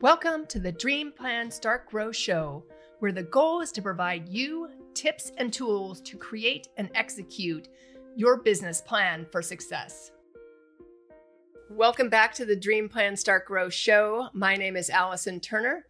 Welcome 0.00 0.46
to 0.46 0.60
the 0.60 0.70
Dream 0.70 1.10
Plan 1.10 1.50
Start 1.50 1.90
Grow 1.90 2.12
Show, 2.12 2.62
where 3.00 3.10
the 3.10 3.24
goal 3.24 3.62
is 3.62 3.72
to 3.72 3.82
provide 3.82 4.28
you 4.28 4.68
tips 4.94 5.32
and 5.38 5.52
tools 5.52 6.00
to 6.02 6.16
create 6.16 6.68
and 6.76 6.88
execute 6.94 7.66
your 8.14 8.36
business 8.36 8.80
plan 8.80 9.26
for 9.32 9.42
success. 9.42 10.12
Welcome 11.68 12.08
back 12.10 12.32
to 12.34 12.44
the 12.44 12.54
Dream 12.54 12.88
Plan 12.88 13.16
Start 13.16 13.44
Grow 13.44 13.68
Show. 13.68 14.28
My 14.32 14.54
name 14.54 14.76
is 14.76 14.88
Allison 14.88 15.40
Turner. 15.40 15.86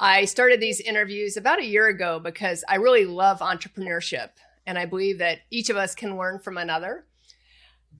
I 0.00 0.24
started 0.24 0.58
these 0.58 0.80
interviews 0.80 1.36
about 1.36 1.60
a 1.60 1.64
year 1.64 1.86
ago 1.86 2.18
because 2.18 2.64
I 2.68 2.74
really 2.74 3.04
love 3.04 3.38
entrepreneurship 3.38 4.30
and 4.66 4.76
I 4.76 4.86
believe 4.86 5.18
that 5.18 5.38
each 5.52 5.70
of 5.70 5.76
us 5.76 5.94
can 5.94 6.18
learn 6.18 6.40
from 6.40 6.58
another. 6.58 7.06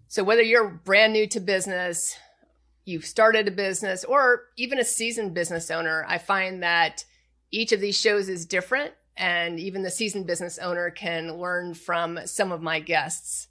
So, 0.08 0.24
whether 0.24 0.42
you're 0.42 0.68
brand 0.68 1.12
new 1.12 1.28
to 1.28 1.38
business, 1.38 2.18
you've 2.84 3.06
started 3.06 3.48
a 3.48 3.50
business, 3.50 4.04
or 4.04 4.44
even 4.56 4.78
a 4.78 4.84
seasoned 4.84 5.34
business 5.34 5.70
owner, 5.70 6.04
I 6.08 6.18
find 6.18 6.62
that 6.62 7.04
each 7.50 7.72
of 7.72 7.80
these 7.80 7.98
shows 7.98 8.28
is 8.28 8.46
different. 8.46 8.92
And 9.16 9.60
even 9.60 9.82
the 9.82 9.90
seasoned 9.90 10.26
business 10.26 10.58
owner 10.58 10.90
can 10.90 11.38
learn 11.38 11.74
from 11.74 12.18
some 12.24 12.50
of 12.50 12.60
my 12.60 12.80
guests 12.80 13.46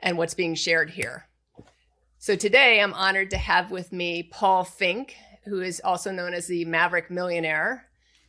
and 0.00 0.18
what's 0.18 0.34
being 0.34 0.54
shared 0.54 0.90
here. 0.90 1.26
So 2.18 2.36
today 2.36 2.82
I'm 2.82 2.92
honored 2.92 3.30
to 3.30 3.38
have 3.38 3.70
with 3.70 3.92
me 3.92 4.22
Paul 4.22 4.64
Finck, 4.64 5.12
who 5.46 5.62
is 5.62 5.80
also 5.82 6.12
known 6.12 6.34
as 6.34 6.46
the 6.46 6.66
Maverick 6.66 7.10
Millionaire. 7.10 7.86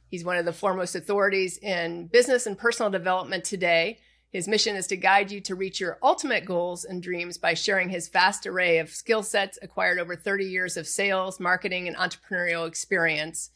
He's 0.08 0.24
one 0.24 0.38
of 0.38 0.46
the 0.46 0.54
foremost 0.54 0.96
authorities 0.96 1.58
in 1.58 2.08
business 2.08 2.46
and 2.46 2.58
personal 2.58 2.90
development 2.90 3.44
today 3.44 4.00
his 4.32 4.48
mission 4.48 4.78
is 4.78 4.88
to 4.88 4.96
guide 4.96 5.30
you 5.30 5.42
to 5.42 5.56
reach 5.56 5.82
your 5.82 5.98
ultimate 6.02 6.46
goals 6.46 6.86
and 6.86 7.04
dreams 7.04 7.38
by 7.38 7.54
sharing 7.54 7.90
his 7.90 8.08
vast 8.08 8.48
array 8.48 8.78
of 8.80 8.90
skill 8.90 9.24
sets 9.24 9.60
acquired 9.62 10.00
over 10.00 10.16
30 10.16 10.46
years 10.46 10.78
of 10.78 10.88
sales, 10.88 11.38
marketing, 11.38 11.90
and 11.90 11.98
entrepreneurial 11.98 12.66
experience 12.66 13.50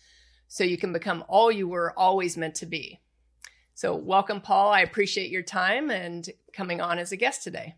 so 0.50 0.66
you 0.66 0.78
can 0.78 0.92
become 0.92 1.24
all 1.30 1.50
you 1.50 1.66
were 1.66 1.98
always 1.98 2.36
meant 2.36 2.56
to 2.56 2.66
be. 2.66 3.00
So, 3.74 3.96
welcome, 3.96 4.42
Paul. 4.42 4.72
I 4.72 4.82
appreciate 4.82 5.30
your 5.32 5.44
time 5.44 5.90
and 5.90 6.30
coming 6.52 6.82
on 6.82 7.00
as 7.00 7.14
a 7.14 7.18
guest 7.18 7.44
today. 7.44 7.76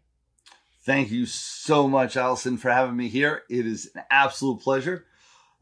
Thank 0.81 1.11
you 1.11 1.27
so 1.27 1.87
much, 1.87 2.17
Allison, 2.17 2.57
for 2.57 2.71
having 2.71 2.95
me 2.95 3.09
here. 3.09 3.43
It 3.47 3.67
is 3.67 3.91
an 3.93 4.03
absolute 4.09 4.61
pleasure. 4.61 5.05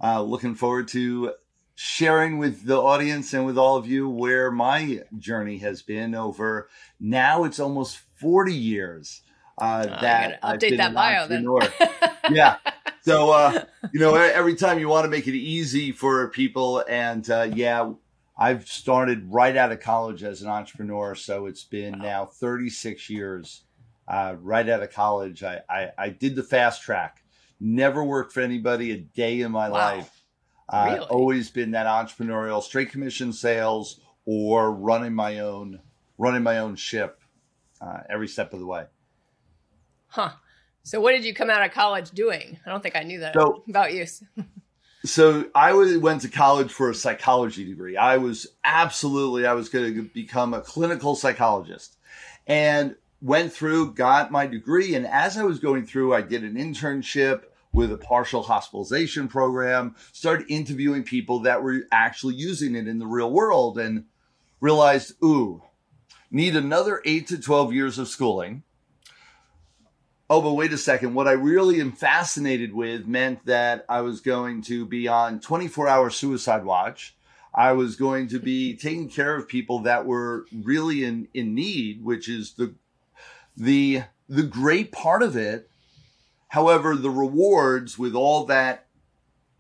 Uh, 0.02 0.22
looking 0.22 0.56
forward 0.56 0.88
to 0.90 1.34
sharing 1.76 2.38
with 2.38 2.66
the 2.66 2.78
audience 2.78 3.34
and 3.34 3.46
with 3.46 3.58
all 3.58 3.76
of 3.76 3.86
you 3.86 4.10
where 4.10 4.50
my 4.50 5.02
journey 5.18 5.58
has 5.58 5.82
been 5.82 6.16
over 6.16 6.70
now 7.00 7.44
it's 7.44 7.60
almost 7.60 8.00
40 8.16 8.54
years 8.54 9.22
uh, 9.58 9.86
oh, 9.88 10.02
that 10.02 10.40
I've 10.44 10.60
update 10.60 10.78
that 10.78 10.94
bio 10.94 11.28
then. 11.28 11.48
yeah. 12.32 12.58
So, 13.04 13.32
uh, 13.32 13.64
you 13.94 14.00
know, 14.00 14.16
every 14.16 14.56
time 14.56 14.80
you 14.80 14.90
want 14.90 15.06
to 15.06 15.10
make 15.10 15.28
it 15.28 15.36
easy 15.36 15.92
for 15.92 16.28
people. 16.30 16.84
And 16.90 17.30
uh, 17.30 17.50
yeah, 17.54 17.94
I've 18.38 18.68
started 18.68 19.32
right 19.32 19.56
out 19.56 19.72
of 19.72 19.80
college 19.80 20.24
as 20.24 20.42
an 20.42 20.50
entrepreneur. 20.50 21.16
So 21.16 21.46
it's 21.46 21.64
been 21.64 22.00
wow. 22.00 22.06
now 22.06 22.26
36 22.26 23.10
years 23.10 23.62
uh, 24.08 24.36
right 24.42 24.68
out 24.68 24.84
of 24.84 24.92
college. 24.92 25.44
I, 25.44 25.62
I, 25.70 25.92
I, 25.98 26.10
did 26.10 26.36
the 26.36 26.44
fast 26.44 26.84
track, 26.84 27.24
never 27.60 28.04
worked 28.04 28.34
for 28.34 28.42
anybody 28.42 28.92
a 28.92 28.98
day 28.98 29.42
in 29.42 29.52
my 29.52 29.70
wow. 29.70 29.96
life. 29.96 30.15
Really? 30.72 31.00
Always 31.00 31.50
been 31.50 31.72
that 31.72 31.86
entrepreneurial, 31.86 32.62
straight 32.62 32.92
commission 32.92 33.34
sales 33.34 34.00
or 34.26 34.72
running 34.72 35.14
my 35.14 35.40
own, 35.40 35.80
running 36.18 36.44
my 36.44 36.58
own 36.60 36.76
ship 36.76 37.22
uh, 37.82 38.00
every 38.10 38.28
step 38.28 38.54
of 38.54 38.60
the 38.60 38.66
way. 38.66 38.86
Huh. 40.08 40.32
So, 40.84 41.02
what 41.02 41.12
did 41.12 41.24
you 41.24 41.34
come 41.34 41.50
out 41.50 41.64
of 41.64 41.72
college 41.72 42.12
doing? 42.12 42.60
I 42.66 42.70
don't 42.70 42.82
think 42.82 42.96
I 42.96 43.04
knew 43.04 43.20
that 43.20 43.34
so, 43.34 43.64
about 43.70 43.94
you. 43.94 44.06
so, 45.04 45.46
I 45.54 45.74
was, 45.74 45.98
went 45.98 46.22
to 46.22 46.30
college 46.30 46.72
for 46.72 46.90
a 46.90 46.96
psychology 46.96 47.66
degree. 47.66 47.98
I 47.98 48.18
was 48.18 48.48
absolutely, 48.64 49.46
I 49.46 49.54
was 49.54 49.70
going 49.70 49.94
to 49.94 50.02
become 50.04 50.54
a 50.54 50.62
clinical 50.62 51.16
psychologist, 51.16 51.98
and 52.48 52.96
went 53.22 53.52
through, 53.52 53.94
got 53.94 54.32
my 54.32 54.46
degree. 54.48 54.96
And 54.96 55.08
as 55.08 55.38
I 55.38 55.44
was 55.44 55.60
going 55.60 55.86
through, 55.86 56.14
I 56.14 56.22
did 56.22 56.44
an 56.44 56.56
internship 56.56 57.44
with 57.76 57.92
a 57.92 57.98
partial 57.98 58.42
hospitalization 58.42 59.28
program, 59.28 59.96
started 60.14 60.50
interviewing 60.50 61.04
people 61.04 61.40
that 61.42 61.62
were 61.62 61.82
actually 61.92 62.36
using 62.36 62.74
it 62.74 62.88
in 62.88 63.00
the 63.00 63.06
real 63.06 63.30
world 63.30 63.78
and 63.78 64.06
realized, 64.62 65.14
ooh, 65.24 65.62
need 66.32 66.56
another 66.56 67.02
eight 67.06 67.28
to 67.28 67.38
12 67.38 67.74
years 67.74 68.00
of 68.00 68.08
schooling. 68.08 68.64
Oh, 70.30 70.42
but 70.42 70.54
wait 70.54 70.74
a 70.74 70.78
second. 70.78 71.14
What 71.14 71.28
I 71.28 71.34
really 71.34 71.80
am 71.82 71.92
fascinated 71.92 72.74
with 72.74 73.06
meant 73.06 73.46
that 73.46 73.86
I 73.88 74.02
was 74.02 74.22
going 74.22 74.64
to 74.64 74.86
be 74.86 75.08
on 75.08 75.40
24 75.40 75.88
hour 75.88 76.10
suicide 76.10 76.64
watch. 76.64 77.16
I 77.54 77.74
was 77.74 77.96
going 77.96 78.30
to 78.30 78.40
be 78.40 78.76
taking 78.76 79.10
care 79.10 79.36
of 79.36 79.48
people 79.48 79.80
that 79.80 80.06
were 80.06 80.46
really 80.52 81.04
in, 81.04 81.28
in 81.34 81.54
need, 81.54 82.04
which 82.04 82.28
is 82.28 82.54
the, 82.54 82.74
the, 83.56 84.04
the 84.28 84.44
great 84.44 84.92
part 84.92 85.22
of 85.22 85.36
it 85.38 85.70
However, 86.48 86.96
the 86.96 87.10
rewards 87.10 87.98
with 87.98 88.16
all 88.16 88.46
that, 88.46 88.88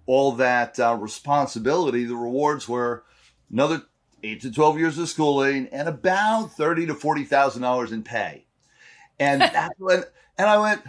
all 0.06 0.34
that 0.34 0.80
uh, 0.80 0.96
responsibility, 1.00 2.06
the 2.06 2.16
rewards 2.16 2.70
were 2.70 3.04
another 3.52 3.84
eight 4.24 4.42
to 4.42 4.52
12 4.52 4.80
years 4.80 4.98
of 4.98 5.10
schooling 5.10 5.68
and 5.72 5.88
about 5.88 6.52
30 6.52 6.88
to 6.88 6.94
$40,000 6.94 7.92
in 7.92 8.04
pay. 8.04 8.46
And 9.20 9.42
that's 9.42 9.80
when, 9.80 10.04
and 10.38 10.48
I 10.48 10.58
went, 10.58 10.82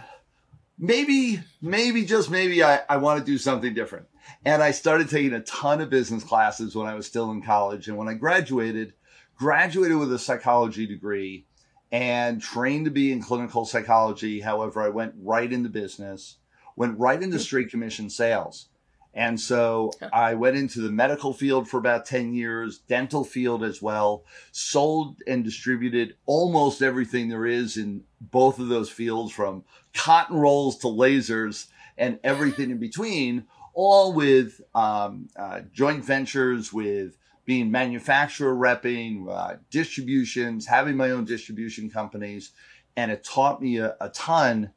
maybe, 0.77 1.39
maybe 1.61 2.05
just 2.05 2.29
maybe 2.29 2.63
I, 2.63 2.81
I 2.89 2.97
want 2.97 3.19
to 3.19 3.25
do 3.25 3.37
something 3.37 3.73
different. 3.73 4.07
And 4.45 4.61
I 4.61 4.71
started 4.71 5.09
taking 5.09 5.33
a 5.33 5.41
ton 5.41 5.81
of 5.81 5.89
business 5.89 6.23
classes 6.23 6.75
when 6.75 6.87
I 6.87 6.95
was 6.95 7.07
still 7.07 7.31
in 7.31 7.41
college. 7.41 7.87
And 7.87 7.97
when 7.97 8.07
I 8.07 8.13
graduated, 8.13 8.93
graduated 9.37 9.97
with 9.97 10.11
a 10.11 10.19
psychology 10.19 10.85
degree 10.85 11.46
and 11.91 12.41
trained 12.41 12.85
to 12.85 12.91
be 12.91 13.11
in 13.11 13.21
clinical 13.21 13.65
psychology. 13.65 14.41
However, 14.41 14.81
I 14.81 14.89
went 14.89 15.15
right 15.21 15.51
into 15.51 15.69
business, 15.69 16.37
went 16.75 16.99
right 16.99 17.21
into 17.21 17.39
straight 17.39 17.69
commission 17.69 18.09
sales. 18.09 18.67
And 19.13 19.39
so 19.39 19.91
I 20.13 20.35
went 20.35 20.57
into 20.57 20.79
the 20.79 20.91
medical 20.91 21.33
field 21.33 21.67
for 21.67 21.79
about 21.79 22.05
10 22.05 22.33
years, 22.33 22.77
dental 22.87 23.23
field 23.23 23.63
as 23.63 23.81
well, 23.81 24.25
sold 24.51 25.23
and 25.25 25.43
distributed 25.43 26.15
almost 26.27 26.83
everything 26.83 27.29
there 27.29 27.47
is 27.47 27.77
in 27.77 28.03
both 28.21 28.59
of 28.59 28.67
those 28.67 28.91
fields 28.91 29.31
from 29.31 29.63
cotton 29.95 30.37
rolls 30.37 30.77
to 30.79 30.87
lasers 30.87 31.65
and 31.97 32.19
everything 32.23 32.69
in 32.69 32.77
between, 32.77 33.47
all 33.73 34.13
with 34.13 34.61
um, 34.75 35.29
uh, 35.35 35.61
joint 35.73 36.05
ventures 36.05 36.71
with 36.71 37.17
being 37.47 37.71
manufacturer 37.71 38.53
repping, 38.53 39.25
uh, 39.31 39.55
distributions, 39.71 40.67
having 40.67 40.97
my 40.97 41.11
own 41.11 41.23
distribution 41.23 41.89
companies, 41.89 42.51
and 42.97 43.09
it 43.09 43.23
taught 43.23 43.61
me 43.61 43.77
a, 43.77 43.95
a 44.01 44.09
ton. 44.09 44.69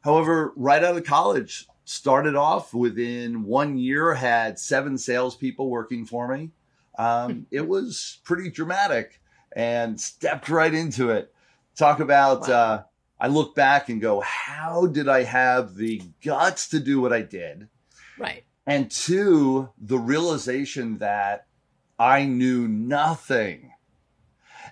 However, 0.00 0.52
right 0.56 0.82
out 0.82 0.96
of 0.96 1.04
college, 1.04 1.68
started 1.84 2.34
off 2.34 2.74
within 2.74 3.44
one 3.44 3.78
year, 3.78 4.14
had 4.14 4.58
seven 4.58 4.98
salespeople 4.98 5.70
working 5.70 6.04
for 6.04 6.36
me. 6.36 6.50
Um, 6.98 7.46
it 7.52 7.68
was 7.68 8.18
pretty 8.24 8.50
dramatic 8.50 9.20
and 9.54 9.98
stepped 10.00 10.48
right 10.48 10.74
into 10.74 11.10
it. 11.10 11.32
Talk 11.76 12.00
about, 12.00 12.48
wow. 12.48 12.54
uh, 12.54 12.82
I 13.20 13.28
look 13.28 13.54
back 13.54 13.88
and 13.88 14.00
go, 14.00 14.20
how 14.20 14.86
did 14.86 15.08
I 15.08 15.22
have 15.22 15.76
the 15.76 16.02
guts 16.24 16.70
to 16.70 16.80
do 16.80 17.00
what 17.00 17.12
I 17.12 17.22
did? 17.22 17.68
Right. 18.18 18.42
And 18.66 18.90
two, 18.90 19.70
the 19.78 19.98
realization 19.98 20.98
that 20.98 21.46
I 22.00 22.24
knew 22.24 22.66
nothing. 22.66 23.72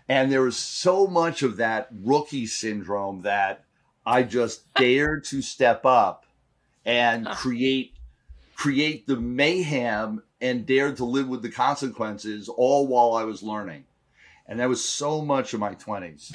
And 0.09 0.33
there 0.33 0.41
was 0.41 0.57
so 0.57 1.07
much 1.07 1.43
of 1.43 1.59
that 1.59 1.89
rookie 2.03 2.47
syndrome 2.47 3.21
that 3.23 3.67
I 4.07 4.23
just 4.23 4.73
dared 4.75 5.25
to 5.25 5.43
step 5.43 5.85
up 5.85 6.25
and 6.87 7.29
create 7.29 7.93
create 8.57 9.07
the 9.07 9.17
mayhem 9.17 10.23
and 10.41 10.67
dared 10.67 10.97
to 10.97 11.05
live 11.05 11.29
with 11.29 11.43
the 11.43 11.51
consequences 11.51 12.49
all 12.49 12.87
while 12.89 13.13
I 13.13 13.25
was 13.25 13.43
learning. 13.43 13.85
And 14.47 14.59
that 14.59 14.69
was 14.69 14.83
so 14.83 15.21
much 15.21 15.53
of 15.53 15.61
my 15.61 15.75
20s. 15.75 16.35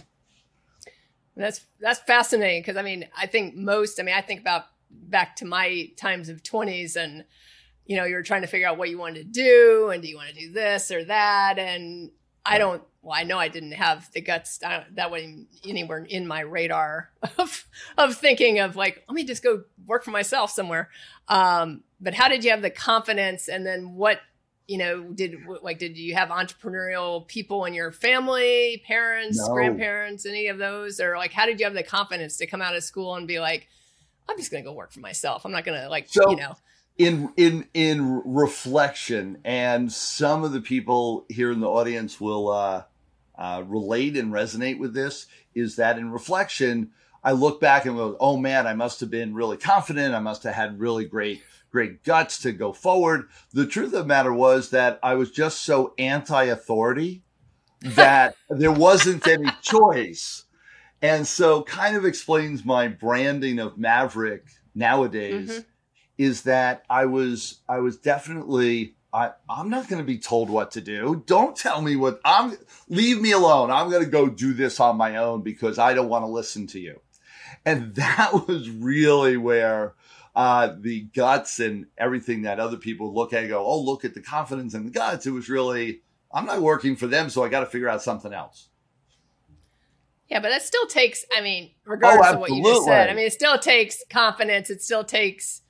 That's 1.35 1.61
that's 1.79 1.99
fascinating 2.01 2.61
because 2.61 2.77
I 2.77 2.83
mean, 2.83 3.07
I 3.17 3.25
think 3.25 3.55
most, 3.55 3.99
I 3.99 4.03
mean, 4.03 4.13
I 4.13 4.21
think 4.21 4.41
about 4.41 4.65
back 4.91 5.35
to 5.37 5.45
my 5.45 5.89
times 5.97 6.29
of 6.29 6.43
20s 6.43 6.95
and 6.95 7.25
you 7.85 7.97
know, 7.97 8.05
you're 8.05 8.23
trying 8.23 8.41
to 8.41 8.47
figure 8.47 8.67
out 8.67 8.77
what 8.77 8.89
you 8.89 8.97
want 8.97 9.15
to 9.15 9.23
do 9.23 9.89
and 9.91 10.01
do 10.01 10.07
you 10.07 10.15
want 10.15 10.29
to 10.29 10.35
do 10.35 10.51
this 10.51 10.91
or 10.91 11.03
that. 11.05 11.59
And 11.59 12.11
I 12.45 12.57
don't, 12.57 12.81
well, 13.01 13.15
I 13.17 13.23
know 13.23 13.37
I 13.37 13.49
didn't 13.49 13.73
have 13.73 14.09
the 14.13 14.21
guts 14.21 14.59
that 14.59 15.11
wasn't 15.11 15.47
anywhere 15.67 16.05
in 16.05 16.25
my 16.25 16.41
radar 16.41 17.09
of, 17.37 17.65
of 17.97 18.15
thinking 18.15 18.59
of 18.59 18.75
like, 18.75 19.03
let 19.07 19.15
me 19.15 19.25
just 19.25 19.43
go 19.43 19.63
work 19.85 20.03
for 20.03 20.11
myself 20.11 20.51
somewhere. 20.51 20.89
Um, 21.27 21.83
but 21.99 22.13
how 22.13 22.29
did 22.29 22.43
you 22.43 22.51
have 22.51 22.61
the 22.61 22.69
confidence? 22.69 23.49
And 23.49 23.65
then 23.65 23.95
what, 23.95 24.19
you 24.67 24.77
know, 24.77 25.03
did 25.03 25.35
like, 25.61 25.77
did 25.79 25.97
you 25.97 26.15
have 26.15 26.29
entrepreneurial 26.29 27.27
people 27.27 27.65
in 27.65 27.73
your 27.73 27.91
family, 27.91 28.81
parents, 28.87 29.37
no. 29.37 29.53
grandparents, 29.53 30.25
any 30.25 30.47
of 30.47 30.57
those? 30.57 31.01
Or 31.01 31.17
like, 31.17 31.33
how 31.33 31.45
did 31.45 31.59
you 31.59 31.65
have 31.65 31.73
the 31.73 31.83
confidence 31.83 32.37
to 32.37 32.47
come 32.47 32.61
out 32.61 32.75
of 32.75 32.83
school 32.83 33.15
and 33.15 33.27
be 33.27 33.41
like, 33.41 33.67
I'm 34.29 34.37
just 34.37 34.51
going 34.51 34.63
to 34.63 34.69
go 34.69 34.73
work 34.73 34.93
for 34.93 35.01
myself? 35.01 35.45
I'm 35.45 35.51
not 35.51 35.65
going 35.65 35.81
to 35.81 35.89
like, 35.89 36.07
so, 36.07 36.29
you 36.29 36.37
know 36.37 36.55
in 36.97 37.33
in 37.37 37.67
in 37.73 38.21
reflection, 38.25 39.39
and 39.43 39.91
some 39.91 40.43
of 40.43 40.51
the 40.51 40.61
people 40.61 41.25
here 41.29 41.51
in 41.51 41.59
the 41.59 41.69
audience 41.69 42.21
will 42.21 42.49
uh, 42.49 42.83
uh, 43.37 43.63
relate 43.65 44.15
and 44.15 44.31
resonate 44.31 44.79
with 44.79 44.93
this. 44.93 45.27
Is 45.55 45.75
that 45.77 45.97
in 45.97 46.11
reflection, 46.11 46.91
I 47.23 47.31
look 47.31 47.59
back 47.59 47.85
and 47.85 47.97
go, 47.97 48.15
"Oh 48.19 48.37
man, 48.37 48.67
I 48.67 48.73
must 48.73 48.99
have 48.99 49.09
been 49.09 49.33
really 49.33 49.57
confident. 49.57 50.13
I 50.13 50.19
must 50.19 50.43
have 50.43 50.55
had 50.55 50.79
really 50.79 51.05
great." 51.05 51.41
Great 51.71 52.03
guts 52.03 52.37
to 52.43 52.51
go 52.51 52.71
forward. 52.71 53.29
The 53.51 53.65
truth 53.65 53.93
of 53.93 54.01
the 54.01 54.05
matter 54.05 54.31
was 54.31 54.69
that 54.69 54.99
I 55.01 55.15
was 55.15 55.31
just 55.31 55.63
so 55.63 55.95
anti 55.97 56.43
authority 56.43 57.23
that 57.81 58.35
there 58.47 58.71
wasn't 58.71 59.27
any 59.27 59.49
choice. 59.63 60.43
And 61.01 61.25
so 61.25 61.63
kind 61.63 61.97
of 61.97 62.05
explains 62.05 62.63
my 62.63 62.89
branding 62.89 63.57
of 63.57 63.79
Maverick 63.79 64.45
nowadays 64.75 65.49
mm-hmm. 65.49 65.59
Is 66.17 66.43
that 66.43 66.83
I 66.89 67.05
was 67.05 67.59
I 67.67 67.79
was 67.79 67.97
definitely 67.97 68.95
I, 69.13 69.31
I'm 69.47 69.69
not 69.69 69.87
going 69.87 70.01
to 70.01 70.05
be 70.05 70.17
told 70.17 70.49
what 70.49 70.71
to 70.71 70.81
do. 70.81 71.23
Don't 71.27 71.55
tell 71.55 71.81
me 71.81 71.95
what 71.95 72.19
I'm 72.25 72.57
leave 72.89 73.21
me 73.21 73.31
alone. 73.31 73.71
I'm 73.71 73.89
going 73.89 74.03
to 74.03 74.09
go 74.09 74.27
do 74.27 74.53
this 74.53 74.79
on 74.79 74.97
my 74.97 75.17
own 75.17 75.41
because 75.41 75.77
I 75.77 75.93
don't 75.93 76.09
want 76.09 76.23
to 76.23 76.29
listen 76.29 76.67
to 76.67 76.79
you. 76.79 76.99
And 77.65 77.95
that 77.95 78.47
was 78.47 78.69
really 78.69 79.37
where 79.37 79.93
uh, 80.35 80.73
the 80.79 81.01
guts 81.01 81.59
and 81.59 81.87
everything 81.97 82.43
that 82.43 82.59
other 82.59 82.77
people 82.77 83.13
look 83.13 83.33
at 83.33 83.41
and 83.41 83.49
go, 83.49 83.65
oh, 83.65 83.81
look 83.81 84.03
at 84.03 84.13
the 84.13 84.21
confidence 84.21 84.73
and 84.73 84.87
the 84.87 84.91
guts. 84.91 85.25
It 85.25 85.31
was 85.31 85.49
really, 85.49 86.01
I'm 86.33 86.45
not 86.45 86.61
working 86.61 86.95
for 86.95 87.07
them, 87.07 87.29
so 87.29 87.43
I 87.43 87.49
got 87.49 87.59
to 87.61 87.65
figure 87.67 87.89
out 87.89 88.01
something 88.01 88.33
else. 88.33 88.69
Yeah, 90.29 90.39
but 90.39 90.49
that 90.49 90.63
still 90.63 90.87
takes, 90.87 91.25
I 91.35 91.41
mean, 91.41 91.71
regardless 91.85 92.27
oh, 92.31 92.33
of 92.33 92.39
what 92.39 92.49
you 92.49 92.63
just 92.63 92.85
said, 92.85 93.09
I 93.09 93.13
mean, 93.13 93.27
it 93.27 93.33
still 93.33 93.59
takes 93.59 94.03
confidence. 94.09 94.71
It 94.71 94.81
still 94.81 95.03
takes, 95.03 95.61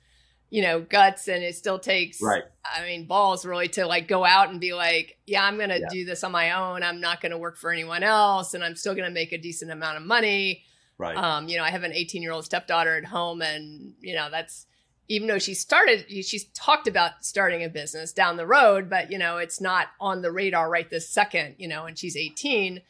you 0.54 0.62
know, 0.62 0.80
guts 0.80 1.26
and 1.26 1.42
it 1.42 1.56
still 1.56 1.80
takes, 1.80 2.22
right. 2.22 2.44
I 2.64 2.84
mean, 2.84 3.08
balls 3.08 3.44
really 3.44 3.66
to 3.70 3.86
like 3.86 4.06
go 4.06 4.24
out 4.24 4.50
and 4.50 4.60
be 4.60 4.72
like, 4.72 5.18
yeah, 5.26 5.44
I'm 5.44 5.56
going 5.56 5.70
to 5.70 5.80
yeah. 5.80 5.88
do 5.90 6.04
this 6.04 6.22
on 6.22 6.30
my 6.30 6.52
own. 6.52 6.84
I'm 6.84 7.00
not 7.00 7.20
going 7.20 7.32
to 7.32 7.38
work 7.38 7.56
for 7.56 7.72
anyone 7.72 8.04
else 8.04 8.54
and 8.54 8.62
I'm 8.62 8.76
still 8.76 8.94
going 8.94 9.08
to 9.08 9.12
make 9.12 9.32
a 9.32 9.38
decent 9.38 9.72
amount 9.72 9.96
of 9.96 10.04
money. 10.04 10.62
Right. 10.96 11.16
Um, 11.16 11.48
you 11.48 11.56
know, 11.56 11.64
I 11.64 11.70
have 11.70 11.82
an 11.82 11.92
18 11.92 12.22
year 12.22 12.30
old 12.30 12.44
stepdaughter 12.44 12.96
at 12.96 13.04
home 13.04 13.42
and, 13.42 13.94
you 13.98 14.14
know, 14.14 14.28
that's, 14.30 14.66
even 15.08 15.26
though 15.26 15.40
she 15.40 15.54
started, 15.54 16.06
she's 16.08 16.44
talked 16.54 16.86
about 16.86 17.24
starting 17.24 17.64
a 17.64 17.68
business 17.68 18.12
down 18.12 18.36
the 18.36 18.46
road, 18.46 18.88
but, 18.88 19.10
you 19.10 19.18
know, 19.18 19.38
it's 19.38 19.60
not 19.60 19.88
on 19.98 20.22
the 20.22 20.30
radar 20.30 20.70
right 20.70 20.88
this 20.88 21.10
second, 21.10 21.56
you 21.58 21.66
know, 21.66 21.86
and 21.86 21.98
she's 21.98 22.16
18 22.16 22.80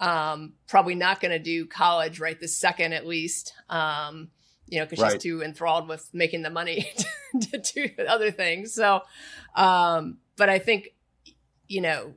um, 0.00 0.52
probably 0.68 0.94
not 0.94 1.20
going 1.20 1.32
to 1.32 1.38
do 1.38 1.66
college 1.66 2.20
right 2.20 2.38
this 2.38 2.56
second, 2.56 2.92
at 2.92 3.06
least. 3.06 3.52
Um, 3.68 4.30
you 4.70 4.78
know, 4.78 4.86
because 4.86 5.02
right. 5.02 5.12
she's 5.12 5.22
too 5.22 5.42
enthralled 5.42 5.88
with 5.88 6.08
making 6.12 6.42
the 6.42 6.50
money 6.50 6.90
to, 7.40 7.58
to 7.58 7.88
do 7.88 8.04
other 8.06 8.30
things. 8.30 8.74
So, 8.74 9.02
um, 9.54 10.18
but 10.36 10.48
I 10.48 10.58
think, 10.58 10.90
you 11.66 11.80
know, 11.80 12.14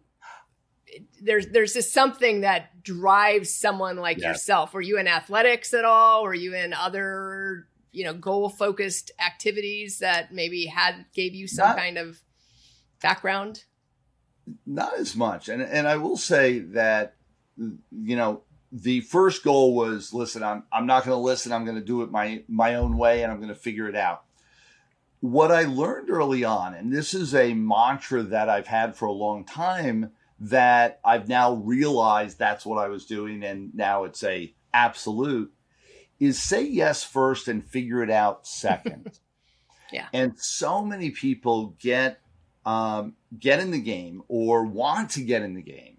there's 1.21 1.47
there's 1.47 1.73
just 1.73 1.93
something 1.93 2.41
that 2.41 2.83
drives 2.83 3.53
someone 3.53 3.97
like 3.97 4.17
yeah. 4.17 4.29
yourself. 4.29 4.73
Were 4.73 4.81
you 4.81 4.97
in 4.97 5.07
athletics 5.07 5.73
at 5.73 5.85
all? 5.85 6.23
Were 6.23 6.33
you 6.33 6.53
in 6.53 6.73
other, 6.73 7.67
you 7.91 8.03
know, 8.03 8.13
goal 8.13 8.49
focused 8.49 9.11
activities 9.19 9.99
that 9.99 10.33
maybe 10.33 10.65
had 10.65 11.05
gave 11.13 11.33
you 11.33 11.47
some 11.47 11.69
not, 11.69 11.77
kind 11.77 11.97
of 11.97 12.21
background? 13.01 13.63
Not 14.65 14.97
as 14.97 15.15
much, 15.15 15.47
and 15.47 15.61
and 15.61 15.87
I 15.87 15.97
will 15.97 16.17
say 16.17 16.59
that 16.59 17.15
you 17.57 18.15
know, 18.15 18.41
the 18.71 19.01
first 19.01 19.43
goal 19.43 19.75
was 19.75 20.13
listen, 20.13 20.43
I'm, 20.43 20.63
I'm 20.71 20.85
not 20.85 21.03
going 21.03 21.15
to 21.15 21.21
listen. 21.21 21.51
I'm 21.51 21.65
going 21.65 21.77
to 21.77 21.83
do 21.83 22.03
it 22.03 22.11
my, 22.11 22.43
my 22.47 22.75
own 22.75 22.97
way 22.97 23.23
and 23.23 23.31
I'm 23.31 23.39
going 23.39 23.49
to 23.49 23.55
figure 23.55 23.87
it 23.87 23.95
out. 23.95 24.23
What 25.19 25.51
I 25.51 25.63
learned 25.63 26.09
early 26.09 26.43
on, 26.43 26.73
and 26.73 26.91
this 26.91 27.13
is 27.13 27.35
a 27.35 27.53
mantra 27.53 28.23
that 28.23 28.49
I've 28.49 28.67
had 28.67 28.95
for 28.95 29.05
a 29.05 29.11
long 29.11 29.45
time 29.45 30.11
that 30.39 30.99
I've 31.05 31.27
now 31.27 31.53
realized 31.53 32.39
that's 32.39 32.65
what 32.65 32.83
I 32.83 32.87
was 32.87 33.05
doing. 33.05 33.43
And 33.43 33.75
now 33.75 34.05
it's 34.05 34.23
a 34.23 34.53
absolute 34.73 35.53
is 36.19 36.41
say 36.41 36.63
yes 36.63 37.03
first 37.03 37.47
and 37.47 37.63
figure 37.63 38.01
it 38.01 38.09
out 38.09 38.47
second. 38.47 39.11
yeah. 39.91 40.07
And 40.13 40.33
so 40.39 40.83
many 40.83 41.11
people 41.11 41.75
get, 41.79 42.19
um, 42.65 43.15
get 43.37 43.59
in 43.59 43.71
the 43.71 43.81
game 43.81 44.23
or 44.27 44.65
want 44.65 45.11
to 45.11 45.21
get 45.21 45.41
in 45.41 45.53
the 45.53 45.61
game 45.61 45.90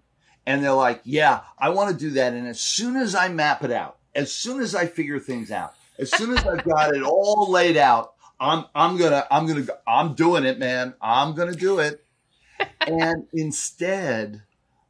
and 0.45 0.63
they're 0.63 0.73
like, 0.73 1.01
yeah, 1.03 1.41
I 1.57 1.69
want 1.69 1.91
to 1.91 1.97
do 1.97 2.11
that. 2.11 2.33
And 2.33 2.47
as 2.47 2.59
soon 2.59 2.95
as 2.95 3.15
I 3.15 3.29
map 3.29 3.63
it 3.63 3.71
out, 3.71 3.97
as 4.15 4.31
soon 4.31 4.61
as 4.61 4.75
I 4.75 4.85
figure 4.85 5.19
things 5.19 5.51
out, 5.51 5.73
as 5.97 6.11
soon 6.11 6.37
as 6.37 6.45
I've 6.45 6.63
got 6.63 6.95
it 6.95 7.03
all 7.03 7.49
laid 7.49 7.77
out, 7.77 8.13
I'm 8.39 8.65
I'm 8.75 8.97
gonna 8.97 9.25
I'm 9.31 9.47
gonna 9.47 9.65
I'm 9.87 10.15
doing 10.15 10.43
it, 10.43 10.59
man. 10.59 10.95
I'm 11.01 11.33
gonna 11.33 11.55
do 11.55 11.79
it. 11.79 12.03
and 12.81 13.27
instead, 13.33 14.43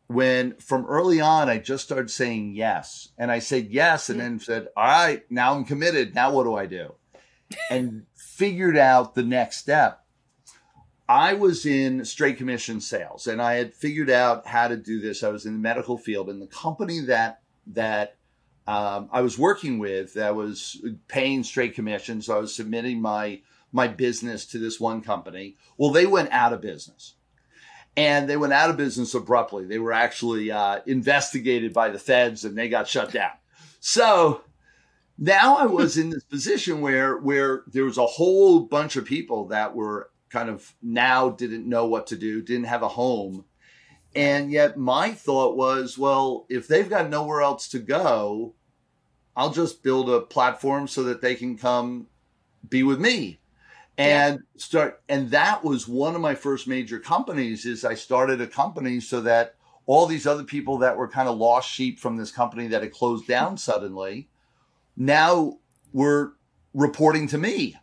when 0.07 0.55
from 0.55 0.85
early 0.85 1.21
on 1.21 1.50
I 1.50 1.59
just 1.59 1.83
started 1.83 2.09
saying 2.09 2.55
yes, 2.55 3.09
and 3.17 3.31
I 3.31 3.39
said 3.39 3.67
yes, 3.69 4.09
and 4.09 4.19
then 4.19 4.39
said, 4.39 4.69
all 4.75 4.85
right, 4.85 5.23
now 5.29 5.53
I'm 5.53 5.65
committed. 5.65 6.15
Now 6.15 6.31
what 6.31 6.45
do 6.45 6.55
I 6.55 6.65
do? 6.65 6.95
And 7.69 8.05
figured 8.15 8.77
out 8.77 9.13
the 9.13 9.23
next 9.23 9.57
step. 9.57 10.02
I 11.07 11.33
was 11.33 11.65
in 11.65 12.05
straight 12.05 12.38
commission 12.38 12.79
sales 12.79 13.27
and 13.27 13.41
I 13.41 13.55
had 13.55 13.73
figured 13.73 14.09
out 14.09 14.47
how 14.47 14.67
to 14.67 14.77
do 14.77 15.01
this. 15.01 15.23
I 15.23 15.29
was 15.29 15.45
in 15.45 15.53
the 15.53 15.59
medical 15.59 15.97
field 15.97 16.29
and 16.29 16.41
the 16.41 16.47
company 16.47 17.01
that, 17.01 17.41
that, 17.67 18.15
um, 18.65 19.09
I 19.11 19.21
was 19.21 19.38
working 19.38 19.79
with 19.79 20.13
that 20.13 20.35
was 20.35 20.81
paying 21.09 21.44
straight 21.44 21.75
commissions. 21.75 22.27
So 22.27 22.38
I 22.38 22.39
was 22.39 22.55
submitting 22.55 23.01
my, 23.01 23.41
my 23.73 23.89
business 23.89 24.45
to 24.47 24.59
this 24.59 24.79
one 24.79 25.01
company. 25.01 25.57
Well, 25.77 25.91
they 25.91 26.05
went 26.05 26.31
out 26.31 26.53
of 26.53 26.61
business 26.61 27.15
and 27.97 28.29
they 28.29 28.38
went 28.38 28.53
out 28.53 28.69
of 28.69 28.77
business 28.77 29.13
abruptly. 29.13 29.65
They 29.65 29.79
were 29.79 29.91
actually, 29.91 30.51
uh, 30.51 30.79
investigated 30.85 31.73
by 31.73 31.89
the 31.89 32.00
feds 32.00 32.45
and 32.45 32.57
they 32.57 32.69
got 32.69 32.88
shut 32.88 33.11
down. 33.11 33.31
So, 33.81 34.44
now 35.17 35.57
I 35.57 35.65
was 35.65 35.97
in 35.97 36.09
this 36.09 36.23
position 36.23 36.81
where 36.81 37.17
where 37.17 37.63
there 37.67 37.83
was 37.83 37.97
a 37.97 38.05
whole 38.05 38.61
bunch 38.61 38.95
of 38.95 39.05
people 39.05 39.47
that 39.50 39.75
were 39.75 40.09
kind 40.33 40.50
of 40.50 40.74
now 40.81 41.30
didn't 41.30 41.69
know 41.69 41.85
what 41.85 42.07
to 42.07 42.18
do, 42.18 42.41
didn't 42.41 42.65
have 42.65 42.83
a 42.83 42.89
home. 42.89 43.45
And 44.15 44.51
yet 44.51 44.77
my 44.77 45.12
thought 45.12 45.56
was, 45.56 45.97
well, 45.97 46.45
if 46.50 46.68
they've 46.68 46.89
got 46.89 47.09
nowhere 47.09 47.41
else 47.41 47.69
to 47.69 47.80
go, 47.80 48.53
I'll 49.35 49.51
just 49.51 49.81
build 49.83 50.09
a 50.09 50.19
platform 50.19 50.88
so 50.88 51.03
that 51.03 51.21
they 51.21 51.35
can 51.35 51.57
come 51.57 52.07
be 52.69 52.83
with 52.83 53.00
me 53.00 53.39
and 53.97 54.39
yeah. 54.39 54.59
start 54.59 55.01
and 55.07 55.30
that 55.31 55.63
was 55.63 55.88
one 55.88 56.15
of 56.15 56.21
my 56.21 56.33
first 56.33 56.68
major 56.68 57.00
companies 57.00 57.65
is 57.65 57.86
I 57.86 57.94
started 57.94 58.41
a 58.41 58.48
company 58.48 59.00
so 59.00 59.22
that 59.22 59.55
all 59.86 60.05
these 60.05 60.25
other 60.25 60.43
people 60.43 60.79
that 60.79 60.98
were 60.98 61.08
kind 61.08 61.29
of 61.29 61.38
lost 61.38 61.69
sheep 61.69 62.00
from 62.00 62.17
this 62.17 62.31
company 62.31 62.67
that 62.67 62.81
had 62.81 62.91
closed 62.91 63.27
down 63.27 63.50
mm-hmm. 63.50 63.58
suddenly 63.58 64.29
now 64.98 65.58
were 65.91 66.34
reporting 66.74 67.27
to 67.27 67.38
me 67.38 67.75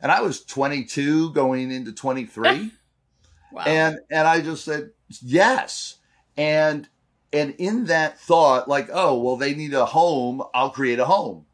and 0.00 0.12
I 0.12 0.20
was 0.20 0.44
22 0.44 1.32
going 1.32 1.70
into 1.70 1.92
23. 1.92 2.70
wow. 3.52 3.62
And 3.66 3.98
and 4.10 4.26
I 4.26 4.40
just 4.40 4.64
said 4.64 4.90
yes. 5.22 5.96
And 6.36 6.88
and 7.32 7.54
in 7.58 7.86
that 7.86 8.20
thought 8.20 8.68
like, 8.68 8.88
oh, 8.92 9.20
well 9.20 9.36
they 9.36 9.54
need 9.54 9.74
a 9.74 9.86
home, 9.86 10.42
I'll 10.54 10.70
create 10.70 10.98
a 10.98 11.06
home. 11.06 11.46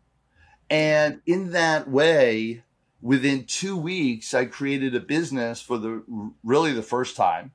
And 0.70 1.20
in 1.26 1.52
that 1.52 1.88
way, 1.88 2.62
within 3.00 3.44
2 3.44 3.76
weeks 3.76 4.32
I 4.32 4.46
created 4.46 4.94
a 4.94 5.00
business 5.00 5.60
for 5.60 5.78
the 5.78 6.02
really 6.42 6.72
the 6.72 6.82
first 6.82 7.16
time. 7.16 7.52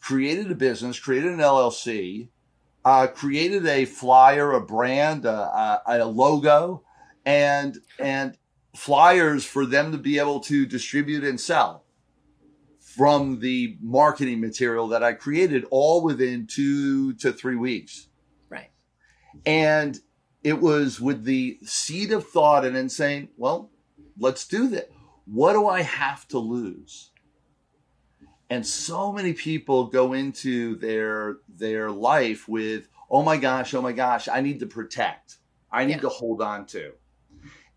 Created 0.00 0.50
a 0.50 0.54
business, 0.54 1.00
created 1.00 1.32
an 1.32 1.38
LLC, 1.38 2.28
uh, 2.84 3.06
created 3.06 3.66
a 3.66 3.86
flyer, 3.86 4.52
a 4.52 4.60
brand, 4.60 5.24
a, 5.24 5.30
a, 5.32 5.82
a 5.86 6.04
logo, 6.04 6.82
and 7.24 7.78
and 7.98 8.36
flyers 8.74 9.44
for 9.44 9.64
them 9.64 9.92
to 9.92 9.98
be 9.98 10.18
able 10.18 10.40
to 10.40 10.66
distribute 10.66 11.24
and 11.24 11.40
sell 11.40 11.84
from 12.78 13.40
the 13.40 13.76
marketing 13.80 14.40
material 14.40 14.88
that 14.88 15.02
I 15.02 15.14
created 15.14 15.64
all 15.70 16.02
within 16.02 16.46
two 16.46 17.14
to 17.14 17.32
three 17.32 17.56
weeks. 17.56 18.08
Right. 18.48 18.70
And 19.44 19.98
it 20.42 20.60
was 20.60 21.00
with 21.00 21.24
the 21.24 21.58
seed 21.64 22.12
of 22.12 22.28
thought 22.28 22.64
and 22.64 22.76
then 22.76 22.88
saying, 22.88 23.30
well, 23.36 23.70
let's 24.18 24.46
do 24.46 24.68
that. 24.68 24.90
What 25.24 25.54
do 25.54 25.66
I 25.66 25.82
have 25.82 26.28
to 26.28 26.38
lose? 26.38 27.10
And 28.50 28.64
so 28.64 29.10
many 29.10 29.32
people 29.32 29.86
go 29.86 30.12
into 30.12 30.76
their 30.76 31.38
their 31.48 31.90
life 31.90 32.46
with, 32.46 32.88
oh 33.10 33.22
my 33.22 33.38
gosh, 33.38 33.72
oh 33.74 33.82
my 33.82 33.92
gosh, 33.92 34.28
I 34.28 34.42
need 34.42 34.60
to 34.60 34.66
protect. 34.66 35.38
I 35.72 35.86
need 35.86 35.94
yeah. 35.94 36.00
to 36.00 36.08
hold 36.10 36.42
on 36.42 36.66
to. 36.66 36.92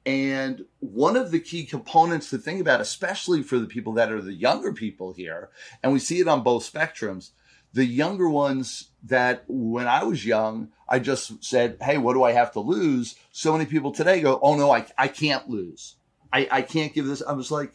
And 0.08 0.64
one 0.80 1.18
of 1.18 1.32
the 1.32 1.40
key 1.42 1.66
components 1.66 2.30
to 2.30 2.38
think 2.38 2.62
about, 2.62 2.80
especially 2.80 3.44
for 3.44 3.60
the 3.60 3.66
people 3.66 3.92
that 3.96 4.10
are 4.10 4.22
the 4.22 4.34
younger 4.34 4.72
people 4.72 5.12
here, 5.12 5.50
and 5.84 5.92
we 5.92 6.00
see 6.00 6.22
it 6.22 6.30
on 6.30 6.44
both 6.44 6.72
spectrums, 6.72 7.32
the 7.74 7.84
younger 7.84 8.30
ones 8.30 8.92
that 9.04 9.44
when 9.50 9.86
I 9.86 10.06
was 10.06 10.26
young, 10.26 10.70
I 10.88 11.00
just 11.00 11.44
said, 11.44 11.76
Hey, 11.82 11.98
what 11.98 12.14
do 12.14 12.24
I 12.24 12.32
have 12.32 12.54
to 12.54 12.62
lose? 12.62 13.16
So 13.34 13.52
many 13.52 13.66
people 13.66 13.92
today 13.92 14.22
go, 14.22 14.40
Oh 14.42 14.56
no, 14.56 14.72
I, 14.72 14.86
I 14.98 15.10
can't 15.10 15.50
lose. 15.50 15.98
I, 16.32 16.48
I 16.50 16.62
can't 16.62 16.94
give 16.94 17.06
this. 17.06 17.22
I 17.22 17.34
was 17.34 17.52
like, 17.52 17.74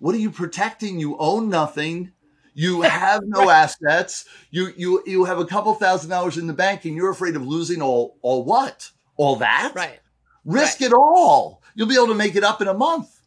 What 0.00 0.14
are 0.14 0.18
you 0.18 0.30
protecting? 0.30 1.00
You 1.00 1.16
own 1.16 1.48
nothing. 1.48 2.12
You 2.52 2.82
have 2.82 3.22
no 3.24 3.48
assets. 3.48 4.26
You 4.50 4.74
you 4.76 5.02
you 5.06 5.24
have 5.24 5.38
a 5.38 5.46
couple 5.46 5.72
thousand 5.76 6.10
dollars 6.10 6.36
in 6.36 6.46
the 6.46 6.52
bank, 6.52 6.84
and 6.84 6.94
you're 6.94 7.10
afraid 7.10 7.36
of 7.36 7.46
losing 7.46 7.80
all 7.80 8.18
all 8.20 8.44
what? 8.44 8.90
All 9.16 9.36
that? 9.36 9.72
Right. 9.74 10.01
Risk 10.44 10.80
right. 10.80 10.90
it 10.90 10.92
all. 10.92 11.62
You'll 11.74 11.88
be 11.88 11.94
able 11.94 12.08
to 12.08 12.14
make 12.14 12.36
it 12.36 12.44
up 12.44 12.60
in 12.60 12.68
a 12.68 12.74
month. 12.74 13.20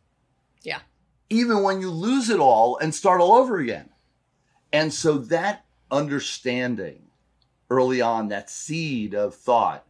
Yeah. 0.64 0.80
Even 1.30 1.64
when 1.64 1.82
you 1.82 1.90
lose 1.90 2.30
it 2.30 2.40
all 2.40 2.78
and 2.78 2.94
start 2.94 3.22
all 3.22 3.34
over 3.34 3.58
again. 3.58 3.90
And 4.72 4.94
so 4.94 5.18
that 5.18 5.66
understanding 5.90 7.04
early 7.70 8.02
on, 8.02 8.28
that 8.30 8.50
seed 8.50 9.16
of 9.16 9.36
thought 9.36 9.86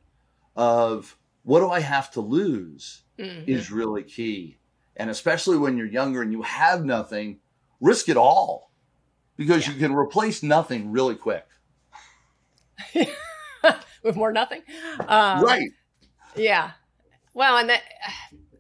of 0.56 1.18
what 1.44 1.60
do 1.60 1.70
I 1.70 1.80
have 1.80 2.12
to 2.12 2.22
lose 2.22 3.04
mm-hmm. 3.18 3.50
is 3.50 3.72
really 3.72 4.04
key. 4.04 4.58
And 4.98 5.10
especially 5.10 5.58
when 5.58 5.78
you're 5.78 5.88
younger 5.88 6.22
and 6.22 6.32
you 6.32 6.42
have 6.44 6.86
nothing, 6.86 7.40
risk 7.82 8.10
it 8.10 8.18
all 8.18 8.72
because 9.38 9.68
yeah. 9.68 9.74
you 9.74 9.80
can 9.80 9.94
replace 9.94 10.42
nothing 10.42 10.92
really 10.92 11.16
quick. 11.16 11.46
With 14.04 14.16
more 14.16 14.32
nothing. 14.32 14.62
Um, 15.00 15.44
right. 15.44 15.70
Yeah. 16.36 16.72
Well, 17.36 17.58
and 17.58 17.70
that, 17.70 17.84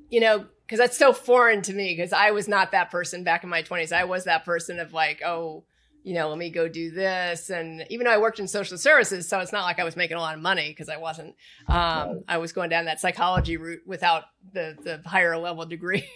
you 0.09 0.19
know, 0.19 0.45
because 0.65 0.77
that's 0.77 0.97
so 0.97 1.13
foreign 1.13 1.63
to 1.63 1.73
me 1.73 1.95
because 1.95 2.13
I 2.13 2.31
was 2.31 2.47
not 2.47 2.71
that 2.71 2.91
person 2.91 3.23
back 3.23 3.43
in 3.43 3.49
my 3.49 3.63
20s. 3.63 3.91
I 3.91 4.03
was 4.03 4.25
that 4.25 4.45
person 4.45 4.79
of 4.79 4.93
like, 4.93 5.21
oh, 5.25 5.63
you 6.03 6.13
know, 6.13 6.29
let 6.29 6.37
me 6.37 6.51
go 6.51 6.67
do 6.67 6.91
this. 6.91 7.49
And 7.49 7.83
even 7.89 8.05
though 8.05 8.11
I 8.11 8.19
worked 8.19 8.39
in 8.39 8.47
social 8.47 8.77
services, 8.77 9.27
so 9.27 9.39
it's 9.39 9.51
not 9.51 9.63
like 9.63 9.79
I 9.79 9.83
was 9.83 9.95
making 9.95 10.17
a 10.17 10.19
lot 10.19 10.35
of 10.35 10.41
money 10.41 10.69
because 10.69 10.87
I 10.87 10.97
wasn't. 10.97 11.35
Um, 11.67 12.23
I 12.27 12.37
was 12.37 12.53
going 12.53 12.69
down 12.69 12.85
that 12.85 12.99
psychology 12.99 13.57
route 13.57 13.81
without 13.87 14.25
the 14.53 14.77
the 14.83 15.09
higher 15.09 15.35
level 15.35 15.65
degree. 15.65 16.07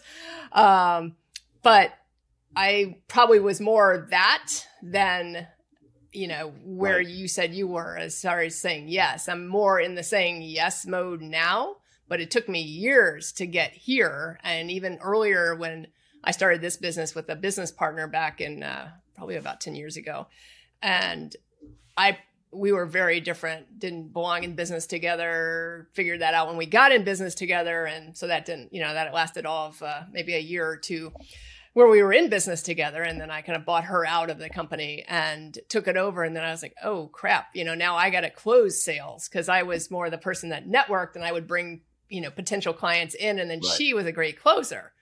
um, 0.52 1.16
but 1.62 1.92
I 2.54 2.98
probably 3.08 3.40
was 3.40 3.62
more 3.62 4.08
that 4.10 4.66
than 4.82 5.46
you 6.12 6.28
know 6.28 6.52
where 6.64 6.96
right. 6.96 7.06
you 7.06 7.26
said 7.26 7.54
you 7.54 7.66
were 7.66 7.96
as 7.96 8.20
far 8.20 8.40
as 8.40 8.60
saying 8.60 8.88
yes. 8.88 9.26
I'm 9.26 9.48
more 9.48 9.80
in 9.80 9.94
the 9.94 10.02
saying 10.02 10.42
yes 10.42 10.84
mode 10.86 11.22
now, 11.22 11.76
but 12.10 12.20
it 12.20 12.30
took 12.30 12.46
me 12.46 12.60
years 12.60 13.32
to 13.32 13.46
get 13.46 13.72
here, 13.72 14.38
and 14.44 14.70
even 14.70 14.98
earlier 14.98 15.54
when. 15.54 15.86
I 16.22 16.32
started 16.32 16.60
this 16.60 16.76
business 16.76 17.14
with 17.14 17.30
a 17.30 17.34
business 17.34 17.72
partner 17.72 18.06
back 18.06 18.42
in 18.42 18.62
uh, 18.62 18.90
probably 19.14 19.36
about 19.36 19.58
10 19.62 19.74
years 19.74 19.96
ago. 19.96 20.26
And 20.82 21.34
I 21.96 22.18
we 22.52 22.72
were 22.72 22.86
very 22.86 23.20
different, 23.20 23.78
didn't 23.78 24.12
belong 24.12 24.42
in 24.42 24.54
business 24.54 24.86
together, 24.86 25.88
figured 25.92 26.20
that 26.20 26.34
out 26.34 26.48
when 26.48 26.56
we 26.56 26.66
got 26.66 26.92
in 26.92 27.04
business 27.04 27.34
together. 27.34 27.84
And 27.86 28.16
so 28.16 28.26
that 28.26 28.44
didn't, 28.44 28.72
you 28.72 28.80
know, 28.80 28.92
that 28.92 29.14
lasted 29.14 29.46
all 29.46 29.68
of 29.68 29.82
uh, 29.82 30.02
maybe 30.12 30.34
a 30.34 30.40
year 30.40 30.66
or 30.66 30.76
two 30.76 31.12
where 31.74 31.86
we 31.86 32.02
were 32.02 32.12
in 32.12 32.28
business 32.28 32.62
together. 32.62 33.02
And 33.02 33.20
then 33.20 33.30
I 33.30 33.42
kind 33.42 33.56
of 33.56 33.64
bought 33.64 33.84
her 33.84 34.04
out 34.04 34.30
of 34.30 34.38
the 34.38 34.50
company 34.50 35.04
and 35.06 35.56
took 35.68 35.86
it 35.86 35.96
over. 35.96 36.24
And 36.24 36.34
then 36.34 36.42
I 36.42 36.50
was 36.50 36.62
like, 36.62 36.74
oh 36.82 37.06
crap, 37.06 37.50
you 37.54 37.64
know, 37.64 37.76
now 37.76 37.94
I 37.94 38.10
got 38.10 38.22
to 38.22 38.30
close 38.30 38.82
sales 38.82 39.28
because 39.28 39.48
I 39.48 39.62
was 39.62 39.90
more 39.90 40.10
the 40.10 40.18
person 40.18 40.48
that 40.48 40.66
networked 40.66 41.14
and 41.14 41.24
I 41.24 41.30
would 41.30 41.46
bring, 41.46 41.82
you 42.10 42.20
know, 42.20 42.30
potential 42.30 42.74
clients 42.74 43.14
in. 43.14 43.38
And 43.38 43.50
then 43.50 43.60
right. 43.60 43.72
she 43.76 43.94
was 43.94 44.04
a 44.04 44.12
great 44.12 44.38
closer. 44.40 44.92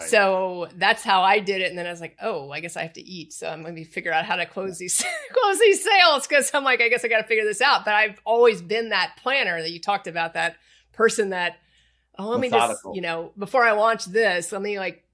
So 0.00 0.68
that's 0.76 1.02
how 1.02 1.22
I 1.22 1.38
did 1.38 1.62
it. 1.62 1.70
And 1.70 1.78
then 1.78 1.86
I 1.86 1.90
was 1.90 2.00
like, 2.00 2.16
oh, 2.20 2.50
I 2.50 2.60
guess 2.60 2.76
I 2.76 2.82
have 2.82 2.92
to 2.94 3.02
eat. 3.02 3.32
So 3.32 3.48
I'm 3.48 3.62
going 3.62 3.74
to 3.74 3.84
figure 3.84 4.12
out 4.12 4.26
how 4.26 4.36
to 4.36 4.44
close 4.44 4.78
these 4.78 5.02
close 5.32 5.58
these 5.58 5.82
sales 5.82 6.26
because 6.26 6.50
I'm 6.52 6.64
like, 6.64 6.82
I 6.82 6.88
guess 6.88 7.04
I 7.04 7.08
got 7.08 7.22
to 7.22 7.26
figure 7.26 7.44
this 7.44 7.62
out. 7.62 7.84
But 7.84 7.94
I've 7.94 8.20
always 8.24 8.60
been 8.60 8.90
that 8.90 9.16
planner 9.22 9.60
that 9.60 9.70
you 9.70 9.80
talked 9.80 10.06
about, 10.06 10.34
that 10.34 10.56
person 10.92 11.30
that, 11.30 11.56
oh, 12.18 12.28
let 12.28 12.40
Methodical. 12.40 12.68
me 12.68 12.74
just, 12.74 12.96
you 12.96 13.00
know, 13.00 13.32
before 13.38 13.64
I 13.64 13.72
launch 13.72 14.04
this, 14.04 14.52
let 14.52 14.60
me 14.60 14.78
like, 14.78 15.04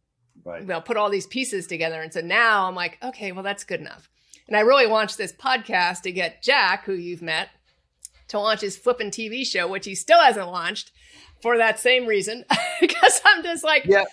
right. 0.44 0.62
you 0.62 0.66
know, 0.66 0.80
put 0.80 0.97
all 0.97 1.09
these 1.09 1.26
pieces 1.26 1.68
together. 1.68 2.02
And 2.02 2.12
so 2.12 2.21
now 2.21 2.66
I'm 2.66 2.75
like, 2.75 2.99
okay, 3.02 3.30
well, 3.30 3.44
that's 3.44 3.64
good 3.64 3.80
enough. 3.80 4.11
And 4.49 4.56
I 4.56 4.61
really 4.61 4.87
launched 4.87 5.16
this 5.18 5.33
podcast 5.33 6.02
to 6.02 6.12
get 6.12 6.42
Jack, 6.42 6.85
who 6.85 6.94
you've 6.94 7.23
met, 7.23 7.49
to 8.28 8.38
launch 8.38 8.61
his 8.61 8.76
flipping 8.76 9.11
TV 9.11 9.47
show, 9.47 9.69
which 9.69 9.85
he 9.85 9.95
still 9.95 10.21
hasn't 10.21 10.47
launched 10.47 10.93
for 11.43 11.59
that 11.59 11.78
same 11.78 12.07
reason. 12.07 12.45
because 12.81 13.21
I'm 13.25 13.43
just 13.43 13.64
like, 13.64 13.85
yeah 13.87 14.04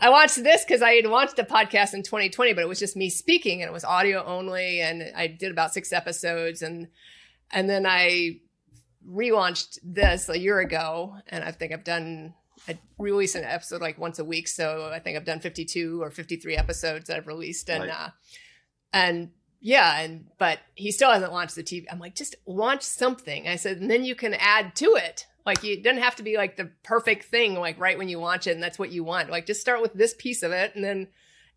I 0.00 0.10
watched 0.10 0.42
this 0.42 0.64
because 0.64 0.82
I 0.82 0.92
had 0.92 1.08
watched 1.08 1.38
a 1.38 1.44
podcast 1.44 1.92
in 1.94 2.02
2020, 2.02 2.52
but 2.52 2.62
it 2.62 2.68
was 2.68 2.78
just 2.78 2.96
me 2.96 3.10
speaking 3.10 3.62
and 3.62 3.68
it 3.68 3.72
was 3.72 3.84
audio 3.84 4.24
only. 4.24 4.80
And 4.80 5.02
I 5.16 5.26
did 5.26 5.50
about 5.50 5.74
six 5.74 5.92
episodes 5.92 6.62
and 6.62 6.88
and 7.50 7.68
then 7.68 7.86
I 7.86 8.40
relaunched 9.08 9.78
this 9.82 10.28
a 10.28 10.38
year 10.38 10.60
ago. 10.60 11.16
And 11.28 11.42
I 11.42 11.50
think 11.50 11.72
I've 11.72 11.84
done 11.84 12.34
I 12.68 12.78
release 12.98 13.34
an 13.34 13.44
episode 13.44 13.80
like 13.80 13.98
once 13.98 14.18
a 14.18 14.24
week. 14.24 14.46
So 14.46 14.90
I 14.92 15.00
think 15.00 15.16
I've 15.16 15.24
done 15.24 15.40
52 15.40 16.00
or 16.02 16.10
53 16.10 16.56
episodes 16.56 17.08
that 17.08 17.16
I've 17.16 17.26
released. 17.26 17.68
And 17.68 17.84
right. 17.84 17.90
uh 17.90 18.08
and 18.92 19.30
yeah, 19.60 20.00
and 20.00 20.26
but 20.38 20.60
he 20.74 20.92
still 20.92 21.10
hasn't 21.10 21.32
launched 21.32 21.56
the 21.56 21.62
TV. 21.62 21.86
I'm 21.90 21.98
like, 21.98 22.14
just 22.14 22.36
launch 22.46 22.82
something. 22.82 23.48
I 23.48 23.56
said, 23.56 23.78
and 23.78 23.90
then 23.90 24.04
you 24.04 24.14
can 24.14 24.34
add 24.34 24.76
to 24.76 24.94
it. 24.94 25.26
Like 25.44 25.64
it 25.64 25.82
doesn't 25.82 26.02
have 26.02 26.16
to 26.16 26.22
be 26.22 26.36
like 26.36 26.56
the 26.56 26.70
perfect 26.84 27.24
thing, 27.24 27.54
like 27.54 27.80
right 27.80 27.96
when 27.98 28.08
you 28.08 28.18
launch 28.18 28.46
it, 28.46 28.52
and 28.52 28.62
that's 28.62 28.78
what 28.78 28.92
you 28.92 29.02
want. 29.02 29.30
Like 29.30 29.46
just 29.46 29.60
start 29.60 29.80
with 29.80 29.94
this 29.94 30.14
piece 30.14 30.42
of 30.42 30.52
it, 30.52 30.74
and 30.74 30.84
then 30.84 31.08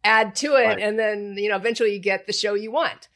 add 0.04 0.36
to 0.38 0.56
it, 0.56 0.66
right. 0.66 0.80
and 0.80 0.98
then 0.98 1.36
you 1.38 1.50
know 1.50 1.58
eventually 1.58 1.94
you 1.94 2.00
get 2.00 2.26
the 2.26 2.34
show 2.34 2.54
you 2.54 2.72
want. 2.72 3.10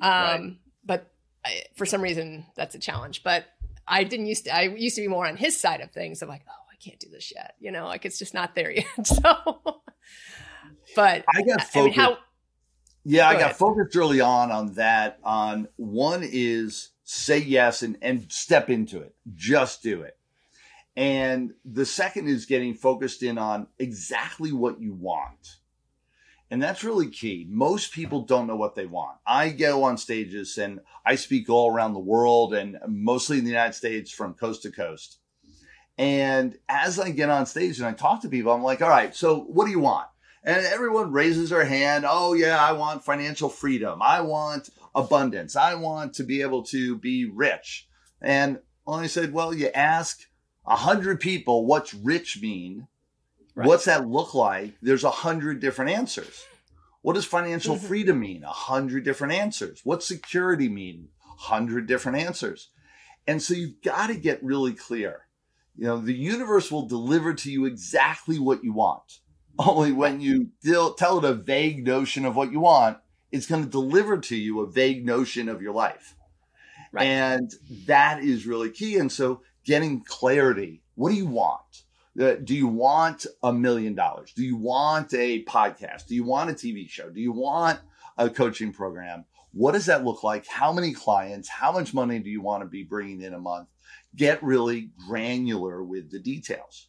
Um, 0.00 0.12
right. 0.12 0.56
But 0.84 1.10
I, 1.44 1.62
for 1.76 1.86
some 1.86 2.02
reason, 2.02 2.46
that's 2.56 2.74
a 2.74 2.78
challenge. 2.78 3.22
But 3.22 3.46
I 3.86 4.04
didn't 4.04 4.26
used 4.26 4.44
to. 4.44 4.54
I 4.54 4.62
used 4.62 4.96
to 4.96 5.02
be 5.02 5.08
more 5.08 5.26
on 5.26 5.36
his 5.36 5.58
side 5.58 5.80
of 5.80 5.90
things. 5.90 6.22
I'm 6.22 6.28
like, 6.28 6.44
oh, 6.48 6.66
I 6.70 6.76
can't 6.76 7.00
do 7.00 7.08
this 7.10 7.32
yet. 7.34 7.54
You 7.58 7.72
know, 7.72 7.86
like 7.86 8.04
it's 8.04 8.18
just 8.18 8.34
not 8.34 8.54
there 8.54 8.70
yet. 8.70 8.86
so, 9.04 9.82
but 10.94 11.24
I 11.34 11.42
got 11.42 11.62
focused. 11.62 11.76
I 11.76 11.82
mean, 11.82 11.92
how, 11.94 12.18
yeah, 13.08 13.26
I 13.26 13.38
got 13.38 13.56
focused 13.56 13.96
early 13.96 14.20
on 14.20 14.52
on 14.52 14.74
that. 14.74 15.18
On 15.24 15.66
one 15.76 16.20
is 16.22 16.90
say 17.04 17.38
yes 17.38 17.82
and 17.82 17.96
and 18.02 18.30
step 18.30 18.68
into 18.68 19.00
it. 19.00 19.14
Just 19.34 19.82
do 19.82 20.02
it. 20.02 20.18
And 20.94 21.54
the 21.64 21.86
second 21.86 22.28
is 22.28 22.44
getting 22.44 22.74
focused 22.74 23.22
in 23.22 23.38
on 23.38 23.68
exactly 23.78 24.52
what 24.52 24.80
you 24.80 24.92
want. 24.92 25.56
And 26.50 26.62
that's 26.62 26.84
really 26.84 27.08
key. 27.08 27.46
Most 27.48 27.92
people 27.92 28.22
don't 28.22 28.46
know 28.46 28.56
what 28.56 28.74
they 28.74 28.86
want. 28.86 29.16
I 29.26 29.50
go 29.50 29.84
on 29.84 29.96
stages 29.96 30.58
and 30.58 30.80
I 31.06 31.14
speak 31.14 31.48
all 31.48 31.70
around 31.72 31.94
the 31.94 32.00
world 32.00 32.52
and 32.52 32.78
mostly 32.86 33.38
in 33.38 33.44
the 33.44 33.50
United 33.50 33.74
States 33.74 34.10
from 34.10 34.34
coast 34.34 34.62
to 34.62 34.70
coast. 34.70 35.18
And 35.96 36.58
as 36.68 36.98
I 36.98 37.10
get 37.10 37.30
on 37.30 37.46
stage 37.46 37.78
and 37.78 37.86
I 37.86 37.92
talk 37.92 38.22
to 38.22 38.28
people, 38.28 38.52
I'm 38.52 38.62
like, 38.62 38.82
all 38.82 38.88
right, 38.88 39.14
so 39.14 39.40
what 39.40 39.64
do 39.64 39.70
you 39.70 39.80
want? 39.80 40.08
And 40.48 40.64
everyone 40.64 41.12
raises 41.12 41.50
their 41.50 41.66
hand. 41.66 42.06
Oh, 42.08 42.32
yeah, 42.32 42.56
I 42.58 42.72
want 42.72 43.04
financial 43.04 43.50
freedom. 43.50 44.00
I 44.00 44.22
want 44.22 44.70
abundance. 44.94 45.56
I 45.56 45.74
want 45.74 46.14
to 46.14 46.24
be 46.24 46.40
able 46.40 46.62
to 46.64 46.96
be 46.96 47.26
rich. 47.26 47.86
And 48.22 48.60
I 48.86 49.08
said, 49.08 49.34
well, 49.34 49.52
you 49.52 49.68
ask 49.74 50.22
a 50.66 50.74
hundred 50.74 51.20
people, 51.20 51.66
what's 51.66 51.92
rich 51.92 52.40
mean? 52.40 52.88
Right. 53.54 53.66
What's 53.68 53.84
that 53.84 54.08
look 54.08 54.32
like? 54.32 54.72
There's 54.80 55.04
a 55.04 55.10
hundred 55.10 55.60
different 55.60 55.90
answers. 55.90 56.46
What 57.02 57.12
does 57.12 57.26
financial 57.26 57.76
mm-hmm. 57.76 57.86
freedom 57.86 58.20
mean? 58.20 58.42
A 58.42 58.48
hundred 58.48 59.04
different 59.04 59.34
answers. 59.34 59.82
What's 59.84 60.08
security 60.08 60.70
mean? 60.70 61.08
Hundred 61.20 61.86
different 61.86 62.16
answers. 62.16 62.70
And 63.26 63.42
so 63.42 63.52
you've 63.52 63.82
got 63.82 64.06
to 64.06 64.14
get 64.14 64.42
really 64.42 64.72
clear. 64.72 65.26
You 65.76 65.84
know, 65.84 65.98
the 65.98 66.14
universe 66.14 66.72
will 66.72 66.88
deliver 66.88 67.34
to 67.34 67.52
you 67.52 67.66
exactly 67.66 68.38
what 68.38 68.64
you 68.64 68.72
want. 68.72 69.18
Only 69.58 69.92
when 69.92 70.20
you 70.20 70.50
tell 70.62 71.18
it 71.18 71.24
a 71.24 71.34
vague 71.34 71.84
notion 71.84 72.24
of 72.24 72.36
what 72.36 72.52
you 72.52 72.60
want, 72.60 72.98
it's 73.32 73.46
going 73.46 73.64
to 73.64 73.70
deliver 73.70 74.18
to 74.18 74.36
you 74.36 74.60
a 74.60 74.70
vague 74.70 75.04
notion 75.04 75.48
of 75.48 75.60
your 75.60 75.72
life. 75.72 76.14
Right. 76.92 77.04
And 77.04 77.52
that 77.86 78.22
is 78.22 78.46
really 78.46 78.70
key. 78.70 78.96
And 78.96 79.12
so 79.12 79.42
getting 79.64 80.02
clarity. 80.02 80.82
What 80.94 81.10
do 81.10 81.16
you 81.16 81.26
want? 81.26 81.82
Uh, 82.18 82.34
do 82.42 82.54
you 82.54 82.66
want 82.66 83.26
a 83.42 83.52
million 83.52 83.94
dollars? 83.94 84.32
Do 84.32 84.42
you 84.42 84.56
want 84.56 85.12
a 85.14 85.44
podcast? 85.44 86.06
Do 86.06 86.14
you 86.14 86.24
want 86.24 86.50
a 86.50 86.54
TV 86.54 86.88
show? 86.88 87.10
Do 87.10 87.20
you 87.20 87.32
want 87.32 87.78
a 88.16 88.28
coaching 88.28 88.72
program? 88.72 89.24
What 89.52 89.72
does 89.72 89.86
that 89.86 90.04
look 90.04 90.24
like? 90.24 90.46
How 90.46 90.72
many 90.72 90.92
clients? 90.92 91.48
How 91.48 91.70
much 91.70 91.94
money 91.94 92.18
do 92.18 92.30
you 92.30 92.40
want 92.40 92.62
to 92.62 92.68
be 92.68 92.82
bringing 92.82 93.22
in 93.22 93.34
a 93.34 93.38
month? 93.38 93.68
Get 94.16 94.42
really 94.42 94.90
granular 95.06 95.82
with 95.82 96.10
the 96.10 96.18
details. 96.18 96.87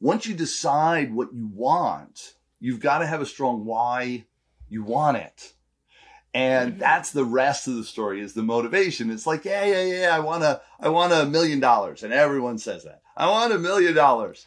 Once 0.00 0.26
you 0.26 0.34
decide 0.34 1.12
what 1.12 1.32
you 1.34 1.48
want, 1.52 2.34
you've 2.58 2.80
got 2.80 2.98
to 2.98 3.06
have 3.06 3.20
a 3.20 3.26
strong 3.26 3.64
why 3.64 4.24
you 4.68 4.82
want 4.82 5.16
it. 5.16 5.52
And 6.32 6.72
mm-hmm. 6.72 6.80
that's 6.80 7.10
the 7.10 7.24
rest 7.24 7.66
of 7.68 7.74
the 7.74 7.84
story 7.84 8.20
is 8.20 8.34
the 8.34 8.42
motivation. 8.42 9.10
It's 9.10 9.26
like, 9.26 9.44
yeah, 9.44 9.64
yeah, 9.64 9.82
yeah, 9.82 10.16
I 10.16 10.20
want 10.20 10.42
to, 10.42 10.60
I 10.78 10.88
want 10.88 11.12
a 11.12 11.26
million 11.26 11.60
dollars. 11.60 12.02
And 12.02 12.12
everyone 12.12 12.58
says 12.58 12.84
that. 12.84 13.02
I 13.16 13.28
want 13.28 13.52
a 13.52 13.58
million 13.58 13.94
dollars. 13.94 14.46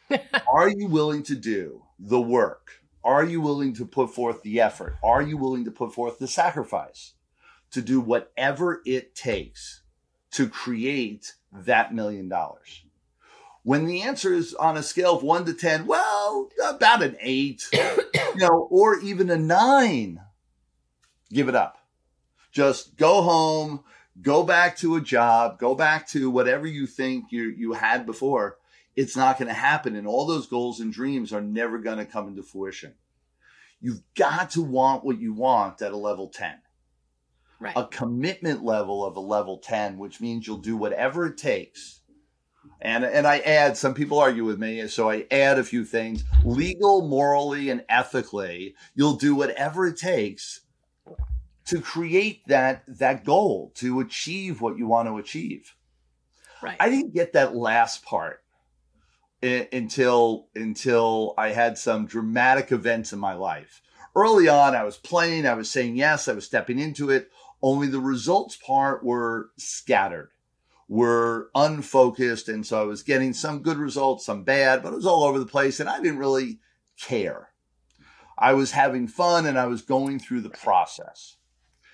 Are 0.52 0.68
you 0.68 0.86
willing 0.86 1.22
to 1.24 1.34
do 1.34 1.82
the 1.98 2.20
work? 2.20 2.80
Are 3.04 3.24
you 3.24 3.40
willing 3.40 3.74
to 3.74 3.86
put 3.86 4.14
forth 4.14 4.42
the 4.42 4.60
effort? 4.60 4.96
Are 5.02 5.22
you 5.22 5.36
willing 5.36 5.64
to 5.66 5.70
put 5.70 5.94
forth 5.94 6.18
the 6.18 6.26
sacrifice 6.26 7.12
to 7.70 7.82
do 7.82 8.00
whatever 8.00 8.80
it 8.84 9.14
takes 9.14 9.82
to 10.32 10.48
create 10.48 11.34
that 11.52 11.94
million 11.94 12.28
dollars? 12.28 12.84
When 13.68 13.84
the 13.84 14.00
answer 14.00 14.32
is 14.32 14.54
on 14.54 14.78
a 14.78 14.82
scale 14.82 15.14
of 15.14 15.22
one 15.22 15.44
to 15.44 15.52
10, 15.52 15.86
well, 15.86 16.48
about 16.66 17.02
an 17.02 17.18
eight, 17.20 17.68
you 17.74 18.36
know, 18.36 18.66
or 18.70 18.98
even 19.00 19.28
a 19.28 19.36
nine, 19.36 20.22
give 21.30 21.50
it 21.50 21.54
up. 21.54 21.76
Just 22.50 22.96
go 22.96 23.20
home, 23.20 23.84
go 24.22 24.42
back 24.42 24.78
to 24.78 24.96
a 24.96 25.02
job, 25.02 25.58
go 25.58 25.74
back 25.74 26.08
to 26.08 26.30
whatever 26.30 26.66
you 26.66 26.86
think 26.86 27.26
you, 27.30 27.50
you 27.50 27.74
had 27.74 28.06
before. 28.06 28.56
It's 28.96 29.18
not 29.18 29.38
going 29.38 29.48
to 29.48 29.54
happen. 29.54 29.96
And 29.96 30.06
all 30.06 30.24
those 30.24 30.46
goals 30.46 30.80
and 30.80 30.90
dreams 30.90 31.30
are 31.30 31.42
never 31.42 31.76
going 31.76 31.98
to 31.98 32.06
come 32.06 32.26
into 32.26 32.42
fruition. 32.42 32.94
You've 33.82 34.00
got 34.16 34.48
to 34.52 34.62
want 34.62 35.04
what 35.04 35.20
you 35.20 35.34
want 35.34 35.82
at 35.82 35.92
a 35.92 35.96
level 35.98 36.28
10. 36.28 36.54
Right. 37.60 37.76
A 37.76 37.84
commitment 37.84 38.64
level 38.64 39.04
of 39.04 39.14
a 39.14 39.20
level 39.20 39.58
10, 39.58 39.98
which 39.98 40.22
means 40.22 40.46
you'll 40.46 40.56
do 40.56 40.78
whatever 40.78 41.26
it 41.26 41.36
takes. 41.36 41.97
And, 42.80 43.04
and 43.04 43.26
I 43.26 43.38
add, 43.38 43.76
some 43.76 43.94
people 43.94 44.18
argue 44.18 44.44
with 44.44 44.58
me, 44.58 44.86
so 44.88 45.10
I 45.10 45.26
add 45.30 45.58
a 45.58 45.64
few 45.64 45.84
things. 45.84 46.24
Legal, 46.44 47.06
morally, 47.06 47.70
and 47.70 47.84
ethically, 47.88 48.74
you'll 48.94 49.16
do 49.16 49.34
whatever 49.34 49.86
it 49.86 49.96
takes 49.96 50.60
to 51.66 51.80
create 51.80 52.46
that 52.46 52.82
that 52.86 53.24
goal 53.24 53.72
to 53.74 54.00
achieve 54.00 54.60
what 54.62 54.78
you 54.78 54.86
want 54.86 55.06
to 55.06 55.18
achieve. 55.18 55.74
Right. 56.62 56.76
I 56.80 56.88
didn't 56.88 57.12
get 57.12 57.34
that 57.34 57.54
last 57.54 58.04
part 58.04 58.42
I- 59.42 59.68
until 59.72 60.48
until 60.54 61.34
I 61.36 61.48
had 61.48 61.76
some 61.76 62.06
dramatic 62.06 62.72
events 62.72 63.12
in 63.12 63.18
my 63.18 63.34
life. 63.34 63.82
Early 64.16 64.48
on, 64.48 64.74
I 64.74 64.84
was 64.84 64.96
playing, 64.96 65.46
I 65.46 65.54
was 65.54 65.70
saying 65.70 65.96
yes, 65.96 66.26
I 66.26 66.32
was 66.32 66.46
stepping 66.46 66.78
into 66.78 67.10
it. 67.10 67.30
Only 67.62 67.88
the 67.88 68.00
results 68.00 68.56
part 68.56 69.04
were 69.04 69.50
scattered, 69.56 70.30
were 70.88 71.50
unfocused, 71.54 72.48
and 72.48 72.66
so 72.66 72.80
I 72.80 72.84
was 72.84 73.02
getting 73.02 73.32
some 73.34 73.62
good 73.62 73.76
results, 73.76 74.24
some 74.26 74.42
bad, 74.44 74.82
but 74.82 74.92
it 74.92 74.96
was 74.96 75.06
all 75.06 75.24
over 75.24 75.38
the 75.38 75.46
place, 75.46 75.80
and 75.80 75.88
I 75.88 76.00
didn't 76.00 76.18
really 76.18 76.60
care. 77.00 77.50
I 78.38 78.54
was 78.54 78.72
having 78.72 79.06
fun, 79.08 79.44
and 79.46 79.58
I 79.58 79.66
was 79.66 79.82
going 79.82 80.18
through 80.18 80.40
the 80.42 80.50
process. 80.50 81.36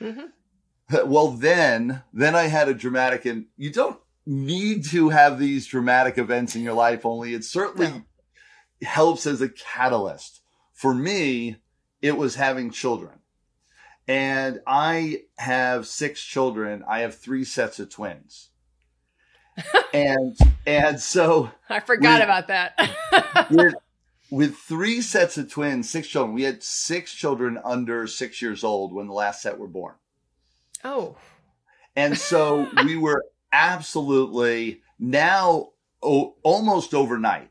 Mm-hmm. 0.00 0.26
Well, 1.06 1.28
then, 1.28 2.02
then 2.12 2.34
I 2.34 2.42
had 2.48 2.68
a 2.68 2.74
dramatic, 2.74 3.24
and 3.24 3.46
you 3.56 3.70
don't 3.72 3.98
need 4.26 4.84
to 4.90 5.08
have 5.08 5.38
these 5.38 5.66
dramatic 5.66 6.18
events 6.18 6.54
in 6.54 6.62
your 6.62 6.74
life. 6.74 7.06
Only 7.06 7.32
it 7.32 7.42
certainly 7.42 7.88
No. 7.88 8.02
helps 8.82 9.26
as 9.26 9.40
a 9.40 9.48
catalyst. 9.48 10.42
For 10.74 10.94
me, 10.94 11.56
it 12.02 12.18
was 12.18 12.34
having 12.34 12.70
children, 12.70 13.20
and 14.06 14.60
I 14.66 15.22
have 15.38 15.86
six 15.86 16.22
children. 16.22 16.84
I 16.86 17.00
have 17.00 17.16
three 17.16 17.44
sets 17.44 17.80
of 17.80 17.88
twins, 17.88 18.50
and 19.92 20.36
and 20.66 21.00
so 21.00 21.50
I 21.68 21.80
forgot 21.80 22.18
We- 22.20 22.24
about 22.24 22.48
that. 22.48 23.48
with, 23.50 23.74
with 24.30 24.56
three 24.56 25.00
sets 25.00 25.36
of 25.38 25.50
twins, 25.50 25.88
six 25.90 26.08
children. 26.08 26.34
We 26.34 26.42
had 26.42 26.62
six 26.62 27.12
children 27.12 27.58
under 27.64 28.06
six 28.06 28.40
years 28.42 28.64
old 28.64 28.92
when 28.92 29.06
the 29.06 29.12
last 29.12 29.42
set 29.42 29.58
were 29.58 29.68
born. 29.68 29.94
oh, 30.84 31.16
And 31.96 32.16
so 32.18 32.68
we 32.84 32.96
were 33.06 33.24
absolutely 33.52 34.80
now 34.98 35.70
o- 36.02 36.34
almost 36.42 36.94
overnight. 36.94 37.50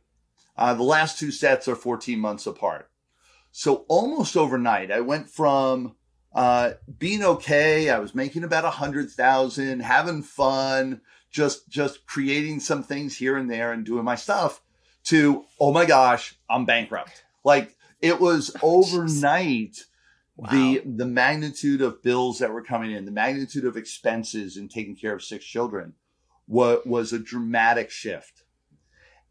Uh, 0.57 0.73
the 0.73 0.83
last 0.83 1.17
two 1.17 1.31
sets 1.31 1.67
are 1.67 1.75
14 1.75 2.19
months 2.19 2.45
apart. 2.45 2.89
So 3.51 3.85
almost 3.87 4.35
overnight, 4.35 4.91
I 4.91 5.01
went 5.01 5.29
from 5.29 5.95
uh, 6.33 6.71
being 6.99 7.23
okay. 7.23 7.89
I 7.89 7.99
was 7.99 8.13
making 8.15 8.43
about 8.43 8.65
a 8.65 8.69
hundred 8.71 9.11
thousand, 9.11 9.81
having 9.81 10.23
fun, 10.23 11.01
just 11.33 11.67
just 11.67 12.05
creating 12.05 12.61
some 12.61 12.83
things 12.83 13.17
here 13.17 13.35
and 13.35 13.51
there 13.51 13.73
and 13.73 13.85
doing 13.85 14.05
my 14.05 14.15
stuff. 14.15 14.61
To 15.05 15.43
oh 15.59 15.73
my 15.73 15.85
gosh, 15.85 16.35
I'm 16.49 16.65
bankrupt. 16.65 17.25
Like 17.43 17.75
it 17.99 18.21
was 18.21 18.55
oh, 18.63 18.77
overnight 18.77 19.83
wow. 20.37 20.49
the 20.51 20.81
the 20.85 21.05
magnitude 21.05 21.81
of 21.81 22.01
bills 22.01 22.39
that 22.39 22.53
were 22.53 22.63
coming 22.63 22.91
in, 22.91 23.03
the 23.03 23.11
magnitude 23.11 23.65
of 23.65 23.75
expenses 23.75 24.55
and 24.55 24.71
taking 24.71 24.95
care 24.95 25.13
of 25.13 25.23
six 25.23 25.43
children 25.43 25.93
was, 26.47 26.79
was 26.85 27.11
a 27.11 27.19
dramatic 27.19 27.89
shift. 27.89 28.43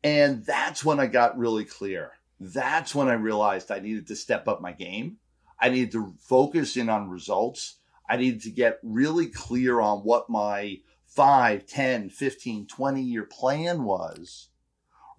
And 0.04 0.44
that's 0.44 0.84
when 0.84 0.98
I 0.98 1.06
got 1.06 1.38
really 1.38 1.64
clear. 1.64 2.12
That's 2.40 2.94
when 2.94 3.08
I 3.08 3.12
realized 3.12 3.70
I 3.70 3.78
needed 3.78 4.08
to 4.08 4.16
step 4.16 4.48
up 4.48 4.60
my 4.60 4.72
game. 4.72 5.18
I 5.60 5.68
needed 5.68 5.92
to 5.92 6.14
focus 6.18 6.76
in 6.76 6.88
on 6.88 7.08
results. 7.08 7.76
I 8.10 8.16
needed 8.16 8.42
to 8.42 8.50
get 8.50 8.80
really 8.82 9.28
clear 9.28 9.80
on 9.80 10.00
what 10.00 10.28
my 10.28 10.78
5, 11.14 11.66
10, 11.66 12.10
15, 12.10 12.66
20 12.66 13.02
year 13.02 13.24
plan 13.24 13.84
was 13.84 14.48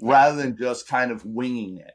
rather 0.02 0.36
than 0.38 0.58
just 0.58 0.88
kind 0.88 1.12
of 1.12 1.26
winging 1.26 1.78
it. 1.78 1.94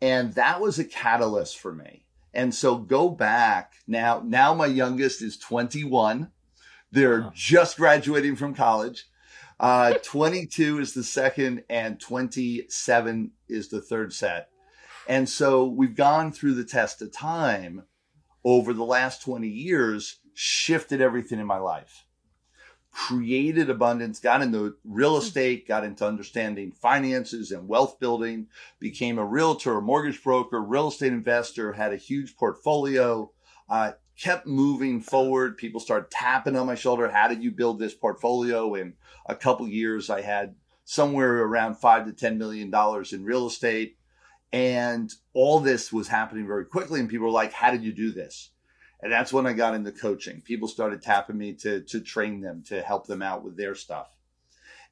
And 0.00 0.34
that 0.34 0.60
was 0.60 0.78
a 0.78 0.84
catalyst 0.84 1.58
for 1.58 1.74
me. 1.74 2.04
And 2.32 2.54
so 2.54 2.76
go 2.76 3.08
back 3.08 3.72
now. 3.86 4.22
Now 4.24 4.54
my 4.54 4.66
youngest 4.66 5.22
is 5.22 5.36
21. 5.38 6.30
They're 6.92 7.22
Wow. 7.22 7.32
just 7.34 7.76
graduating 7.76 8.36
from 8.36 8.54
college. 8.54 9.06
Uh, 9.58 9.94
22 10.04 10.78
is 10.78 10.94
the 10.94 11.02
second, 11.02 11.64
and 11.68 11.98
27 12.00 13.32
is 13.48 13.68
the 13.68 13.80
third 13.80 14.12
set. 14.12 14.50
And 15.08 15.28
so 15.28 15.66
we've 15.66 15.96
gone 15.96 16.32
through 16.32 16.54
the 16.54 16.64
test 16.64 17.02
of 17.02 17.12
time 17.12 17.84
over 18.44 18.72
the 18.72 18.84
last 18.84 19.22
20 19.22 19.48
years, 19.48 20.20
shifted 20.34 21.00
everything 21.00 21.40
in 21.40 21.46
my 21.46 21.58
life, 21.58 22.04
created 22.90 23.70
abundance, 23.70 24.18
got 24.20 24.42
into 24.42 24.74
real 24.84 25.16
estate, 25.16 25.68
got 25.68 25.84
into 25.84 26.06
understanding 26.06 26.72
finances 26.72 27.52
and 27.52 27.68
wealth 27.68 27.98
building, 28.00 28.46
became 28.80 29.18
a 29.18 29.24
realtor, 29.24 29.78
a 29.78 29.82
mortgage 29.82 30.22
broker, 30.22 30.60
real 30.60 30.88
estate 30.88 31.12
investor, 31.12 31.72
had 31.72 31.92
a 31.92 31.96
huge 31.96 32.36
portfolio, 32.36 33.30
uh, 33.68 33.92
kept 34.18 34.46
moving 34.46 35.00
forward. 35.00 35.56
People 35.56 35.80
started 35.80 36.10
tapping 36.10 36.56
on 36.56 36.66
my 36.66 36.74
shoulder. 36.74 37.08
How 37.08 37.28
did 37.28 37.42
you 37.42 37.50
build 37.50 37.78
this 37.78 37.94
portfolio? 37.94 38.74
In 38.74 38.94
a 39.26 39.34
couple 39.34 39.68
years, 39.68 40.10
I 40.10 40.22
had 40.22 40.54
somewhere 40.84 41.42
around 41.42 41.76
five 41.76 42.06
to 42.06 42.12
ten 42.12 42.38
million 42.38 42.70
dollars 42.70 43.12
in 43.12 43.24
real 43.24 43.46
estate. 43.46 43.96
And 44.52 45.12
all 45.34 45.60
this 45.60 45.92
was 45.92 46.08
happening 46.08 46.46
very 46.46 46.64
quickly. 46.64 47.00
And 47.00 47.08
people 47.08 47.26
were 47.26 47.32
like, 47.32 47.52
How 47.52 47.70
did 47.70 47.84
you 47.84 47.92
do 47.92 48.12
this? 48.12 48.50
And 49.00 49.12
that's 49.12 49.32
when 49.32 49.46
I 49.46 49.52
got 49.52 49.74
into 49.74 49.92
coaching. 49.92 50.40
People 50.40 50.66
started 50.66 51.02
tapping 51.02 51.38
me 51.38 51.52
to, 51.54 51.82
to 51.82 52.00
train 52.00 52.40
them, 52.40 52.62
to 52.68 52.82
help 52.82 53.06
them 53.06 53.22
out 53.22 53.44
with 53.44 53.56
their 53.56 53.74
stuff 53.74 54.08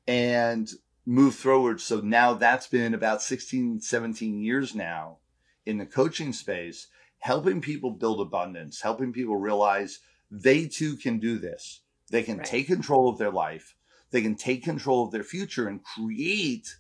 and 0.07 0.71
move 1.05 1.35
forward. 1.35 1.81
So 1.81 2.01
now 2.01 2.35
that's 2.35 2.69
been 2.69 2.95
about 2.95 3.23
16, 3.23 3.81
17 3.81 4.41
years 4.41 4.75
now 4.75 5.19
in 5.65 5.79
the 5.79 5.87
coaching 5.87 6.33
space, 6.33 6.87
helping 7.19 7.61
people 7.61 7.91
build 7.91 8.21
abundance, 8.21 8.83
helping 8.83 9.13
people 9.13 9.37
realize 9.37 9.99
they 10.31 10.67
too 10.67 10.97
can 10.97 11.19
do 11.19 11.39
this. 11.39 11.81
They 12.11 12.23
can 12.23 12.39
Right. 12.39 12.47
take 12.47 12.67
control 12.69 13.09
of 13.09 13.19
their 13.19 13.33
life. 13.33 13.75
They 14.11 14.23
can 14.23 14.37
take 14.37 14.63
control 14.63 15.05
of 15.05 15.11
their 15.11 15.25
future 15.25 15.67
and 15.67 15.83
create 15.83 16.77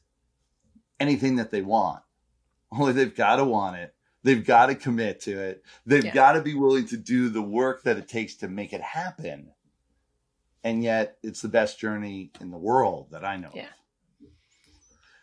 anything 1.00 1.36
that 1.36 1.50
they 1.50 1.62
want. 1.62 2.04
Only 2.70 2.92
they've 2.92 3.14
got 3.14 3.36
to 3.36 3.44
want 3.44 3.76
it. 3.76 3.95
They've 4.26 4.44
got 4.44 4.66
to 4.66 4.74
commit 4.74 5.20
to 5.20 5.38
it. 5.38 5.62
They've 5.86 6.04
Yeah. 6.04 6.12
got 6.12 6.32
to 6.32 6.42
be 6.42 6.54
willing 6.54 6.88
to 6.88 6.96
do 6.96 7.28
the 7.28 7.40
work 7.40 7.84
that 7.84 7.96
it 7.96 8.08
takes 8.08 8.34
to 8.38 8.48
make 8.48 8.72
it 8.72 8.80
happen. 8.80 9.52
And 10.64 10.82
yet, 10.82 11.16
it's 11.22 11.42
the 11.42 11.48
best 11.48 11.78
journey 11.78 12.32
in 12.40 12.50
the 12.50 12.58
world 12.58 13.12
that 13.12 13.24
I 13.24 13.36
know. 13.36 13.52
Yeah. 13.54 13.66
of. 13.68 14.28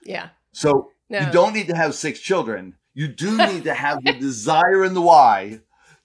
yeah. 0.06 0.30
So 0.54 0.92
No. 1.10 1.20
you 1.20 1.32
don't 1.34 1.54
need 1.54 1.68
to 1.68 1.76
have 1.76 1.96
six 1.96 2.22
children. 2.22 2.78
You 2.94 3.10
do 3.10 3.36
need 3.52 3.66
to 3.66 3.74
have 3.74 4.02
the 4.06 4.14
desire 4.14 4.86
and 4.86 4.96
the 4.96 5.02
why 5.02 5.60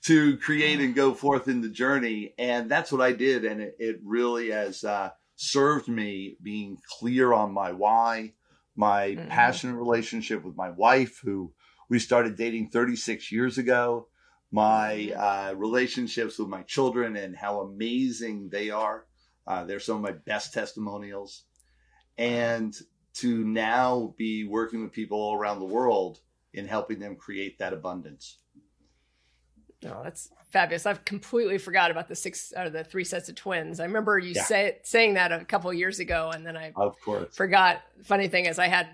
to 0.06 0.36
create 0.38 0.80
and 0.80 0.92
go 0.92 1.14
forth 1.14 1.46
in 1.46 1.60
the 1.60 1.68
journey. 1.68 2.34
And 2.36 2.68
that's 2.68 2.90
what 2.90 3.00
I 3.00 3.12
did. 3.12 3.44
And 3.44 3.60
it, 3.60 3.76
it 3.78 4.00
really 4.04 4.50
has 4.50 4.82
uh, 4.82 5.10
served 5.36 5.86
me 5.86 6.36
being 6.42 6.78
clear 6.98 7.32
on 7.32 7.52
my 7.52 7.70
why, 7.70 8.32
my 8.74 9.10
Mhm. 9.10 9.28
passionate 9.28 9.76
relationship 9.76 10.42
with 10.44 10.56
my 10.56 10.70
wife, 10.70 11.20
who 11.22 11.52
we 11.88 11.98
started 11.98 12.36
dating 12.36 12.70
36 12.70 13.32
years 13.32 13.58
ago, 13.58 14.08
my 14.50 15.12
uh, 15.16 15.54
relationships 15.56 16.38
with 16.38 16.48
my 16.48 16.62
children 16.62 17.16
and 17.16 17.36
how 17.36 17.60
amazing 17.60 18.48
they 18.50 18.70
are. 18.70 19.06
Uh, 19.46 19.64
they're 19.64 19.80
some 19.80 19.96
of 19.96 20.02
my 20.02 20.12
best 20.12 20.52
testimonials. 20.52 21.44
And 22.16 22.74
to 23.14 23.44
now 23.44 24.14
be 24.16 24.44
working 24.44 24.82
with 24.82 24.92
people 24.92 25.18
all 25.18 25.34
around 25.34 25.58
the 25.60 25.64
world 25.66 26.20
in 26.52 26.66
helping 26.66 26.98
them 26.98 27.16
create 27.16 27.58
that 27.58 27.72
abundance. 27.72 28.38
No, 29.82 30.00
that's 30.02 30.30
fabulous. 30.50 30.86
I've 30.86 31.04
completely 31.04 31.56
forgot 31.58 31.90
about 31.90 32.08
the 32.08 32.16
six 32.16 32.52
or 32.56 32.68
the 32.68 32.82
three 32.84 33.04
sets 33.04 33.28
of 33.28 33.36
twins. 33.36 33.80
I 33.80 33.84
remember 33.84 34.18
you 34.18 34.32
Yeah. 34.34 34.42
say, 34.44 34.78
saying 34.82 35.14
that 35.14 35.30
a 35.30 35.44
couple 35.44 35.70
of 35.70 35.76
years 35.76 36.00
ago, 36.00 36.30
and 36.34 36.44
then 36.44 36.56
I 36.56 36.72
Of 36.74 36.98
course. 37.00 37.36
forgot. 37.36 37.82
Funny 38.02 38.28
thing 38.28 38.46
is, 38.46 38.58
I 38.58 38.66
had 38.66 38.88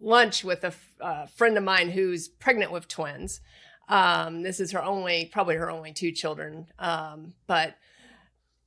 lunch 0.00 0.44
with 0.44 0.62
a 0.64 0.68
f- 0.68 0.94
uh, 1.00 1.26
friend 1.26 1.56
of 1.56 1.64
mine 1.64 1.90
who's 1.90 2.28
pregnant 2.28 2.70
with 2.72 2.88
twins. 2.88 3.40
Um, 3.88 4.42
this 4.42 4.58
is 4.60 4.72
her 4.72 4.82
only, 4.82 5.26
probably 5.32 5.56
her 5.56 5.70
only 5.70 5.92
two 5.92 6.10
children. 6.12 6.66
Um, 6.78 7.34
but 7.46 7.74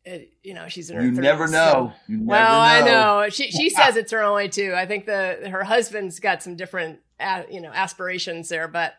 it, 0.05 0.31
you 0.43 0.53
know, 0.53 0.67
she's 0.69 0.89
in 0.89 0.95
her 0.95 1.03
You 1.03 1.11
30s, 1.11 1.17
never 1.17 1.47
know. 1.47 1.71
so- 1.71 1.93
You 2.07 2.17
never 2.17 2.29
well, 2.29 2.59
I 2.61 2.79
know. 2.81 3.21
know. 3.23 3.29
She 3.29 3.51
she 3.51 3.69
says 3.69 3.95
it's 3.97 4.11
her 4.11 4.23
only 4.23 4.47
two. 4.49 4.73
I 4.75 4.85
think 4.85 5.05
the 5.05 5.49
her 5.51 5.63
husband's 5.63 6.19
got 6.19 6.41
some 6.41 6.55
different 6.55 6.99
uh, 7.19 7.43
you 7.51 7.59
know 7.61 7.69
aspirations 7.71 8.47
there, 8.49 8.67
but 8.69 8.93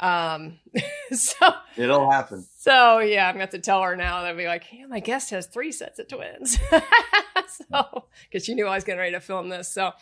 um, 0.00 0.58
so 1.12 1.52
It'll 1.76 2.10
happen. 2.10 2.44
so 2.58 2.98
yeah, 2.98 3.26
I'm 3.28 3.34
gonna 3.38 3.46
tell 3.58 3.82
her 3.82 3.96
now. 3.96 4.22
That 4.22 4.36
be 4.36 4.46
like, 4.46 4.64
yeah, 4.72 4.86
my 4.86 5.00
guest 5.00 5.30
has 5.30 5.46
three 5.46 5.72
sets 5.72 5.98
of 5.98 6.06
twins. 6.08 6.58
so 7.70 8.04
because 8.24 8.44
she 8.44 8.54
knew 8.54 8.66
I 8.66 8.74
was 8.74 8.84
getting 8.84 8.98
ready 9.00 9.12
to 9.12 9.20
film 9.20 9.48
this. 9.48 9.72
So, 9.72 9.92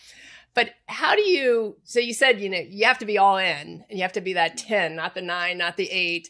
but 0.55 0.71
how 0.87 1.15
do 1.15 1.23
you? 1.23 1.77
So 1.85 2.01
you 2.01 2.13
said 2.13 2.41
you 2.41 2.49
know 2.49 2.59
you 2.59 2.87
have 2.87 2.99
to 2.99 3.07
be 3.07 3.19
all 3.19 3.37
in, 3.37 3.85
and 3.89 3.99
you 3.99 4.03
have 4.03 4.13
to 4.13 4.21
be 4.21 4.35
that 4.35 4.57
ten, 4.57 4.97
not 4.97 5.15
the 5.15 5.23
nine, 5.23 5.59
not 5.59 5.77
the 5.77 5.91
eight. 5.91 6.29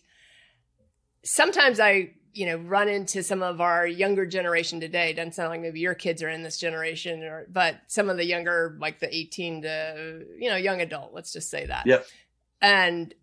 Sometimes 1.25 1.81
I 1.81 2.13
you 2.33 2.47
know 2.47 2.57
run 2.57 2.89
into 2.89 3.23
some 3.23 3.43
of 3.43 3.61
our 3.61 3.87
younger 3.87 4.27
generation 4.27 4.81
today. 4.81 5.13
Doesn't 5.13 5.35
sound 5.35 5.51
like 5.51 5.61
maybe 5.61 5.81
your 5.81 5.95
kids 5.95 6.23
are 6.23 6.29
in 6.29 6.43
this 6.43 6.59
generation, 6.59 7.23
or 7.23 7.47
but 7.51 7.77
some 7.87 8.11
of 8.11 8.17
the 8.17 8.27
younger, 8.27 8.77
like 8.79 9.01
the 9.01 9.15
18 9.15 9.63
to 9.63 10.25
you 10.39 10.51
know 10.51 10.57
young 10.57 10.81
adult. 10.81 11.13
Let's 11.15 11.33
just 11.33 11.51
say 11.51 11.67
that. 11.67 11.87
Yep. 11.87 12.07
And 12.63 13.15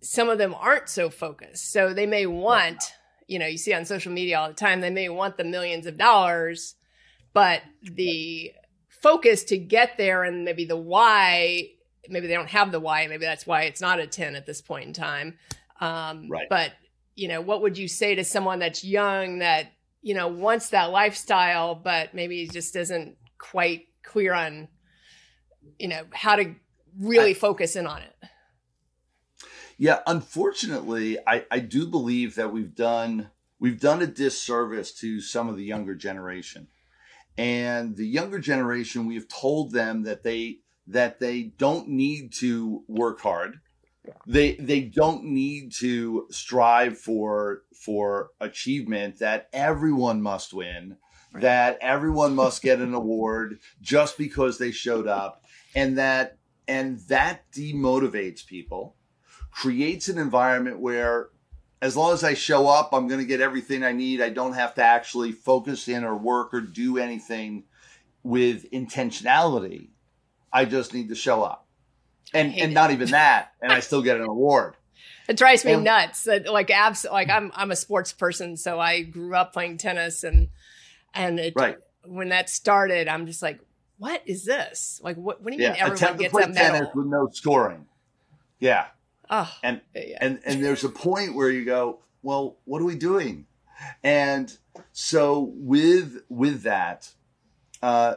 some 0.00 0.28
of 0.28 0.38
them 0.38 0.54
aren't 0.54 0.88
so 0.88 1.10
focused. 1.10 1.72
So 1.72 1.92
they 1.92 2.06
may 2.06 2.26
want, 2.26 2.82
you 3.26 3.38
know, 3.38 3.46
you 3.46 3.58
see 3.58 3.74
on 3.74 3.84
social 3.84 4.12
media 4.12 4.38
all 4.38 4.48
the 4.48 4.54
time, 4.54 4.80
they 4.80 4.90
may 4.90 5.08
want 5.08 5.36
the 5.36 5.44
millions 5.44 5.86
of 5.86 5.98
dollars, 5.98 6.76
but 7.32 7.62
the 7.82 8.52
focus 9.00 9.44
to 9.44 9.58
get 9.58 9.96
there 9.96 10.24
and 10.24 10.44
maybe 10.44 10.64
the 10.64 10.76
why, 10.76 11.70
maybe 12.08 12.26
they 12.26 12.34
don't 12.34 12.50
have 12.50 12.72
the 12.72 12.80
why. 12.80 13.06
Maybe 13.06 13.24
that's 13.24 13.46
why 13.46 13.62
it's 13.62 13.80
not 13.80 14.00
a 14.00 14.06
10 14.06 14.34
at 14.34 14.46
this 14.46 14.60
point 14.60 14.86
in 14.86 14.92
time. 14.92 15.38
Um, 15.80 16.28
Right. 16.28 16.48
But, 16.48 16.72
you 17.14 17.28
know, 17.28 17.40
what 17.40 17.62
would 17.62 17.78
you 17.78 17.88
say 17.88 18.14
to 18.14 18.24
someone 18.24 18.58
that's 18.58 18.84
young 18.84 19.38
that, 19.40 19.72
you 20.02 20.14
know, 20.14 20.28
wants 20.28 20.70
that 20.70 20.90
lifestyle, 20.90 21.74
but 21.74 22.14
maybe 22.14 22.46
just 22.46 22.76
isn't 22.76 23.16
quite 23.38 23.86
clear 24.02 24.32
on, 24.32 24.68
you 25.78 25.88
know, 25.88 26.04
how 26.12 26.36
to 26.36 26.54
really 26.98 27.34
focus 27.34 27.76
in 27.76 27.86
on 27.86 28.02
it? 28.02 28.14
Yeah, 29.78 30.00
unfortunately, 30.06 31.18
I, 31.26 31.44
I 31.50 31.58
do 31.58 31.86
believe 31.86 32.36
that 32.36 32.52
we've 32.52 32.74
done 32.74 33.30
we've 33.58 33.80
done 33.80 34.02
a 34.02 34.06
disservice 34.06 34.92
to 34.92 35.20
some 35.20 35.48
of 35.48 35.56
the 35.56 35.64
younger 35.64 35.94
generation. 35.94 36.68
And 37.38 37.96
the 37.96 38.06
younger 38.06 38.38
generation, 38.38 39.06
we've 39.06 39.28
told 39.28 39.72
them 39.72 40.02
that 40.04 40.22
they 40.22 40.58
that 40.86 41.18
they 41.18 41.42
don't 41.42 41.88
need 41.88 42.32
to 42.34 42.84
work 42.88 43.20
hard. 43.20 43.60
They 44.26 44.54
they 44.54 44.80
don't 44.82 45.24
need 45.24 45.72
to 45.80 46.26
strive 46.30 46.98
for 46.98 47.62
for 47.74 48.30
achievement 48.40 49.18
that 49.18 49.48
everyone 49.52 50.22
must 50.22 50.54
win, 50.54 50.96
Right. 51.32 51.42
that 51.42 51.78
everyone 51.80 52.34
must 52.34 52.62
get 52.62 52.80
an 52.80 52.94
award 53.02 53.58
just 53.80 54.16
because 54.16 54.58
they 54.58 54.70
showed 54.70 55.06
up 55.06 55.44
and 55.74 55.98
that 55.98 56.38
and 56.68 57.00
that 57.08 57.50
demotivates 57.52 58.46
people 58.46 58.96
creates 59.50 60.08
an 60.08 60.18
environment 60.18 60.78
where 60.80 61.28
as 61.82 61.96
long 61.96 62.12
as 62.14 62.24
I 62.24 62.34
show 62.34 62.68
up, 62.68 62.90
I'm 62.92 63.06
going 63.08 63.20
to 63.20 63.26
get 63.26 63.40
everything 63.40 63.84
I 63.84 63.92
need. 63.92 64.20
I 64.22 64.30
don't 64.30 64.54
have 64.54 64.74
to 64.76 64.82
actually 64.82 65.32
focus 65.32 65.88
in 65.88 66.04
or 66.04 66.16
work 66.16 66.54
or 66.54 66.60
do 66.60 66.98
anything 66.98 67.64
with 68.22 68.70
intentionality. 68.72 69.88
I 70.52 70.64
just 70.64 70.94
need 70.94 71.08
to 71.10 71.14
show 71.14 71.42
up. 71.42 71.66
And 72.34 72.52
and 72.54 72.72
it. 72.72 72.74
not 72.74 72.90
even 72.90 73.10
that, 73.10 73.52
and 73.62 73.70
I 73.72 73.80
still 73.80 74.02
get 74.02 74.16
an 74.16 74.24
award. 74.26 74.74
It 75.28 75.36
drives 75.36 75.64
me 75.64 75.72
And- 75.72 75.82
nuts. 75.82 76.26
Like 76.46 76.70
abs 76.70 77.04
like 77.10 77.28
I'm 77.30 77.50
I'm 77.54 77.72
a 77.72 77.76
sports 77.76 78.12
person, 78.12 78.56
so 78.56 78.78
I 78.78 79.02
grew 79.02 79.34
up 79.34 79.52
playing 79.52 79.76
tennis 79.78 80.22
and 80.22 80.48
and 81.14 81.40
it, 81.40 81.52
Right. 81.56 81.78
when 82.04 82.28
that 82.28 82.48
started, 82.48 83.08
I'm 83.08 83.26
just 83.26 83.42
like, 83.42 83.58
what 83.98 84.22
is 84.24 84.44
this? 84.44 85.00
Like 85.02 85.16
what 85.16 85.42
what 85.42 85.52
do 85.52 85.56
you 85.58 85.64
Yeah, 85.64 85.72
mean 85.72 85.82
everyone 85.82 86.16
gets 86.16 86.30
play 86.30 86.44
a 86.44 86.48
medal? 86.48 86.78
tennis 86.78 86.94
with 86.94 87.06
no 87.06 87.28
scoring. 87.32 87.86
Yeah, 88.60 88.86
Oh, 89.30 89.52
and 89.62 89.80
yeah. 89.94 90.18
and 90.20 90.40
and 90.44 90.64
there's 90.64 90.84
a 90.84 90.88
point 90.88 91.34
where 91.34 91.50
you 91.50 91.64
go 91.64 92.00
well 92.22 92.58
what 92.64 92.80
are 92.80 92.84
we 92.86 92.96
doing? 92.96 93.46
And 94.02 94.56
so 94.92 95.52
with 95.54 96.22
with 96.28 96.62
that 96.62 97.10
uh 97.82 98.16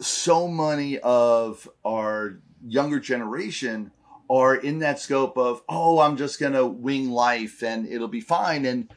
so 0.00 0.48
many 0.48 0.98
of 0.98 1.68
our 1.84 2.40
younger 2.66 3.00
generation 3.00 3.92
are 4.28 4.54
in 4.56 4.80
that 4.80 4.98
scope 4.98 5.38
of 5.38 5.62
oh 5.68 6.00
i'm 6.00 6.16
just 6.16 6.40
gonna 6.40 6.66
wing 6.66 7.10
life 7.10 7.62
and 7.62 7.86
it'll 7.86 8.08
be 8.08 8.20
fine. 8.20 8.64
And 8.66 8.92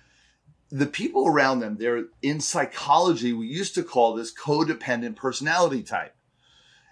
the 0.69 0.85
people 0.85 1.27
around 1.27 1.59
them 1.59 1.77
they're 1.77 2.05
in 2.21 2.41
psychology 2.41 3.31
we 3.31 3.47
used 3.47 3.75
to 3.75 3.83
call 3.83 4.13
this 4.13 4.33
codependent 4.33 5.15
personality 5.15 5.83
type 5.83 6.13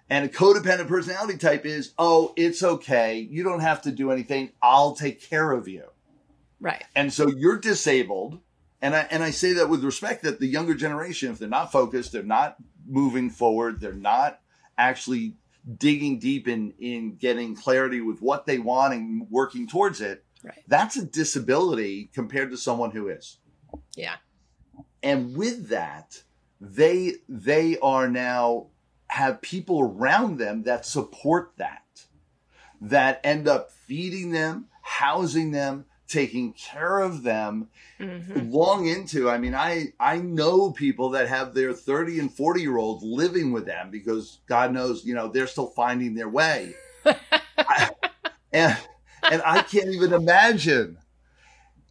and 0.09 0.25
a 0.25 0.29
codependent 0.29 0.87
personality 0.87 1.37
type 1.37 1.65
is, 1.65 1.93
oh, 1.97 2.33
it's 2.35 2.61
okay. 2.63 3.19
You 3.19 3.43
don't 3.43 3.61
have 3.61 3.81
to 3.83 3.91
do 3.91 4.11
anything. 4.11 4.51
I'll 4.61 4.95
take 4.95 5.21
care 5.21 5.51
of 5.51 5.67
you. 5.67 5.83
right. 6.59 6.83
And 6.95 7.11
so 7.11 7.27
you're 7.27 7.57
disabled. 7.57 8.39
And 8.81 8.95
I 8.95 9.07
and 9.09 9.23
I 9.23 9.31
say 9.31 9.53
that 9.53 9.69
with 9.69 9.83
respect 9.83 10.23
that 10.23 10.39
the 10.39 10.47
younger 10.47 10.75
generation, 10.75 11.31
if 11.31 11.39
they're 11.39 11.47
not 11.49 11.71
focused, 11.71 12.11
they're 12.11 12.21
not 12.23 12.57
moving 12.87 13.29
forward, 13.31 13.79
they're 13.81 13.93
not 13.93 14.39
actually 14.77 15.35
digging 15.79 16.19
deep 16.19 16.47
in 16.47 16.73
in 16.77 17.15
getting 17.15 17.55
clarity 17.55 18.01
with 18.01 18.21
what 18.21 18.45
they 18.45 18.59
want 18.59 18.93
and 18.93 19.27
working 19.31 19.67
towards 19.67 20.01
it, 20.01 20.23
Right. 20.43 20.61
that's 20.67 20.95
a 20.97 21.03
disability 21.05 22.11
compared 22.13 22.51
to 22.51 22.57
someone 22.57 22.91
who 22.91 23.07
is 23.07 23.37
Yeah. 23.95 24.17
and 25.01 25.35
with 25.35 25.69
that 25.69 26.21
they 26.61 27.15
they 27.27 27.79
are 27.79 28.07
now 28.07 28.67
have 29.15 29.41
people 29.41 29.79
around 29.81 30.37
them 30.37 30.63
that 30.63 30.85
support 30.85 31.51
that 31.57 32.05
that 32.81 33.19
end 33.23 33.47
up 33.47 33.71
feeding 33.71 34.31
them 34.31 34.65
housing 34.81 35.51
them 35.51 35.85
taking 36.07 36.53
care 36.53 36.99
of 36.99 37.23
them 37.23 37.69
Mhm. 37.99 38.51
long 38.51 38.87
into 38.87 39.29
i 39.29 39.37
mean 39.37 39.55
i 39.55 39.93
i 39.99 40.17
know 40.17 40.71
people 40.71 41.09
that 41.11 41.27
have 41.29 41.53
their 41.53 41.71
30 41.73 42.19
and 42.19 42.31
40 42.33 42.61
year 42.61 42.77
olds 42.77 43.03
living 43.03 43.51
with 43.53 43.65
them 43.65 43.89
because 43.89 44.39
god 44.47 44.73
knows 44.73 45.05
you 45.05 45.15
know 45.15 45.29
they're 45.29 45.47
still 45.47 45.67
finding 45.67 46.13
their 46.13 46.29
way. 46.29 46.75
I- 47.57 47.89
and 48.53 48.77
and 49.23 49.41
i 49.45 49.61
can't 49.61 49.87
even 49.89 50.11
imagine. 50.13 50.97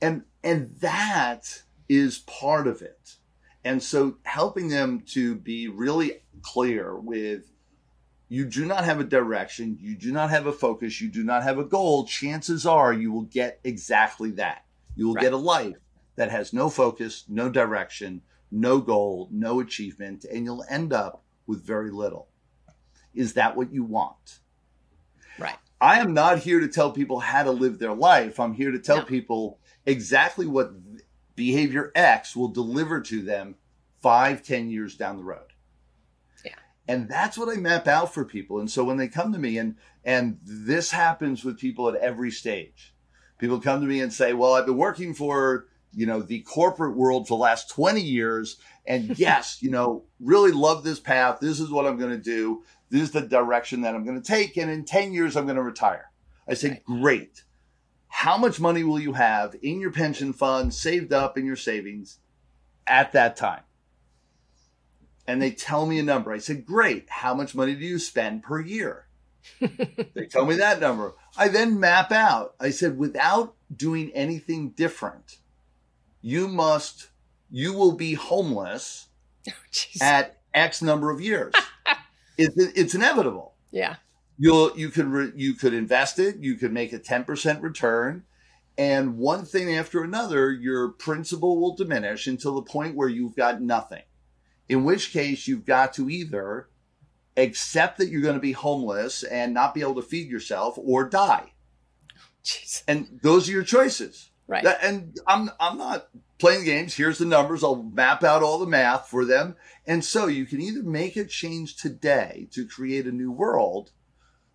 And 0.03 0.25
and 0.43 0.77
that 0.81 1.63
is 1.89 2.19
part 2.19 2.67
of 2.67 2.83
it 2.83 3.17
and 3.65 3.83
so 3.83 4.19
helping 4.25 4.69
them 4.69 5.01
to 5.09 5.35
be 5.37 5.69
really 5.69 6.23
clear 6.43 6.97
with 6.99 7.51
you 8.29 8.45
do 8.45 8.65
not 8.65 8.85
have 8.85 9.01
a 9.01 9.05
direction, 9.05 9.77
you 9.81 9.95
do 9.97 10.11
not 10.13 10.31
have 10.31 10.47
a 10.47 10.53
focus, 10.53 11.01
you 11.01 11.09
do 11.09 11.23
not 11.23 11.43
have 11.43 11.59
a 11.59 11.65
goal, 11.65 12.07
chances 12.07 12.67
are 12.67 12.93
you 12.93 13.13
will 13.13 13.23
get 13.23 13.61
exactly 13.65 14.31
that. 14.33 14.65
You 14.97 15.09
will 15.09 15.15
Right. 15.15 15.23
get 15.23 15.33
a 15.33 15.39
life 15.39 15.77
that 16.17 16.31
has 16.31 16.53
no 16.53 16.69
focus, 16.71 17.25
no 17.29 17.49
direction, 17.49 18.23
no 18.51 18.81
goal, 18.81 19.29
no 19.31 19.61
achievement, 19.61 20.25
and 20.25 20.45
you'll 20.45 20.65
end 20.69 20.93
up 20.93 21.23
with 21.47 21.65
very 21.65 21.91
little. 21.91 22.29
Is 23.15 23.35
that 23.35 23.57
what 23.57 23.73
you 23.73 23.85
want? 23.85 24.41
Right. 25.39 25.57
I 25.81 26.01
am 26.01 26.15
not 26.15 26.39
here 26.39 26.61
to 26.61 26.69
tell 26.69 26.93
people 26.93 27.21
how 27.21 27.43
to 27.43 27.51
live 27.51 27.79
their 27.79 27.95
life. 27.95 28.41
I'm 28.41 28.55
here 28.55 28.71
to 28.71 28.79
tell 28.79 28.99
No. 28.99 29.05
people 29.05 29.59
exactly 29.87 30.47
what 30.47 30.73
behavior 31.37 31.93
X 31.95 32.37
will 32.37 32.49
deliver 32.49 33.01
to 33.03 33.23
them 33.23 33.57
five, 34.01 34.43
ten 34.43 34.71
years 34.71 34.97
down 34.97 35.17
the 35.17 35.25
road. 35.25 35.53
Yeah. 36.45 36.53
And 36.87 37.09
that's 37.09 37.39
what 37.39 37.49
I 37.49 37.59
map 37.59 37.89
out 37.89 38.13
for 38.13 38.25
people. 38.25 38.61
And 38.61 38.71
so 38.71 38.85
when 38.85 38.97
they 38.97 39.09
come 39.09 39.33
to 39.33 39.39
me, 39.39 39.59
and 39.59 39.77
and 40.05 40.39
this 40.43 40.91
happens 40.91 41.45
with 41.45 41.59
people 41.59 41.89
at 41.89 41.97
every 41.97 42.31
stage. 42.31 42.95
People 43.39 43.61
come 43.61 43.81
to 43.81 43.87
me 43.87 44.01
and 44.01 44.13
say, 44.13 44.33
Well, 44.33 44.55
I've 44.55 44.67
been 44.67 44.77
working 44.77 45.15
for, 45.15 45.67
you 45.93 46.07
know, 46.07 46.21
the 46.21 46.41
corporate 46.41 46.97
world 46.97 47.27
for 47.27 47.37
the 47.37 47.43
last 47.43 47.71
20 47.71 48.01
years. 48.01 48.59
And 48.87 49.19
yes, 49.19 49.59
you 49.61 49.71
know, 49.71 50.05
really 50.21 50.53
love 50.53 50.85
this 50.85 51.01
path. 51.01 51.39
This 51.41 51.61
is 51.61 51.71
what 51.71 51.87
I'm 51.87 51.99
going 51.99 52.11
to 52.11 52.23
do. 52.23 52.63
This 52.91 53.03
is 53.03 53.11
the 53.11 53.23
direction 53.23 53.81
that 53.83 53.95
I'm 53.95 54.05
going 54.05 54.21
to 54.21 54.27
take. 54.27 54.57
And 54.57 54.71
in 54.71 54.85
10 54.85 55.13
years, 55.13 55.37
I'm 55.37 55.47
going 55.47 55.57
to 55.57 55.63
retire. 55.63 56.11
I 56.47 56.55
say, 56.55 56.69
Right. 56.69 56.85
Great. 56.85 57.45
How 58.15 58.39
much 58.39 58.61
money 58.61 58.85
will 58.85 59.01
you 59.01 59.15
have 59.15 59.57
in 59.61 59.81
your 59.81 59.91
pension 59.91 60.33
fund 60.33 60.73
saved 60.73 61.13
up 61.13 61.37
in 61.37 61.45
your 61.45 61.57
savings 61.57 62.21
at 62.87 63.11
that 63.11 63.37
time? 63.37 63.63
And 65.27 65.43
they 65.43 65.51
tell 65.51 65.85
me 65.85 65.99
a 65.99 66.03
number. 66.05 66.33
I 66.33 66.39
said, 66.39 66.65
Great. 66.65 67.11
How 67.11 67.35
much 67.35 67.57
money 67.57 67.75
do 67.75 67.85
you 67.85 67.99
spend 67.99 68.45
per 68.45 68.61
year? 68.61 69.09
they 69.61 70.27
tell 70.31 70.47
me 70.47 70.55
that 70.55 70.81
number. 70.81 71.15
I 71.37 71.49
then 71.49 71.81
map 71.81 72.13
out. 72.13 72.55
I 72.61 72.71
said, 72.71 72.97
without 72.97 73.57
doing 73.75 74.13
anything 74.15 74.71
different, 74.71 75.39
you 76.23 76.47
must, 76.47 77.09
you 77.51 77.73
will 77.73 77.97
be 77.97 78.15
homeless 78.15 79.09
oh, 79.49 79.53
Jeez. 79.73 80.01
at 80.01 80.39
X 80.55 80.83
number 80.83 81.11
of 81.11 81.21
years. 81.21 81.53
it's, 82.39 82.57
it's 82.57 82.95
inevitable. 82.95 83.55
yeah. 83.73 83.97
You'll, 84.39 84.77
you 84.79 84.91
could, 84.91 85.07
re, 85.07 85.33
you 85.37 85.55
could 85.55 85.75
invest 85.75 86.19
it. 86.19 86.37
You 86.39 86.57
could 86.57 86.73
make 86.73 86.93
a 86.93 86.99
10% 87.01 87.63
return 87.63 88.23
And 88.77 89.19
one 89.19 89.45
thing 89.45 89.75
after 89.77 90.03
another, 90.03 90.53
your 90.53 90.89
principal 90.91 91.61
will 91.61 91.77
diminish 91.77 92.27
until 92.27 92.57
the 92.57 92.63
point 92.63 92.97
where 92.97 93.09
you've 93.09 93.37
got 93.37 93.63
nothing. 93.63 94.03
In 94.69 94.85
which 94.85 95.13
case, 95.13 95.49
you've 95.49 95.67
got 95.67 95.95
to 95.95 96.11
either 96.11 96.69
accept 97.37 97.99
that 97.99 98.09
you're 98.09 98.23
going 98.23 98.37
to 98.37 98.41
be 98.41 98.53
homeless 98.53 99.23
and 99.25 99.55
not 99.55 99.75
be 99.75 99.83
able 99.83 99.97
to 99.97 100.03
feed 100.03 100.29
yourself 100.31 100.77
or 100.79 101.09
die. 101.09 101.55
Jeez. 102.45 102.83
And 102.89 103.21
those 103.23 103.49
are 103.49 103.53
your 103.53 103.65
choices. 103.65 104.31
Right. 104.49 104.67
And 104.83 105.17
I'm 105.27 105.51
I'm 105.61 105.79
not 105.79 106.09
playing 106.39 106.65
games. 106.65 106.95
Here's 106.95 107.19
the 107.19 107.25
numbers. 107.27 107.65
I'll 107.65 107.83
map 107.83 108.25
out 108.25 108.43
all 108.43 108.59
the 108.59 108.67
math 108.67 109.09
for 109.09 109.25
them. 109.25 109.57
And 109.87 110.05
so 110.05 110.27
you 110.27 110.47
can 110.47 110.61
either 110.61 110.83
make 110.83 111.17
a 111.17 111.25
change 111.25 111.77
today 111.77 112.49
to 112.53 112.67
create 112.69 113.07
a 113.07 113.13
new 113.13 113.33
world, 113.33 113.93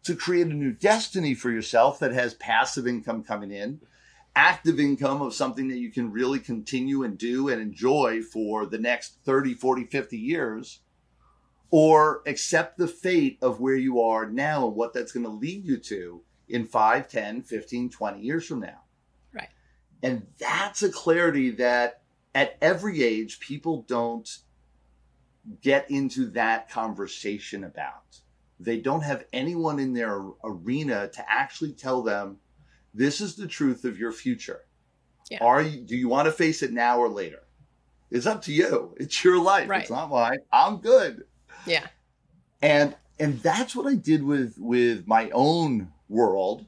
to 0.10 0.16
create 0.16 0.48
a 0.48 0.54
new 0.54 0.72
destiny 0.72 1.36
for 1.36 1.52
yourself 1.52 2.00
that 2.00 2.12
has 2.12 2.34
passive 2.34 2.88
income 2.88 3.24
coming 3.24 3.52
in, 3.52 3.80
active 4.36 4.80
income 4.80 5.22
of 5.22 5.36
something 5.36 5.68
that 5.68 5.78
you 5.78 5.92
can 5.92 6.12
really 6.12 6.40
continue 6.40 7.04
and 7.04 7.16
do 7.16 7.48
and 7.48 7.62
enjoy 7.62 8.20
for 8.24 8.66
the 8.66 8.80
next 8.80 9.20
30, 9.24 9.54
40, 9.54 9.86
50 9.86 10.18
years, 10.18 10.80
or 11.70 12.24
accept 12.26 12.80
the 12.80 12.88
fate 12.88 13.38
of 13.44 13.60
where 13.60 13.76
you 13.76 14.02
are 14.02 14.28
now 14.28 14.66
and 14.66 14.76
what 14.76 14.94
that's 14.94 15.12
going 15.12 15.26
to 15.26 15.32
lead 15.32 15.64
you 15.64 15.78
to 15.78 16.24
in 16.48 16.66
5, 16.66 17.08
10, 17.08 17.44
15, 17.44 17.92
20 17.92 18.20
years 18.20 18.48
from 18.48 18.62
now. 18.62 18.82
Right. 19.32 19.50
And 20.02 20.26
that's 20.40 20.82
a 20.82 20.92
clarity 20.92 21.52
that 21.52 22.02
at 22.34 22.58
every 22.64 23.04
age 23.04 23.40
people 23.40 23.84
don't 23.84 24.28
get 25.62 25.92
into 25.92 26.32
that 26.32 26.68
conversation 26.68 27.64
about. 27.64 28.22
They 28.60 28.80
don't 28.80 29.02
have 29.02 29.26
anyone 29.32 29.80
in 29.80 29.94
their 29.94 30.22
arena 30.44 31.10
to 31.10 31.26
actually 31.30 31.74
tell 31.74 32.02
them 32.02 32.38
this 32.94 33.22
is 33.22 33.36
the 33.36 33.48
truth 33.48 33.86
of 33.86 33.98
your 33.98 34.12
future. 34.12 34.62
Yeah. 35.30 35.44
Are 35.44 35.62
you 35.62 35.82
do 35.82 35.96
you 35.96 36.10
want 36.10 36.26
to 36.26 36.32
face 36.32 36.64
it 36.64 36.74
now 36.74 37.00
or 37.00 37.08
later? 37.08 37.44
It's 38.12 38.26
up 38.26 38.42
to 38.44 38.54
you. 38.54 38.96
It's 38.98 39.24
your 39.24 39.42
life. 39.42 39.70
Right. 39.70 39.82
It's 39.82 39.92
not 39.92 40.10
mine. 40.10 40.40
I'm 40.52 40.78
good. 40.78 41.24
Yeah. 41.66 41.86
And 42.62 42.96
and 43.20 43.40
that's 43.42 43.76
what 43.76 43.88
I 43.88 43.96
did 43.96 44.24
with 44.24 44.56
with 44.58 45.08
my 45.08 45.30
own 45.32 45.92
world. 46.08 46.66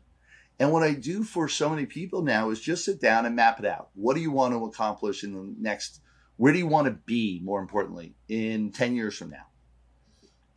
And 0.59 0.71
what 0.71 0.83
I 0.83 0.93
do 0.93 1.23
for 1.23 1.47
so 1.47 1.69
many 1.69 1.87
people 1.87 2.21
now 2.21 2.51
is 2.51 2.61
just 2.61 2.85
sit 2.85 3.01
down 3.01 3.25
and 3.25 3.35
map 3.35 3.59
it 3.59 3.65
out. 3.65 3.89
What 3.95 4.15
do 4.15 4.21
you 4.21 4.31
want 4.31 4.53
to 4.53 4.65
accomplish 4.65 5.23
in 5.23 5.33
the 5.33 5.55
next 5.57 6.01
where 6.37 6.53
do 6.53 6.59
you 6.59 6.67
want 6.67 6.85
to 6.85 6.91
be 7.05 7.39
more 7.43 7.59
importantly 7.59 8.15
in 8.27 8.71
10 8.71 8.95
years 8.95 9.17
from 9.17 9.29
now? 9.29 9.45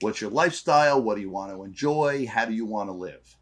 What's 0.00 0.20
your 0.20 0.30
lifestyle? 0.30 1.02
What 1.02 1.16
do 1.16 1.20
you 1.20 1.30
want 1.30 1.52
to 1.52 1.62
enjoy? 1.62 2.26
How 2.26 2.44
do 2.44 2.52
you 2.52 2.66
want 2.66 2.88
to 2.88 2.92
live? 2.92 3.37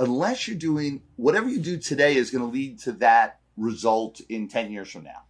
Unless 0.00 0.48
you're 0.48 0.56
doing 0.56 1.02
whatever 1.16 1.48
you 1.48 1.60
do 1.60 1.78
today 1.78 2.16
is 2.16 2.30
going 2.30 2.44
to 2.44 2.50
lead 2.50 2.80
to 2.80 2.92
that 2.92 3.40
result 3.56 4.20
in 4.28 4.48
10 4.48 4.72
years 4.72 4.90
from 4.90 5.04
now. 5.04 5.24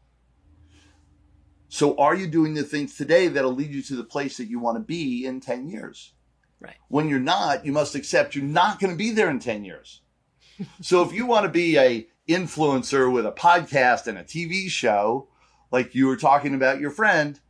So 1.69 1.97
are 1.97 2.15
you 2.15 2.27
doing 2.27 2.55
the 2.55 2.63
things 2.63 2.97
today 2.97 3.29
that'll 3.29 3.55
lead 3.55 3.71
you 3.71 3.83
to 3.83 3.97
the 3.97 4.05
place 4.05 4.37
that 4.37 4.49
you 4.49 4.59
want 4.59 4.77
to 4.77 4.83
be 4.83 5.25
in 5.25 5.41
10 5.41 5.69
years? 5.69 6.13
Right. 6.61 6.77
When 6.89 7.09
you're 7.09 7.19
not, 7.19 7.67
you 7.67 7.73
must 7.73 7.95
accept 7.95 8.35
you're 8.35 8.45
not 8.45 8.79
going 8.79 8.93
to 8.93 8.97
be 8.97 9.11
there 9.11 9.31
in 9.31 9.39
10 9.39 9.65
years. 9.65 10.03
so 10.81 11.03
if 11.03 11.13
you 11.13 11.27
want 11.27 11.45
to 11.45 11.51
be 11.51 11.79
a 11.79 12.07
influencer 12.29 13.11
with 13.11 13.27
a 13.27 13.33
podcast 13.33 14.07
and 14.07 14.19
a 14.19 14.23
TV 14.23 14.69
show, 14.69 15.29
like 15.71 15.95
you 15.95 16.07
were 16.07 16.17
talking 16.17 16.55
about 16.55 16.79
your 16.79 16.91
friend, 16.91 17.41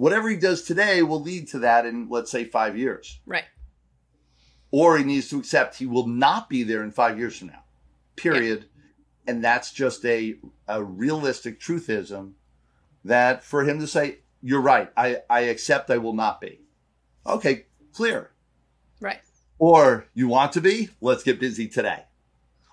whatever 0.00 0.30
he 0.30 0.36
does 0.36 0.62
today 0.62 1.02
will 1.02 1.20
lead 1.20 1.46
to 1.46 1.58
that 1.58 1.84
in 1.84 2.08
let's 2.08 2.30
say 2.30 2.44
5 2.44 2.78
years. 2.78 3.20
Right. 3.26 3.44
Or 4.70 4.96
he 4.96 5.04
needs 5.04 5.28
to 5.28 5.38
accept 5.38 5.76
he 5.76 5.84
will 5.84 6.06
not 6.06 6.48
be 6.48 6.62
there 6.62 6.82
in 6.82 6.90
5 6.90 7.18
years 7.18 7.38
from 7.38 7.48
now. 7.48 7.64
Period. 8.16 8.64
Yeah. 8.64 9.32
And 9.32 9.44
that's 9.44 9.72
just 9.72 10.04
a 10.06 10.36
a 10.66 10.82
realistic 10.82 11.60
truthism 11.60 12.32
that 13.04 13.44
for 13.44 13.64
him 13.64 13.78
to 13.80 13.86
say, 13.86 14.20
You're 14.42 14.62
right, 14.62 14.90
I, 14.96 15.18
I 15.28 15.40
accept 15.40 15.90
I 15.90 15.98
will 15.98 16.14
not 16.14 16.40
be. 16.40 16.60
Okay, 17.26 17.66
clear. 17.92 18.30
Right. 19.00 19.20
Or 19.58 20.06
you 20.14 20.28
want 20.28 20.52
to 20.52 20.62
be? 20.62 20.88
Let's 21.02 21.22
get 21.22 21.38
busy 21.38 21.68
today. 21.68 22.04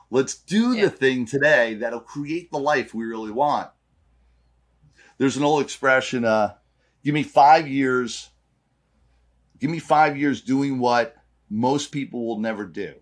Let's 0.10 0.36
do 0.36 0.74
yeah. 0.74 0.86
the 0.86 0.90
thing 0.90 1.26
today 1.26 1.74
that'll 1.74 2.00
create 2.00 2.52
the 2.52 2.60
life 2.60 2.94
we 2.94 3.04
really 3.04 3.32
want. 3.32 3.70
There's 5.18 5.36
an 5.36 5.44
old 5.44 5.64
expression, 5.64 6.24
uh, 6.24 6.54
give 7.08 7.14
me 7.14 7.24
five 7.24 7.70
years, 7.70 8.32
give 9.60 9.72
me 9.72 9.80
five 9.80 10.18
years 10.18 10.42
doing 10.42 10.78
what 10.78 11.16
most 11.50 11.94
people 11.94 12.28
will 12.28 12.38
never 12.38 12.66
do. 12.66 12.96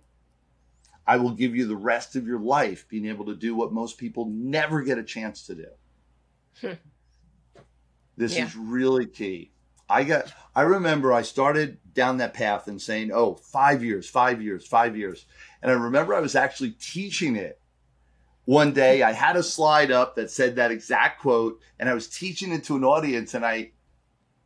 I 1.07 1.17
will 1.17 1.31
give 1.31 1.55
you 1.55 1.65
the 1.65 1.75
rest 1.75 2.15
of 2.15 2.27
your 2.27 2.37
life 2.37 2.87
being 2.87 3.07
able 3.07 3.25
to 3.25 3.35
do 3.35 3.55
what 3.55 3.73
most 3.73 3.97
people 3.97 4.27
never 4.29 4.83
get 4.83 4.99
a 4.99 5.03
chance 5.03 5.47
to 5.47 5.55
do. 5.55 5.67
Hmm. 6.61 6.73
This 8.15 8.37
yeah. 8.37 8.45
is 8.45 8.55
really 8.55 9.07
key. 9.07 9.51
I 9.89 10.03
got 10.03 10.31
I 10.55 10.61
remember 10.61 11.11
I 11.11 11.23
started 11.23 11.79
down 11.95 12.17
that 12.17 12.35
path 12.35 12.67
and 12.67 12.79
saying, 12.79 13.09
"Oh, 13.11 13.33
five 13.33 13.83
years, 13.83 14.07
five 14.07 14.39
years, 14.39 14.67
five 14.67 14.95
years." 14.95 15.25
And 15.63 15.71
I 15.71 15.73
remember 15.73 16.13
I 16.13 16.19
was 16.19 16.35
actually 16.35 16.75
teaching 16.79 17.35
it 17.35 17.59
one 18.45 18.71
day. 18.71 19.01
I 19.01 19.13
had 19.13 19.35
a 19.35 19.41
slide 19.41 19.89
up 19.89 20.15
that 20.15 20.29
said 20.29 20.57
that 20.57 20.69
exact 20.69 21.21
quote 21.21 21.59
and 21.79 21.89
I 21.89 21.95
was 21.95 22.07
teaching 22.07 22.51
it 22.51 22.65
to 22.65 22.75
an 22.75 22.83
audience 22.83 23.33
and 23.33 23.43
I 23.43 23.71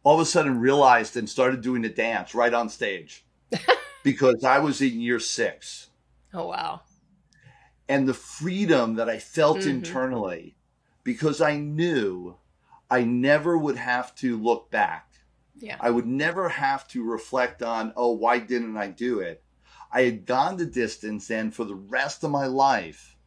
all 0.03 0.15
of 0.15 0.21
a 0.21 0.25
sudden 0.25 0.59
realized 0.59 1.17
and 1.17 1.29
started 1.29 1.61
doing 1.61 1.81
the 1.81 1.89
dance 1.89 2.33
right 2.33 2.53
on 2.53 2.69
stage 2.69 3.25
because 4.03 4.43
I 4.43 4.59
was 4.59 4.81
in 4.81 4.99
year 4.99 5.19
6. 5.19 5.87
Oh 6.33 6.47
wow. 6.47 6.81
And 7.87 8.07
the 8.07 8.13
freedom 8.13 8.95
that 8.95 9.09
I 9.09 9.19
felt 9.19 9.59
mm-hmm. 9.59 9.69
internally 9.69 10.55
because 11.03 11.41
I 11.41 11.57
knew 11.57 12.37
I 12.89 13.03
never 13.03 13.57
would 13.57 13.77
have 13.77 14.15
to 14.15 14.37
look 14.37 14.71
back. 14.71 15.07
Yeah. 15.57 15.77
I 15.79 15.89
would 15.89 16.07
never 16.07 16.49
have 16.49 16.87
to 16.89 17.03
reflect 17.03 17.61
on, 17.61 17.93
oh, 17.95 18.11
why 18.11 18.39
didn't 18.39 18.77
I 18.77 18.87
do 18.87 19.19
it? 19.19 19.43
I 19.91 20.03
had 20.03 20.25
gone 20.25 20.57
the 20.57 20.65
distance, 20.65 21.29
and 21.31 21.53
for 21.53 21.65
the 21.65 21.75
rest 21.75 22.23
of 22.23 22.31
my 22.31 22.45
life, 22.45 23.17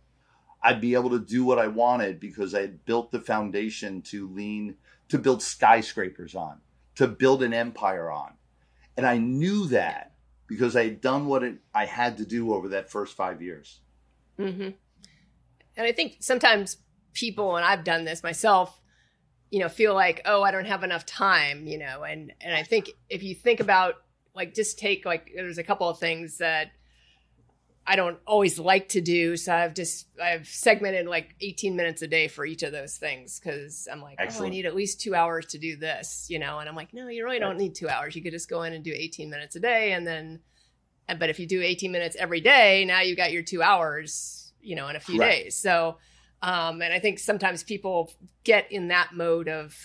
I'd 0.63 0.81
be 0.81 0.95
able 0.95 1.11
to 1.11 1.19
do 1.19 1.45
what 1.45 1.59
I 1.59 1.67
wanted 1.67 2.21
because 2.21 2.55
I 2.55 2.61
had 2.61 2.85
built 2.85 3.11
the 3.11 3.21
foundation 3.21 4.01
to 4.03 4.29
lean, 4.29 4.77
to 5.13 5.19
build 5.19 5.43
skyscrapers 5.43 6.35
on, 6.35 6.59
to 6.95 7.07
build 7.07 7.43
an 7.43 7.53
empire 7.53 8.11
on. 8.11 8.33
And 8.97 9.05
I 9.05 9.19
knew 9.19 9.67
that 9.67 10.15
because 10.47 10.75
I 10.75 10.85
had 10.85 11.03
done 11.03 11.27
what 11.27 11.43
it, 11.43 11.59
I 11.75 11.85
had 11.85 12.17
to 12.17 12.25
do 12.25 12.55
over 12.55 12.69
that 12.71 12.91
first 12.91 13.15
five 13.15 13.43
years. 13.43 13.81
Mm-hmm. 14.39 14.71
And 15.77 15.87
I 15.87 15.93
think 15.93 16.17
sometimes 16.21 16.79
people, 17.13 17.57
and 17.57 17.65
I've 17.65 17.85
done 17.85 18.07
this 18.07 18.23
myself, 18.23 18.81
you 19.51 19.59
know 19.59 19.69
feel 19.69 19.93
like 19.93 20.23
oh 20.25 20.43
i 20.43 20.51
don't 20.51 20.65
have 20.65 20.83
enough 20.83 21.05
time 21.05 21.67
you 21.67 21.77
know 21.77 22.05
and 22.05 22.33
and 22.41 22.55
i 22.55 22.63
think 22.63 22.89
if 23.11 23.23
you 23.23 23.35
think 23.35 23.61
about 23.61 23.97
like 24.35 24.55
just 24.55 24.79
take 24.79 25.05
like 25.05 25.31
there's 25.37 25.59
a 25.59 25.63
couple 25.63 25.87
of 25.91 25.99
things 25.99 26.39
that 26.39 26.71
i 27.87 27.97
don't 27.97 28.19
always 28.27 28.59
like 28.59 28.89
to 28.89 29.01
do 29.01 29.37
so 29.37 29.55
i've 29.55 29.75
just 29.75 30.07
i've 30.23 30.47
segmented 30.47 31.07
like 31.07 31.35
18 31.41 31.75
minutes 31.77 32.03
a 32.03 32.07
day 32.07 32.29
for 32.29 32.45
each 32.45 32.63
of 32.63 32.73
those 32.73 32.97
things 32.97 33.41
because 33.41 33.89
i'm 33.91 34.01
like 34.01 34.17
Excellent. 34.19 34.43
oh 34.43 34.47
i 34.47 34.57
need 34.57 34.67
at 34.67 34.75
least 34.75 35.01
two 35.01 35.15
hours 35.15 35.47
to 35.47 35.59
do 35.59 35.77
this 35.77 36.27
you 36.29 36.39
know 36.39 36.59
and 36.59 36.69
i'm 36.69 36.77
like 36.77 36.93
no 36.95 37.09
you 37.09 37.25
really 37.25 37.39
don't 37.39 37.59
need 37.59 37.75
two 37.75 37.89
hours 37.89 38.15
you 38.15 38.23
could 38.23 38.33
just 38.33 38.49
go 38.49 38.63
in 38.63 38.73
and 38.73 38.85
do 38.85 38.93
18 38.95 39.29
minutes 39.29 39.57
a 39.57 39.61
day 39.61 39.93
and 39.93 40.07
then 40.07 40.41
but 41.19 41.29
if 41.29 41.39
you 41.39 41.47
do 41.47 41.61
18 41.61 41.91
minutes 41.91 42.17
every 42.19 42.41
day 42.41 42.85
now 42.85 43.01
you've 43.01 43.17
got 43.17 43.33
your 43.33 43.43
two 43.43 43.63
hours 43.63 44.53
you 44.61 44.77
know 44.77 44.89
in 44.89 44.97
a 44.97 45.01
few 45.01 45.19
right. 45.19 45.45
days 45.45 45.57
so 45.57 45.97
um, 46.43 46.83
and 46.83 46.93
I 46.93 46.99
think 46.99 47.21
sometimes 47.21 47.63
people 47.63 48.13
get 48.43 48.71
in 48.73 48.89
that 48.89 49.11
mode 49.15 49.49
of, 49.49 49.77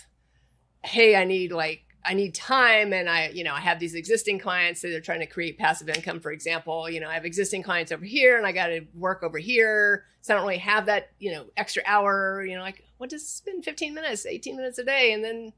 hey, 0.83 1.15
I 1.15 1.23
need 1.23 1.51
like 1.51 1.83
I 2.07 2.13
need 2.13 2.33
time 2.33 2.93
and 2.93 3.09
I, 3.09 3.29
you 3.29 3.43
know, 3.43 3.53
I 3.53 3.59
have 3.59 3.79
these 3.79 3.93
existing 3.93 4.39
clients 4.39 4.81
that 4.81 4.89
they're 4.89 5.01
trying 5.01 5.19
to 5.19 5.25
create 5.25 5.57
passive 5.57 5.89
income, 5.89 6.19
for 6.19 6.31
example. 6.31 6.89
You 6.89 7.01
know, 7.01 7.09
I 7.09 7.13
have 7.15 7.25
existing 7.25 7.63
clients 7.63 7.91
over 7.91 8.05
here 8.05 8.37
and 8.37 8.47
I 8.47 8.53
got 8.53 8.67
to 8.67 8.81
work 8.95 9.23
over 9.23 9.37
here. 9.37 10.05
So 10.21 10.33
I 10.33 10.37
don't 10.37 10.47
really 10.47 10.59
have 10.59 10.85
that, 10.85 11.09
you 11.19 11.31
know, 11.31 11.45
extra 11.57 11.83
hour, 11.85 12.45
you 12.45 12.55
know, 12.55 12.61
like 12.61 12.83
what 12.97 13.09
does 13.09 13.27
spend 13.27 13.65
15 13.65 13.93
minutes, 13.93 14.25
18 14.25 14.55
minutes 14.55 14.77
a 14.77 14.83
day? 14.83 15.11
And 15.11 15.23
then, 15.23 15.51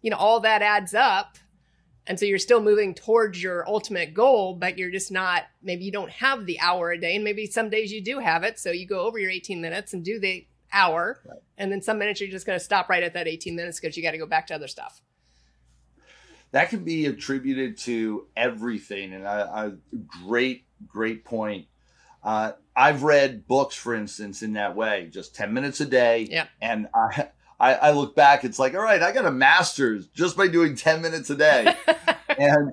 you 0.00 0.10
know, 0.10 0.16
all 0.16 0.40
that 0.40 0.62
adds 0.62 0.94
up 0.94 1.36
and 2.08 2.18
so 2.18 2.24
you're 2.24 2.38
still 2.38 2.62
moving 2.62 2.94
towards 2.94 3.40
your 3.40 3.68
ultimate 3.68 4.14
goal, 4.14 4.54
but 4.54 4.78
you're 4.78 4.90
just 4.90 5.12
not, 5.12 5.44
maybe 5.62 5.84
you 5.84 5.92
don't 5.92 6.10
have 6.10 6.46
the 6.46 6.58
hour 6.58 6.90
a 6.90 6.98
day. 6.98 7.14
And 7.14 7.22
maybe 7.22 7.46
some 7.46 7.68
days 7.68 7.92
you 7.92 8.02
do 8.02 8.18
have 8.18 8.44
it. 8.44 8.58
So 8.58 8.70
you 8.70 8.86
go 8.86 9.00
over 9.00 9.18
your 9.18 9.30
18 9.30 9.60
minutes 9.60 9.92
and 9.92 10.02
do 10.02 10.18
the 10.18 10.46
hour. 10.72 11.20
Right. 11.28 11.38
And 11.58 11.70
then 11.70 11.82
some 11.82 11.98
minutes 11.98 12.20
you're 12.20 12.30
just 12.30 12.46
going 12.46 12.58
to 12.58 12.64
stop 12.64 12.88
right 12.88 13.02
at 13.02 13.12
that 13.12 13.28
18 13.28 13.54
minutes 13.54 13.78
because 13.78 13.94
you 13.94 14.02
got 14.02 14.12
to 14.12 14.18
go 14.18 14.26
back 14.26 14.46
to 14.46 14.54
other 14.54 14.68
stuff. 14.68 15.02
That 16.52 16.70
can 16.70 16.84
be 16.84 17.06
attributed 17.06 17.78
to 17.78 18.26
everything. 18.36 19.12
And 19.12 19.24
a 19.24 19.76
great, 20.24 20.64
great 20.86 21.24
point. 21.24 21.66
Uh, 22.22 22.52
I've 22.74 23.02
read 23.02 23.46
books, 23.46 23.74
for 23.74 23.94
instance, 23.94 24.42
in 24.42 24.54
that 24.54 24.74
way, 24.74 25.08
just 25.10 25.34
10 25.34 25.52
minutes 25.52 25.80
a 25.80 25.86
day. 25.86 26.26
Yeah. 26.30 26.46
And 26.60 26.88
I, 26.94 27.28
I, 27.60 27.74
I 27.74 27.90
look 27.92 28.16
back, 28.16 28.44
it's 28.44 28.58
like, 28.58 28.74
all 28.74 28.82
right, 28.82 29.02
I 29.02 29.12
got 29.12 29.26
a 29.26 29.30
master's 29.30 30.06
just 30.08 30.36
by 30.36 30.48
doing 30.48 30.74
10 30.74 31.02
minutes 31.02 31.30
a 31.30 31.36
day. 31.36 31.74
and 32.38 32.72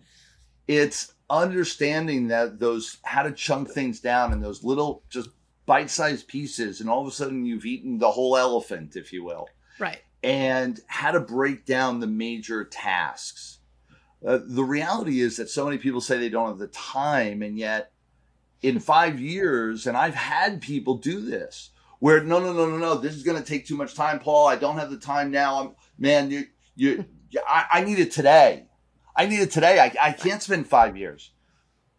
it's 0.68 1.14
understanding 1.30 2.28
that 2.30 2.60
those, 2.60 2.98
how 3.04 3.24
to 3.24 3.32
chunk 3.32 3.70
things 3.70 4.00
down 4.00 4.32
and 4.32 4.44
those 4.44 4.64
little, 4.64 5.04
just 5.10 5.30
bite-sized 5.66 6.28
pieces 6.28 6.82
and 6.82 6.90
all 6.90 7.02
of 7.02 7.08
a 7.08 7.12
sudden 7.12 7.46
you've 7.46 7.66
eaten 7.66 7.98
the 7.98 8.12
whole 8.12 8.38
elephant 8.38 8.96
if 8.96 9.12
you 9.12 9.24
will 9.24 9.48
right 9.80 10.00
and 10.24 10.80
how 10.88 11.12
to 11.12 11.20
break 11.20 11.66
down 11.66 12.00
the 12.00 12.08
major 12.08 12.64
tasks 12.64 13.60
uh, 14.26 14.40
the 14.48 14.64
reality 14.64 15.20
is 15.22 15.38
that 15.38 15.50
so 15.50 15.66
many 15.66 15.78
people 15.78 16.02
say 16.02 16.18
they 16.18 16.30
don't 16.30 16.48
have 16.48 16.58
the 16.58 16.68
time 16.68 17.42
and 17.42 17.58
yet 17.58 17.92
in 18.62 18.80
five 18.80 19.20
years 19.20 19.86
and 19.88 19.96
i've 19.98 20.16
had 20.16 20.62
people 20.62 20.96
do 20.98 21.22
this 21.22 21.72
where 22.00 22.24
no 22.24 22.40
no 22.40 22.52
no 22.54 22.70
no 22.70 22.78
no 22.78 22.96
this 22.96 23.14
is 23.16 23.24
going 23.24 23.38
to 23.38 23.48
take 23.48 23.66
too 23.66 23.76
much 23.78 23.94
time 23.96 24.20
paul. 24.20 24.48
I 24.48 24.56
don't 24.56 24.78
have 24.78 24.90
the 24.92 24.98
time 24.98 25.32
now. 25.32 25.60
I'm 25.62 25.76
man 25.98 26.32
you 26.32 26.46
you 26.76 27.06
I, 27.48 27.66
I 27.74 27.82
need 27.84 28.00
it 28.00 28.12
today. 28.12 28.66
I 29.16 29.26
need 29.28 29.40
it 29.40 29.52
today. 29.52 29.80
I, 29.80 30.10
I 30.10 30.12
can't 30.12 30.42
spend 30.42 30.68
five 30.68 30.98
years. 30.98 31.32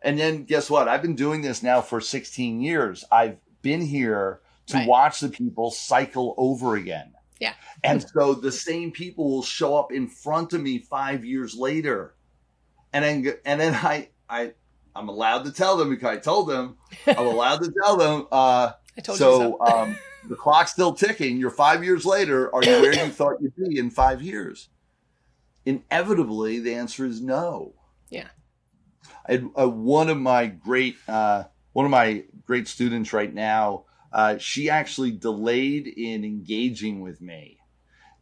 And 0.02 0.18
then 0.18 0.44
guess 0.44 0.68
what? 0.70 0.86
I've 0.88 1.02
been 1.02 1.16
doing 1.16 1.40
this 1.42 1.62
now 1.62 1.80
for 1.80 2.00
16 2.00 2.60
years. 2.60 3.04
I've 3.10 3.38
been 3.62 3.80
here 3.80 4.40
to 4.68 4.76
Right. 4.78 4.86
watch 4.88 5.20
the 5.20 5.28
people 5.30 5.70
cycle 5.70 6.34
over 6.36 6.76
again. 6.76 7.12
Yeah. 7.40 7.54
and 7.84 8.02
so 8.02 8.34
the 8.34 8.52
same 8.52 8.90
people 8.92 9.30
will 9.30 9.42
show 9.42 9.76
up 9.76 9.92
in 9.92 10.08
front 10.08 10.52
of 10.52 10.60
me 10.60 10.78
five 10.78 11.24
years 11.24 11.54
later 11.54 12.15
and 12.92 13.04
then 13.04 13.34
and 13.44 13.60
then 13.60 13.74
i 13.74 14.08
i 14.28 14.52
i'm 14.94 15.08
allowed 15.08 15.44
to 15.44 15.52
tell 15.52 15.76
them 15.76 15.90
because 15.90 16.08
i 16.08 16.16
told 16.16 16.48
them 16.48 16.76
i'm 17.06 17.16
allowed 17.26 17.62
to 17.62 17.72
tell 17.82 17.96
them 17.96 18.26
uh 18.32 18.72
I 18.96 19.00
told 19.00 19.18
you 19.18 19.24
so 19.24 19.38
so. 19.38 19.60
um, 19.60 19.96
the 20.28 20.36
clock's 20.36 20.72
still 20.72 20.94
ticking. 20.94 21.36
You're 21.36 21.50
five 21.50 21.84
years 21.84 22.04
later. 22.04 22.52
Are 22.54 22.62
you 22.62 22.70
where 22.80 22.94
you 22.94 23.10
thought 23.10 23.40
you'd 23.40 23.54
be 23.56 23.78
in 23.78 23.90
five 23.90 24.22
years? 24.22 24.68
Inevitably, 25.64 26.60
the 26.60 26.74
answer 26.74 27.04
is 27.04 27.20
no. 27.20 27.74
Yeah. 28.08 28.28
I 29.28 29.42
uh, 29.58 29.68
one 29.68 30.08
of 30.08 30.18
my 30.18 30.46
great 30.46 30.96
uh, 31.08 31.44
one 31.72 31.84
of 31.84 31.90
my 31.90 32.24
great 32.46 32.68
students 32.68 33.12
right 33.12 33.32
now. 33.32 33.84
Uh, 34.12 34.38
she 34.38 34.70
actually 34.70 35.10
delayed 35.10 35.86
in 35.86 36.24
engaging 36.24 37.00
with 37.00 37.20
me 37.20 37.58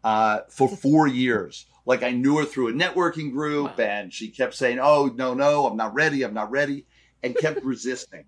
uh, 0.03 0.41
for 0.49 0.69
four 0.69 1.07
years. 1.07 1.67
Like 1.87 2.03
I 2.03 2.11
knew 2.11 2.39
her 2.39 2.45
through 2.45 2.69
a 2.69 2.73
networking 2.73 3.33
group, 3.33 3.79
Wow. 3.79 3.85
and 3.85 4.13
she 4.13 4.29
kept 4.29 4.55
saying, 4.55 4.79
"Oh 4.81 5.07
no, 5.15 5.35
no, 5.35 5.67
I'm 5.67 5.77
not 5.77 5.95
ready. 5.95 6.23
I'm 6.23 6.35
not 6.35 6.51
ready," 6.51 6.87
and 7.23 7.37
kept 7.37 7.63
resisting. 7.65 8.25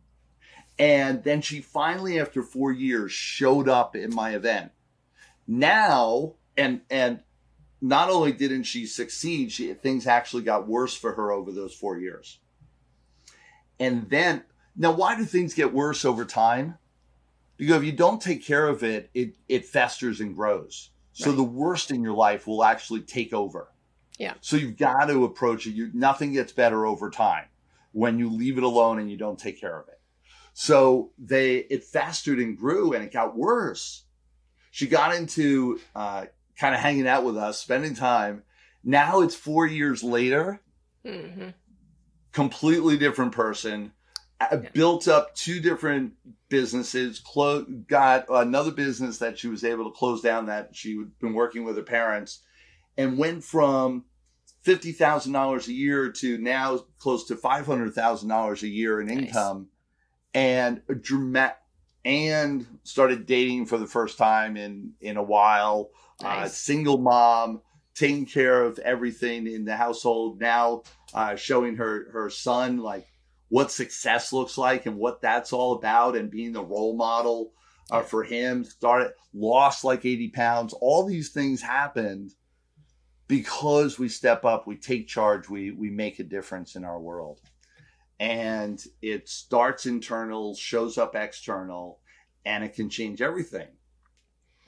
And 0.79 1.25
then 1.25 1.41
she 1.41 1.61
finally, 1.63 2.21
after 2.21 2.43
four 2.43 2.71
years, 2.71 3.11
showed 3.13 3.67
up 3.69 3.97
in 3.97 4.15
my 4.15 4.31
event. 4.35 4.73
Now, 5.47 6.35
and 6.57 6.83
and 6.91 7.21
not 7.81 8.11
only 8.11 8.33
didn't 8.33 8.65
she 8.65 8.85
succeed, 8.87 9.53
she 9.53 9.73
things 9.75 10.07
actually 10.07 10.43
got 10.43 10.69
worse 10.69 10.95
for 10.95 11.15
her 11.15 11.31
over 11.33 11.51
those 11.53 11.75
four 11.75 11.99
years. 11.99 12.41
And 13.79 14.09
then, 14.09 14.43
now, 14.77 14.93
why 14.93 15.17
do 15.17 15.25
things 15.25 15.55
get 15.55 15.73
worse 15.73 16.05
over 16.05 16.25
time? 16.25 16.79
Because 17.57 17.77
if 17.77 17.85
you 17.85 17.93
don't 17.93 18.21
take 18.21 18.45
care 18.45 18.67
of 18.69 18.83
it, 18.83 19.11
it 19.15 19.35
it 19.49 19.65
festers 19.65 20.21
and 20.21 20.35
grows. 20.35 20.91
So 21.19 21.31
Right. 21.31 21.37
the 21.37 21.45
worst 21.45 21.91
in 21.91 22.03
your 22.03 22.13
life 22.13 22.47
will 22.47 22.63
actually 22.63 23.01
take 23.01 23.33
over. 23.33 23.73
Yeah. 24.19 24.35
So 24.43 24.57
you've 24.57 24.77
got 24.77 25.07
to 25.07 25.25
approach 25.25 25.67
it. 25.67 25.71
You 25.71 25.91
nothing 25.95 26.35
gets 26.35 26.53
better 26.53 26.85
over 26.85 27.09
time 27.09 27.47
when 27.93 28.19
you 28.19 28.29
leave 28.29 28.59
it 28.59 28.65
alone 28.65 28.99
and 28.99 29.11
you 29.11 29.17
don't 29.17 29.39
take 29.39 29.59
care 29.59 29.81
of 29.81 29.89
it. 29.89 29.99
So 30.53 31.13
they 31.19 31.57
it 31.57 31.85
festered 31.85 32.39
and 32.39 32.55
grew 32.57 32.93
and 32.93 33.03
it 33.03 33.13
got 33.13 33.35
worse. 33.35 34.05
She 34.71 34.87
got 34.89 35.15
into 35.15 35.81
uh, 35.95 36.27
kind 36.59 36.75
of 36.75 36.83
hanging 36.83 37.09
out 37.09 37.25
with 37.25 37.39
us, 37.39 37.59
spending 37.59 37.95
time. 37.95 38.43
Now 38.85 39.23
it's 39.23 39.35
four 39.35 39.67
years 39.67 40.03
later, 40.05 40.61
hmm 41.03 41.49
completely 42.33 42.99
different 42.99 43.33
person. 43.33 43.93
uh, 44.39 44.49
Yeah. 44.63 44.69
Built 44.75 45.09
up 45.09 45.35
two 45.35 45.61
different 45.61 46.13
businesses. 46.49 47.21
Clo- 47.21 47.65
got 47.89 48.27
another 48.29 48.71
business 48.71 49.19
that 49.19 49.39
she 49.39 49.49
was 49.49 49.65
able 49.65 49.85
to 49.91 49.97
close 49.97 50.21
down 50.21 50.47
that 50.47 50.75
she 50.75 50.97
had 50.97 51.19
been 51.19 51.35
working 51.35 51.65
with 51.65 51.77
her 51.77 51.83
parents, 51.83 52.43
and 52.97 53.19
went 53.19 53.45
from 53.45 54.05
fifty 54.63 54.93
thousand 54.93 55.33
dollars 55.33 55.69
a 55.69 55.73
year 55.73 56.11
to 56.11 56.39
now 56.39 56.79
close 56.99 57.27
to 57.29 57.37
five 57.37 57.67
hundred 57.67 57.95
thousand 57.95 58.29
dollars 58.29 58.63
a 58.63 58.69
year 58.69 59.01
in 59.01 59.07
Nice. 59.09 59.19
income, 59.29 59.69
and 60.35 60.83
a 60.89 60.95
dramatic. 60.95 61.59
And 62.05 62.65
started 62.85 63.27
dating 63.27 63.67
for 63.67 63.79
the 63.79 63.87
first 63.89 64.17
time 64.17 64.57
in 64.57 64.93
in 65.01 65.17
a 65.17 65.23
while. 65.25 65.91
Uh, 66.23 66.47
single 66.47 66.99
mom, 66.99 67.63
taking 67.97 68.27
care 68.27 68.63
of 68.63 68.79
everything 68.79 69.49
in 69.49 69.65
the 69.65 69.75
household. 69.77 70.41
Now 70.41 70.85
uh, 71.13 71.35
showing 71.35 71.75
her 71.79 72.09
her 72.13 72.31
son 72.31 72.79
like 72.79 73.09
what 73.49 73.71
success 73.71 74.33
looks 74.33 74.59
like 74.59 74.87
and 74.87 74.97
what 74.97 75.21
that's 75.23 75.53
all 75.53 75.75
about, 75.75 76.17
and 76.17 76.31
being 76.31 76.53
the 76.53 76.65
role 76.65 76.97
model 76.97 77.53
uh, 77.91 78.03
for 78.03 78.25
him. 78.25 78.65
Started 78.65 79.13
lost 79.35 79.85
like 79.85 80.05
eighty 80.05 80.29
pounds. 80.29 80.75
All 80.81 81.05
these 81.07 81.31
things 81.31 81.63
happened 81.63 82.33
because 83.29 83.99
we 83.99 84.09
step 84.09 84.45
up, 84.45 84.67
we 84.67 84.77
take 84.77 85.09
charge, 85.09 85.49
we 85.49 85.71
we 85.71 85.91
make 85.91 86.19
a 86.19 86.25
difference 86.25 86.77
in 86.77 86.85
our 86.85 87.01
world, 87.01 87.41
and 88.21 88.83
it 89.03 89.29
starts 89.29 89.87
internal, 89.87 90.55
shows 90.55 90.99
up 90.99 91.15
external, 91.17 92.01
and 92.45 92.65
it 92.65 92.75
can 92.75 92.89
change 92.89 93.21
everything. 93.21 93.69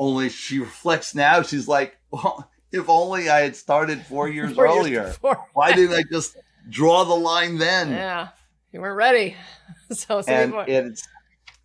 Only 0.01 0.29
she 0.29 0.61
reflects 0.61 1.15
now. 1.15 1.43
She's 1.43 1.67
like, 1.67 1.97
well, 2.11 2.51
if 2.71 2.89
only 2.89 3.29
I 3.29 3.41
had 3.41 3.57
started 3.57 4.05
four 4.07 4.29
years 4.29 4.53
Four 4.55 4.67
earlier. 4.67 5.05
before. 5.05 5.45
Why 5.55 5.73
didn't 5.73 5.97
I 5.97 6.03
just 6.11 6.37
draw 6.69 7.05
the 7.05 7.15
line 7.17 7.59
then? 7.59 7.91
Yeah, 7.91 8.29
you 8.73 8.81
weren't 8.81 8.97
ready. 8.97 9.37
so, 9.91 10.21
so 10.21 10.33
and 10.33 10.55
it's 10.69 11.09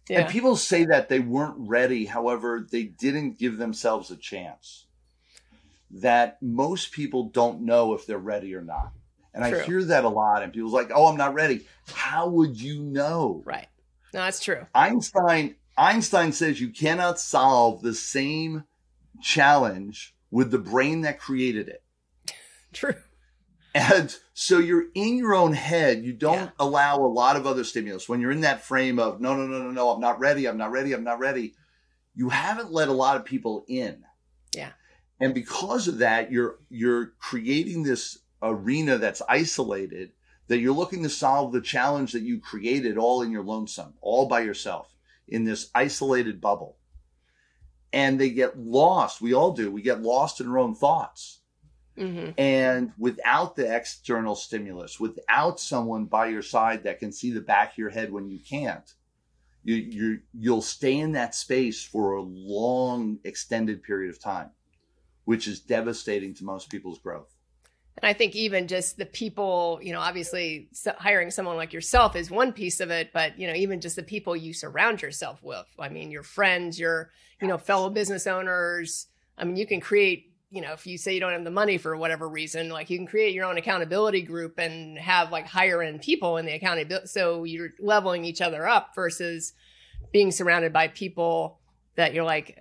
yeah. 0.10 0.22
and 0.22 0.30
people 0.30 0.56
say 0.56 0.86
that 0.86 1.10
they 1.10 1.20
weren't 1.20 1.56
ready. 1.58 2.06
However, 2.06 2.66
they 2.70 2.84
didn't 2.84 3.38
give 3.38 3.58
themselves 3.58 4.12
a 4.12 4.18
chance. 4.18 4.86
That 5.92 6.42
most 6.42 6.92
people 6.92 7.26
don't 7.26 7.62
know 7.62 7.94
if 7.94 8.08
they're 8.08 8.18
ready 8.18 8.56
or 8.56 8.62
not. 8.62 8.94
And 9.36 9.44
I 9.44 9.64
hear 9.64 9.84
that 9.84 10.06
a 10.06 10.10
lot. 10.10 10.44
And 10.44 10.52
people's 10.52 10.74
like, 10.74 10.92
"Oh, 10.94 11.08
I'm 11.08 11.18
not 11.18 11.34
ready." 11.34 11.68
How 11.92 12.28
would 12.28 12.60
you 12.60 12.82
know? 12.82 13.42
right. 13.46 13.68
No, 14.14 14.22
that's 14.22 14.40
true. 14.40 14.66
Einstein 14.74 15.56
Einstein 15.78 16.32
says 16.32 16.62
you 16.62 16.70
cannot 16.70 17.20
solve 17.20 17.82
the 17.82 17.96
same 17.96 18.64
challenge 19.22 20.16
with 20.30 20.52
the 20.52 20.60
brain 20.60 21.02
that 21.02 21.20
created 21.20 21.68
it. 21.68 21.84
True. 22.74 22.96
And 23.76 24.16
so 24.36 24.60
you're 24.60 24.86
in 24.94 25.18
your 25.18 25.34
own 25.34 25.54
head. 25.54 26.04
You 26.04 26.14
don't 26.14 26.36
Yeah. 26.36 26.50
allow 26.60 26.98
a 26.98 27.08
lot 27.08 27.36
of 27.36 27.48
other 27.48 27.64
stimulus. 27.64 28.08
When 28.08 28.22
you're 28.22 28.32
in 28.32 28.42
that 28.42 28.64
frame 28.64 29.00
of 29.00 29.20
no, 29.20 29.36
no, 29.36 29.48
no, 29.48 29.64
no, 29.64 29.72
no, 29.72 29.90
I'm 29.90 30.00
not 30.00 30.20
ready, 30.20 30.48
I'm 30.48 30.58
not 30.58 30.72
ready, 30.72 30.94
I'm 30.94 31.04
not 31.04 31.18
ready. 31.20 31.56
You 32.14 32.30
haven't 32.30 32.72
let 32.72 32.88
a 32.88 32.94
lot 32.94 33.16
of 33.18 33.26
people 33.26 33.66
in. 33.68 34.04
Yeah. 34.56 34.74
And 35.20 35.34
because 35.34 35.88
of 35.88 36.00
that, 36.00 36.32
you're 36.32 36.60
you're 36.70 37.14
creating 37.18 37.82
this 37.84 38.20
arena 38.44 38.98
that's 38.98 39.22
isolated 39.28 40.12
that 40.48 40.60
you're 40.60 40.74
looking 40.74 41.02
to 41.04 41.10
solve 41.10 41.52
the 41.52 41.62
challenge 41.62 42.12
that 42.12 42.22
you 42.22 42.40
created 42.40 42.98
all 42.98 43.22
in 43.22 43.32
your 43.32 43.44
lonesome, 43.44 43.94
all 44.02 44.28
by 44.28 44.42
yourself 44.42 44.94
in 45.28 45.46
this 45.46 45.72
isolated 45.74 46.40
bubble. 46.42 46.78
And 47.92 48.20
they 48.20 48.30
get 48.30 48.60
lost. 48.60 49.22
We 49.22 49.34
all 49.34 49.52
do. 49.52 49.72
We 49.72 49.82
get 49.82 50.02
lost 50.02 50.42
in 50.42 50.48
our 50.48 50.60
own 50.60 50.76
thoughts. 50.76 51.40
Hmm 51.98 52.30
And 52.38 52.92
without 52.98 53.56
the 53.56 53.74
external 53.76 54.36
stimulus, 54.36 55.00
without 55.00 55.60
someone 55.60 56.06
by 56.06 56.28
your 56.28 56.42
side 56.42 56.84
that 56.84 57.00
can 57.00 57.12
see 57.12 57.32
the 57.32 57.42
back 57.42 57.74
of 57.74 57.78
your 57.78 57.90
head 57.90 58.12
when 58.12 58.30
you 58.30 58.40
can't, 58.40 58.94
you 59.64 59.76
you 59.76 60.20
you'll 60.34 60.62
stay 60.62 60.98
in 60.98 61.14
that 61.14 61.36
space 61.36 61.84
for 61.84 62.14
a 62.14 62.22
long, 62.22 63.20
extended 63.24 63.84
period 63.84 64.10
of 64.10 64.20
time, 64.20 64.50
which 65.26 65.48
is 65.48 65.60
devastating 65.60 66.34
to 66.36 66.44
most 66.44 66.70
people's 66.70 67.00
growth. 67.00 67.34
And 68.02 68.10
I 68.10 68.14
think 68.14 68.36
even 68.36 68.68
just 68.68 68.98
the 68.98 69.06
people, 69.06 69.80
you 69.82 69.94
know, 69.94 70.00
obviously 70.00 70.68
hiring 70.98 71.30
someone 71.30 71.58
like 71.58 71.74
yourself 71.74 72.16
is 72.16 72.32
one 72.32 72.52
piece 72.52 72.80
of 72.80 72.90
it, 72.90 73.12
but 73.14 73.38
you 73.38 73.48
know, 73.48 73.54
even 73.54 73.80
just 73.80 73.96
the 73.96 74.04
people 74.04 74.36
you 74.36 74.52
surround 74.52 75.02
yourself 75.02 75.44
with. 75.44 75.68
I 75.78 75.90
mean, 75.90 76.10
your 76.10 76.24
friends, 76.24 76.80
your, 76.80 77.12
you 77.40 77.48
know, 77.48 77.58
fellow 77.58 77.90
business 77.90 78.26
owners. 78.26 79.08
I 79.38 79.46
mean, 79.46 79.58
you 79.58 79.68
can 79.68 79.80
create, 79.80 80.33
you 80.54 80.62
know, 80.62 80.72
if 80.74 80.86
you 80.86 81.00
say 81.00 81.16
you 81.16 81.20
don't 81.20 81.34
have 81.34 81.44
the 81.44 81.50
money 81.50 81.80
for 81.80 81.98
whatever 81.98 82.30
reason, 82.30 82.70
like 82.70 82.92
you 82.92 82.98
can 83.00 83.08
create 83.08 83.34
your 83.34 83.46
own 83.46 83.58
accountability 83.58 84.22
group 84.22 84.60
and 84.60 85.00
have 85.00 85.32
like 85.32 85.48
higher 85.48 85.82
end 85.82 86.02
people 86.02 86.38
in 86.38 86.46
the 86.46 86.52
accountability. 86.54 87.08
So 87.08 87.44
you're 87.44 87.72
leveling 87.80 88.24
each 88.24 88.40
other 88.40 88.68
up 88.68 88.92
versus 88.94 89.54
being 90.12 90.32
surrounded 90.32 90.72
by 90.72 90.90
people 90.90 91.60
that 91.96 92.14
you're 92.14 92.24
like, 92.24 92.56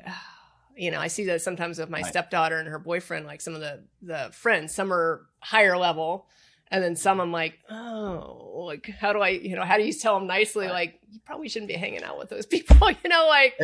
you 0.74 0.90
know, 0.90 1.00
I 1.00 1.08
see 1.08 1.24
that 1.26 1.42
sometimes 1.42 1.78
with 1.78 1.90
my 1.90 2.00
Right. 2.00 2.06
stepdaughter 2.06 2.56
and 2.58 2.66
her 2.66 2.78
boyfriend, 2.78 3.26
like 3.26 3.42
some 3.42 3.54
of 3.54 3.60
the 3.60 3.84
the 4.00 4.30
friends, 4.32 4.74
some 4.74 4.90
are 4.90 5.26
higher 5.40 5.76
level, 5.76 6.28
and 6.70 6.82
then 6.82 6.96
some 6.96 7.18
mm-hmm. 7.18 7.20
I'm 7.26 7.32
like, 7.32 7.58
oh, 7.68 8.64
like 8.66 8.88
how 8.88 9.12
do 9.12 9.20
I, 9.20 9.28
you 9.28 9.54
know, 9.54 9.64
how 9.64 9.76
do 9.76 9.82
you 9.84 9.92
tell 9.92 10.18
them 10.18 10.26
nicely, 10.26 10.64
Right. 10.64 10.72
like 10.72 11.00
you 11.10 11.20
probably 11.26 11.50
shouldn't 11.50 11.68
be 11.68 11.74
hanging 11.76 12.02
out 12.02 12.18
with 12.18 12.30
those 12.30 12.46
people, 12.56 12.90
you 12.90 13.10
know, 13.10 13.26
like 13.28 13.54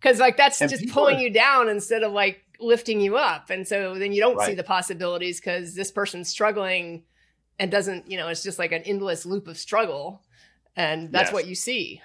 because 0.00 0.20
like 0.26 0.36
that's 0.36 0.60
And 0.60 0.70
just 0.70 0.88
pulling 0.90 1.16
are- 1.16 1.22
you 1.22 1.30
down 1.30 1.68
instead 1.68 2.04
of 2.04 2.12
like 2.12 2.43
lifting 2.60 3.00
you 3.00 3.16
up, 3.16 3.50
and 3.50 3.66
so 3.66 3.94
then 3.94 4.12
you 4.12 4.20
don't 4.20 4.40
see 4.42 4.54
the 4.54 4.64
possibilities 4.64 5.40
because 5.40 5.74
this 5.74 5.90
person's 5.90 6.28
struggling 6.28 7.04
and 7.58 7.70
doesn't, 7.70 8.10
you 8.10 8.16
know, 8.16 8.28
it's 8.28 8.42
just 8.42 8.58
like 8.58 8.72
an 8.72 8.82
endless 8.82 9.24
loop 9.26 9.48
of 9.48 9.56
struggle, 9.58 10.22
and 10.76 11.12
that's 11.12 11.28
Yes. 11.28 11.32
what 11.32 11.46
you 11.46 11.54
see. 11.54 12.02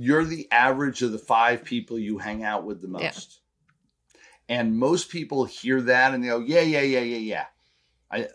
you're 0.00 0.24
the 0.24 0.46
average 0.52 1.02
of 1.02 1.10
the 1.10 1.18
five 1.18 1.64
people 1.64 1.98
you 1.98 2.18
hang 2.18 2.44
out 2.44 2.62
with 2.64 2.80
the 2.80 2.86
most. 2.88 3.40
Yeah. 4.48 4.58
And 4.60 4.78
most 4.78 5.10
people 5.10 5.44
hear 5.44 5.80
that 5.82 6.14
and 6.14 6.22
they 6.22 6.28
go, 6.28 6.38
yeah, 6.38 6.60
yeah, 6.60 6.82
yeah, 6.82 7.00
yeah, 7.00 7.16
yeah. 7.18 7.44
I, 8.10 8.28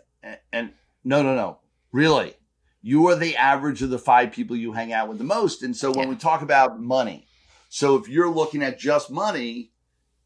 and 0.52 0.72
no, 1.04 1.22
no, 1.22 1.34
no, 1.34 1.58
really. 1.90 2.34
You 2.82 3.08
are 3.08 3.16
the 3.16 3.36
average 3.36 3.80
of 3.80 3.88
the 3.88 3.98
five 3.98 4.30
people 4.32 4.56
you 4.56 4.72
hang 4.72 4.92
out 4.92 5.08
with 5.08 5.16
the 5.16 5.24
most. 5.24 5.62
And 5.62 5.74
so 5.74 5.90
when 5.90 6.04
yeah. 6.04 6.10
we 6.10 6.16
talk 6.16 6.42
about 6.42 6.80
money, 6.80 7.26
so 7.70 7.96
if 7.96 8.08
you're 8.08 8.30
looking 8.30 8.62
at 8.62 8.78
just 8.78 9.10
money, 9.10 9.72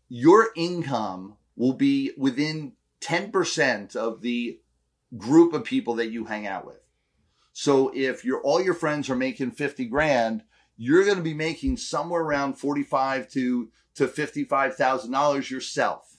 your 0.09 0.49
income 0.57 1.37
will 1.57 1.75
be 1.75 2.13
within 2.17 2.73
10% 3.01 3.97
of 3.97 4.23
the 4.23 4.61
group 5.17 5.53
of 5.53 5.65
people 5.65 5.95
that 5.95 6.11
you 6.11 6.25
hang 6.25 6.47
out 6.47 6.67
with. 6.67 6.81
So 7.53 7.91
if 7.95 8.25
you're 8.25 8.43
all 8.43 8.63
your 8.63 8.75
friends 8.75 9.11
are 9.11 9.17
making 9.17 9.53
50 9.53 9.87
grand, 9.87 10.45
you're 10.77 11.05
going 11.05 11.17
to 11.17 11.23
be 11.23 11.35
making 11.35 11.77
somewhere 11.77 12.23
around 12.23 12.55
45 12.55 13.29
to 13.31 13.71
to 13.97 14.07
$55,000 14.07 15.51
yourself. 15.51 16.19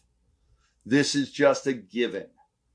This 0.85 1.15
is 1.15 1.31
just 1.31 1.65
a 1.65 1.71
given. 1.71 2.27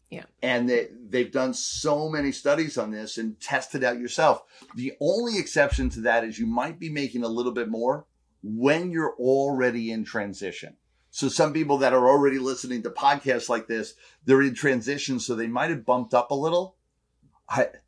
Yeah. 0.08 0.24
And 0.42 0.66
they, 0.66 0.88
they've 1.10 1.30
done 1.30 1.52
so 1.52 2.08
many 2.08 2.32
studies 2.32 2.78
on 2.78 2.90
this 2.90 3.18
and 3.18 3.38
tested 3.38 3.84
out 3.84 3.98
yourself. 3.98 4.44
The 4.76 4.94
only 5.00 5.38
exception 5.38 5.90
to 5.90 6.00
that 6.02 6.24
is 6.24 6.38
you 6.38 6.46
might 6.46 6.78
be 6.78 6.88
making 6.88 7.22
a 7.22 7.28
little 7.28 7.52
bit 7.52 7.68
more 7.68 8.06
when 8.42 8.90
you're 8.90 9.14
already 9.18 9.90
in 9.90 10.04
transition. 10.04 10.76
So 11.14 11.28
some 11.28 11.52
people 11.52 11.78
that 11.78 11.92
are 11.92 12.08
already 12.08 12.40
listening 12.40 12.82
to 12.82 12.90
podcasts 12.90 13.48
like 13.48 13.68
this, 13.68 13.94
they're 14.24 14.42
in 14.42 14.52
transition, 14.52 15.20
so 15.20 15.36
they 15.36 15.46
might 15.46 15.70
have 15.70 15.86
bumped 15.86 16.12
up 16.12 16.32
a 16.32 16.34
little. 16.34 16.74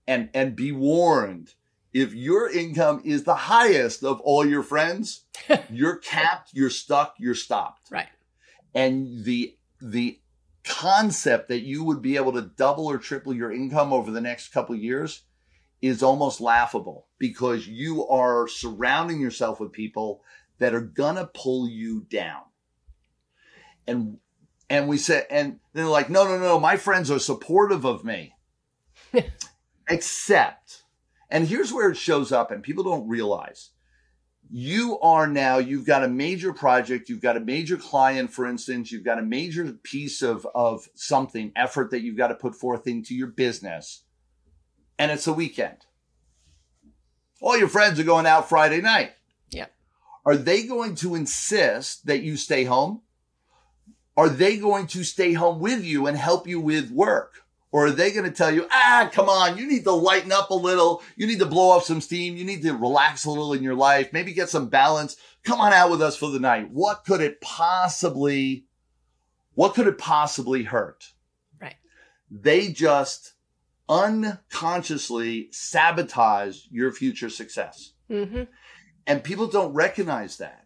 and 0.07 0.31
and 0.33 0.55
be 0.55 0.71
warned, 0.71 1.55
if 1.93 2.15
your 2.15 2.49
income 2.49 3.03
is 3.05 3.25
the 3.25 3.35
highest 3.35 4.05
of 4.05 4.21
all 4.21 4.47
your 4.47 4.63
friends, 4.63 5.25
you're 5.71 5.97
capped, 5.97 6.51
you're 6.53 6.71
stuck, 6.71 7.17
you're 7.19 7.35
stopped. 7.35 7.91
Right. 7.91 8.07
And 8.77 9.25
the 9.25 9.57
the 9.83 10.21
concept 10.63 11.49
that 11.49 11.63
you 11.63 11.83
would 11.83 12.03
be 12.03 12.15
able 12.15 12.35
to 12.35 12.43
double 12.43 12.87
or 12.87 12.99
triple 12.99 13.35
your 13.35 13.51
income 13.51 13.93
over 13.93 14.13
the 14.13 14.21
next 14.21 14.53
couple 14.53 14.77
years 14.77 15.23
is 15.83 16.01
almost 16.01 16.41
laughable 16.41 17.09
because 17.19 17.67
you 17.67 18.07
are 18.07 18.47
surrounding 18.47 19.21
yourself 19.21 19.59
with 19.59 19.73
people 19.73 20.23
that 20.61 20.75
are 20.75 20.81
gonna 20.81 21.29
pull 21.35 21.69
you 21.69 22.03
down. 22.09 22.43
And 23.87 24.19
and 24.69 24.89
we 24.89 24.99
said 24.99 25.27
and 25.31 25.61
they're 25.73 25.87
like, 25.87 26.11
no, 26.11 26.25
no, 26.25 26.39
no, 26.39 26.59
my 26.59 26.77
friends 26.77 27.11
are 27.11 27.19
supportive 27.19 27.85
of 27.85 28.05
me. 28.05 28.35
Except 29.89 30.83
and 31.31 31.47
here's 31.47 31.73
where 31.73 31.91
it 31.91 31.97
shows 31.97 32.33
up, 32.33 32.51
and 32.51 32.63
people 32.63 32.85
don't 32.85 33.09
realize 33.09 33.71
you 34.49 34.99
are 35.01 35.27
now, 35.27 35.59
you've 35.59 35.87
got 35.87 36.05
a 36.05 36.09
major 36.09 36.53
project, 36.53 37.09
you've 37.09 37.23
got 37.23 37.37
a 37.37 37.41
major 37.41 37.77
client, 37.77 38.33
for 38.33 38.47
instance, 38.47 38.93
you've 38.93 39.05
got 39.05 39.19
a 39.19 39.23
major 39.23 39.73
piece 39.83 40.23
of, 40.23 40.47
of 40.55 40.89
something, 40.95 41.51
effort 41.57 41.91
that 41.91 42.03
you've 42.03 42.17
got 42.17 42.29
to 42.29 42.35
put 42.37 42.55
forth 42.55 42.87
into 42.87 43.15
your 43.15 43.27
business, 43.27 44.05
and 44.99 45.11
it's 45.11 45.27
a 45.27 45.33
weekend. 45.33 45.87
All 47.43 47.59
your 47.59 47.69
friends 47.69 47.99
are 47.99 48.05
going 48.05 48.27
out 48.27 48.49
Friday 48.49 48.81
night. 48.81 49.13
Yeah. 49.51 49.67
Are 50.25 50.37
they 50.37 50.65
going 50.65 50.95
to 50.97 51.17
insist 51.17 52.07
that 52.07 52.23
you 52.23 52.37
stay 52.37 52.65
home? 52.65 53.03
Are 54.17 54.29
they 54.29 54.57
going 54.57 54.87
to 54.89 55.05
stay 55.05 55.35
home 55.35 55.61
with 55.61 55.85
you 55.85 56.07
and 56.07 56.17
help 56.17 56.47
you 56.47 56.61
with 56.61 56.91
work? 56.91 57.43
Or 57.73 57.87
are 57.87 57.91
they 57.91 58.11
going 58.11 58.25
to 58.25 58.35
tell 58.35 58.55
you, 58.55 58.67
ah, 58.71 59.11
come 59.13 59.29
on, 59.29 59.59
you 59.59 59.67
need 59.67 59.85
to 59.85 59.93
lighten 59.93 60.33
up 60.33 60.51
a 60.51 60.55
little. 60.55 61.03
You 61.17 61.27
need 61.27 61.41
to 61.41 61.47
blow 61.47 61.71
off 61.71 61.85
some 61.85 62.01
steam. 62.01 62.37
You 62.37 62.45
need 62.45 62.63
to 62.63 62.73
relax 62.73 63.25
a 63.25 63.31
little 63.31 63.53
in 63.53 63.63
your 63.63 63.75
life, 63.75 64.13
maybe 64.13 64.33
get 64.33 64.49
some 64.49 64.69
balance. 64.69 65.17
Come 65.45 65.61
on 65.61 65.73
out 65.73 65.91
with 65.91 66.01
us 66.01 66.17
for 66.17 66.31
the 66.31 66.41
night. 66.41 66.71
What 66.71 67.05
could 67.05 67.21
it 67.21 67.41
possibly, 67.41 68.65
what 69.55 69.75
could 69.75 69.87
it 69.87 69.99
possibly 69.99 70.63
hurt? 70.63 71.13
Right. 71.61 71.77
They 72.31 72.69
just 72.69 73.35
unconsciously 73.89 75.49
sabotage 75.53 76.63
your 76.71 76.93
future 76.93 77.31
success. 77.31 77.93
Mm-hmm. 78.11 78.45
And 79.07 79.23
people 79.23 79.49
don't 79.49 79.75
recognize 79.75 80.39
that. 80.39 80.66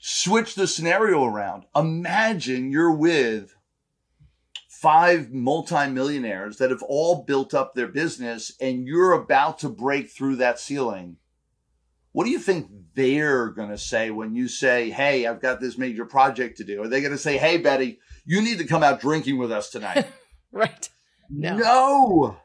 Switch 0.00 0.54
the 0.54 0.66
scenario 0.66 1.24
around. 1.24 1.64
Imagine 1.76 2.72
you're 2.72 2.94
with 2.94 3.54
five 4.66 5.30
multimillionaires 5.30 6.56
that 6.56 6.70
have 6.70 6.82
all 6.84 7.22
built 7.24 7.52
up 7.52 7.74
their 7.74 7.86
business 7.86 8.50
and 8.62 8.86
you're 8.86 9.12
about 9.12 9.58
to 9.58 9.68
break 9.68 10.08
through 10.08 10.36
that 10.36 10.58
ceiling. 10.58 11.18
What 12.12 12.24
do 12.24 12.30
you 12.30 12.38
think 12.38 12.70
they're 12.94 13.48
going 13.48 13.68
to 13.68 13.76
say 13.76 14.10
when 14.10 14.34
you 14.34 14.48
say, 14.48 14.88
Hey, 14.88 15.26
I've 15.26 15.42
got 15.42 15.60
this 15.60 15.76
major 15.76 16.06
project 16.06 16.56
to 16.56 16.64
do? 16.64 16.82
Are 16.82 16.88
they 16.88 17.02
going 17.02 17.12
to 17.12 17.18
say, 17.18 17.36
Hey, 17.36 17.58
Betty, 17.58 17.98
you 18.24 18.40
need 18.40 18.56
to 18.56 18.66
come 18.66 18.82
out 18.82 19.02
drinking 19.02 19.36
with 19.36 19.52
us 19.52 19.68
tonight? 19.68 20.06
right. 20.50 20.88
No. 21.28 21.56
No. 21.58 22.36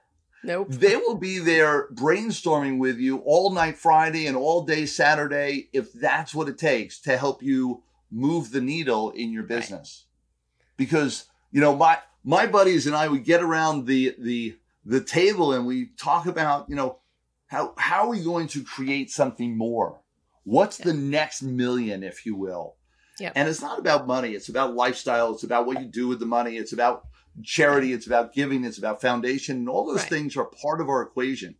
Nope. 0.46 0.68
They 0.70 0.96
will 0.96 1.16
be 1.16 1.40
there 1.40 1.88
brainstorming 1.90 2.78
with 2.78 3.00
you 3.00 3.18
all 3.20 3.52
night 3.52 3.78
Friday 3.78 4.28
and 4.28 4.38
all 4.38 4.64
day 4.64 4.86
Saturday 4.86 5.70
if 5.74 5.92
that's 5.92 6.36
what 6.36 6.48
it 6.48 6.58
takes 6.60 7.00
to 7.02 7.18
help 7.18 7.42
you 7.42 7.82
move 8.12 8.52
the 8.52 8.62
needle 8.62 9.10
in 9.12 9.32
your 9.32 9.44
business. 9.44 10.06
Right. 10.06 10.78
Because, 10.78 11.26
you 11.52 11.62
know, 11.62 11.76
my 11.76 11.98
my 12.24 12.46
buddies 12.46 12.86
and 12.86 12.96
I 12.96 13.08
would 13.08 13.24
get 13.24 13.42
around 13.42 13.88
the 13.88 14.16
the 14.20 14.56
the 14.86 15.02
table 15.02 15.52
and 15.52 15.66
we 15.66 15.88
talk 15.98 16.28
about, 16.28 16.70
you 16.70 16.76
know, 16.76 17.00
how 17.48 17.74
how 17.78 18.04
are 18.04 18.10
we 18.10 18.22
going 18.24 18.48
to 18.50 18.64
create 18.64 19.10
something 19.10 19.58
more? 19.58 20.02
What's 20.44 20.80
yeah. 20.80 20.86
the 20.86 20.94
next 20.94 21.42
million, 21.42 22.04
if 22.04 22.24
you 22.26 22.36
will? 22.36 22.76
Yeah. 23.20 23.32
And 23.34 23.50
it's 23.50 23.62
not 23.62 23.80
about 23.80 24.06
money. 24.06 24.32
It's 24.32 24.50
about 24.50 24.76
lifestyle. 24.76 25.34
It's 25.34 25.44
about 25.44 25.66
what 25.66 25.80
you 25.80 25.88
do 25.88 26.08
with 26.08 26.20
the 26.20 26.26
money. 26.28 26.58
It's 26.58 26.74
about 26.74 27.08
charity. 27.44 27.94
It's 27.94 28.08
about 28.08 28.34
giving. 28.34 28.64
It's 28.64 28.78
about 28.78 29.02
foundation. 29.02 29.58
And 29.58 29.70
all 29.70 29.86
those 29.86 30.02
right. 30.02 30.10
things 30.10 30.38
are 30.38 30.46
part 30.46 30.82
of 30.82 30.90
our 30.90 31.02
equation. 31.02 31.56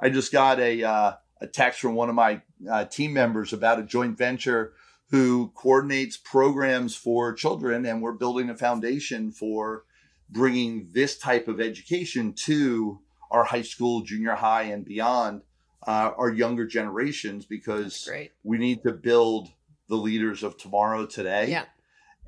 I 0.00 0.08
just 0.08 0.32
got 0.32 0.58
a 0.58 0.82
uh, 0.82 1.12
a 1.40 1.46
text 1.46 1.80
from 1.80 1.94
one 1.94 2.08
of 2.08 2.14
my 2.14 2.42
uh, 2.70 2.84
team 2.84 3.12
members 3.12 3.52
about 3.52 3.78
a 3.78 3.84
joint 3.84 4.16
venture 4.16 4.72
who 5.10 5.52
coordinates 5.54 6.16
programs 6.16 6.96
for 6.96 7.34
children, 7.34 7.84
and 7.84 8.00
we're 8.00 8.12
building 8.12 8.48
a 8.48 8.56
foundation 8.56 9.30
for 9.30 9.84
bringing 10.30 10.88
this 10.92 11.18
type 11.18 11.48
of 11.48 11.60
education 11.60 12.32
to 12.32 13.00
our 13.30 13.44
high 13.44 13.62
school, 13.62 14.02
junior 14.02 14.34
high, 14.34 14.62
and 14.62 14.84
beyond 14.84 15.42
uh, 15.86 16.12
our 16.16 16.32
younger 16.32 16.66
generations 16.66 17.44
because 17.44 18.08
we 18.42 18.56
need 18.56 18.82
to 18.84 18.92
build 18.92 19.50
the 19.88 19.96
leaders 19.96 20.42
of 20.42 20.56
tomorrow 20.56 21.06
today. 21.06 21.50
Yeah. 21.50 21.64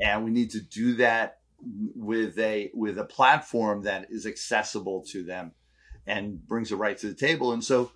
And 0.01 0.25
we 0.25 0.31
need 0.31 0.51
to 0.51 0.61
do 0.61 0.97
that 0.97 1.39
with 1.95 2.39
a 2.39 2.71
with 2.75 2.99
a 2.99 3.05
platform 3.05 3.83
that 3.83 4.07
is 4.11 4.27
accessible 4.27 5.05
to 5.09 5.23
them 5.23 5.53
and 6.07 6.47
brings 6.47 6.73
it 6.73 6.77
right 6.77 6.99
to 6.99 7.09
the 7.09 7.15
table. 7.15 7.53
And 7.53 7.65
so 7.65 7.91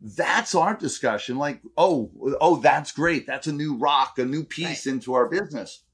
that's 0.00 0.54
our 0.54 0.74
discussion. 0.74 1.38
Like, 1.38 1.60
oh, 1.76 2.10
oh, 2.40 2.56
that's 2.56 2.92
great. 2.92 3.26
That's 3.26 3.46
a 3.46 3.52
new 3.52 3.76
rock, 3.76 4.18
a 4.18 4.24
new 4.24 4.44
piece 4.44 4.86
right. 4.86 4.94
into 4.94 5.14
our 5.14 5.28
business. 5.28 5.84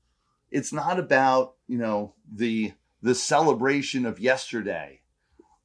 It's 0.51 0.73
not 0.73 0.99
about, 0.99 1.55
you 1.67 1.79
know, 1.79 2.15
the 2.33 2.73
the 3.03 3.15
celebration 3.15 4.07
of 4.07 4.19
yesterday 4.19 5.03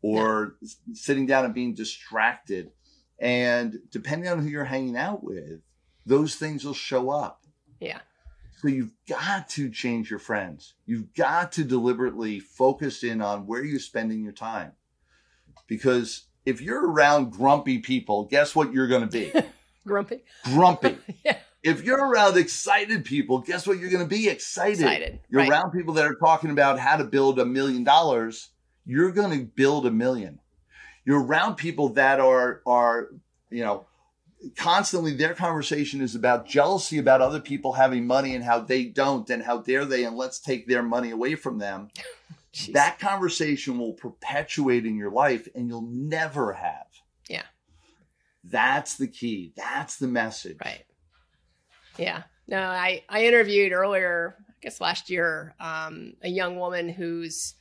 or 0.02 0.56
yeah. 0.62 0.70
sitting 0.94 1.26
down 1.26 1.46
and 1.46 1.54
being 1.54 1.74
distracted. 1.74 2.72
And 3.18 3.80
depending 3.90 4.30
on 4.30 4.40
who 4.40 4.50
you're 4.50 4.66
hanging 4.66 4.98
out 4.98 5.24
with, 5.24 5.62
those 6.06 6.36
things 6.36 6.66
will 6.66 6.74
show 6.74 7.10
up. 7.10 7.46
Yeah. 7.80 8.00
So 8.64 8.70
you've 8.70 8.94
got 9.10 9.50
to 9.50 9.70
change 9.70 10.10
your 10.10 10.20
friends. 10.20 10.76
You've 10.86 11.14
got 11.14 11.52
to 11.54 11.66
deliberately 11.66 12.40
focus 12.40 13.04
in 13.04 13.22
on 13.22 13.46
where 13.46 13.62
you're 13.62 13.78
spending 13.78 14.24
your 14.24 14.32
time. 14.32 14.72
Because 15.68 16.28
if 16.46 16.62
you're 16.62 16.90
around 16.90 17.34
grumpy 17.34 17.80
people, 17.80 18.24
guess 18.24 18.56
what 18.56 18.72
you're 18.72 18.88
going 18.88 19.02
to 19.02 19.08
be? 19.08 19.34
grumpy. 19.86 20.24
Grumpy. 20.46 20.98
yeah. 21.26 21.40
If 21.62 21.84
you're 21.84 22.08
around 22.08 22.38
excited 22.38 23.04
people, 23.04 23.40
guess 23.40 23.68
what? 23.68 23.80
You're 23.80 23.90
going 23.90 24.08
to 24.08 24.10
be 24.10 24.30
excited. 24.30 24.80
Excited. 24.80 25.20
You're 25.28 25.42
right. 25.42 25.50
around 25.50 25.72
people 25.72 25.96
that 25.96 26.06
are 26.06 26.16
talking 26.16 26.50
about 26.50 26.80
how 26.80 26.96
to 26.96 27.04
build 27.04 27.40
a 27.40 27.46
million 27.46 27.84
dollars. 27.84 28.52
You're 28.86 29.12
going 29.12 29.38
to 29.38 29.46
build 29.46 29.86
a 29.86 29.92
million. 29.92 30.40
You're 31.04 31.22
around 31.22 31.56
people 31.56 31.90
that 31.90 32.22
are 32.22 32.62
are 32.66 33.10
you 33.50 33.66
know 33.66 33.88
constantly 34.58 35.14
their 35.14 35.34
conversation 35.34 36.02
is 36.02 36.16
about 36.16 36.48
jealousy 36.48 36.98
about 36.98 37.22
other 37.22 37.40
people 37.40 37.74
having 37.74 38.06
money 38.06 38.36
and 38.36 38.44
how 38.44 38.60
they 38.60 38.86
don't 38.86 39.30
and 39.30 39.44
how 39.44 39.60
dare 39.60 39.86
they 39.86 40.04
and 40.04 40.18
let's 40.18 40.40
take 40.40 40.68
their 40.68 40.84
money 40.84 41.12
away 41.12 41.36
from 41.36 41.60
them. 41.60 41.90
that 42.72 43.00
conversation 43.00 43.78
will 43.78 43.94
perpetuate 43.94 44.86
in 44.86 44.96
your 44.96 45.12
life 45.12 45.48
and 45.56 45.68
you'll 45.68 45.88
never 45.90 46.54
have. 46.54 46.88
Yeah. 47.30 47.44
That's 48.44 48.98
the 48.98 49.08
key. 49.08 49.54
That's 49.56 49.98
the 49.98 50.08
message. 50.08 50.58
Right. 50.64 50.86
Yeah. 51.98 52.24
No, 52.48 52.60
I, 52.60 53.04
I 53.08 53.26
interviewed 53.26 53.72
earlier, 53.72 54.36
I 54.50 54.54
guess 54.62 54.82
last 54.82 55.10
year, 55.10 55.56
um, 55.60 56.14
a 56.22 56.30
young 56.30 56.60
woman 56.60 56.90
who's, 56.90 57.56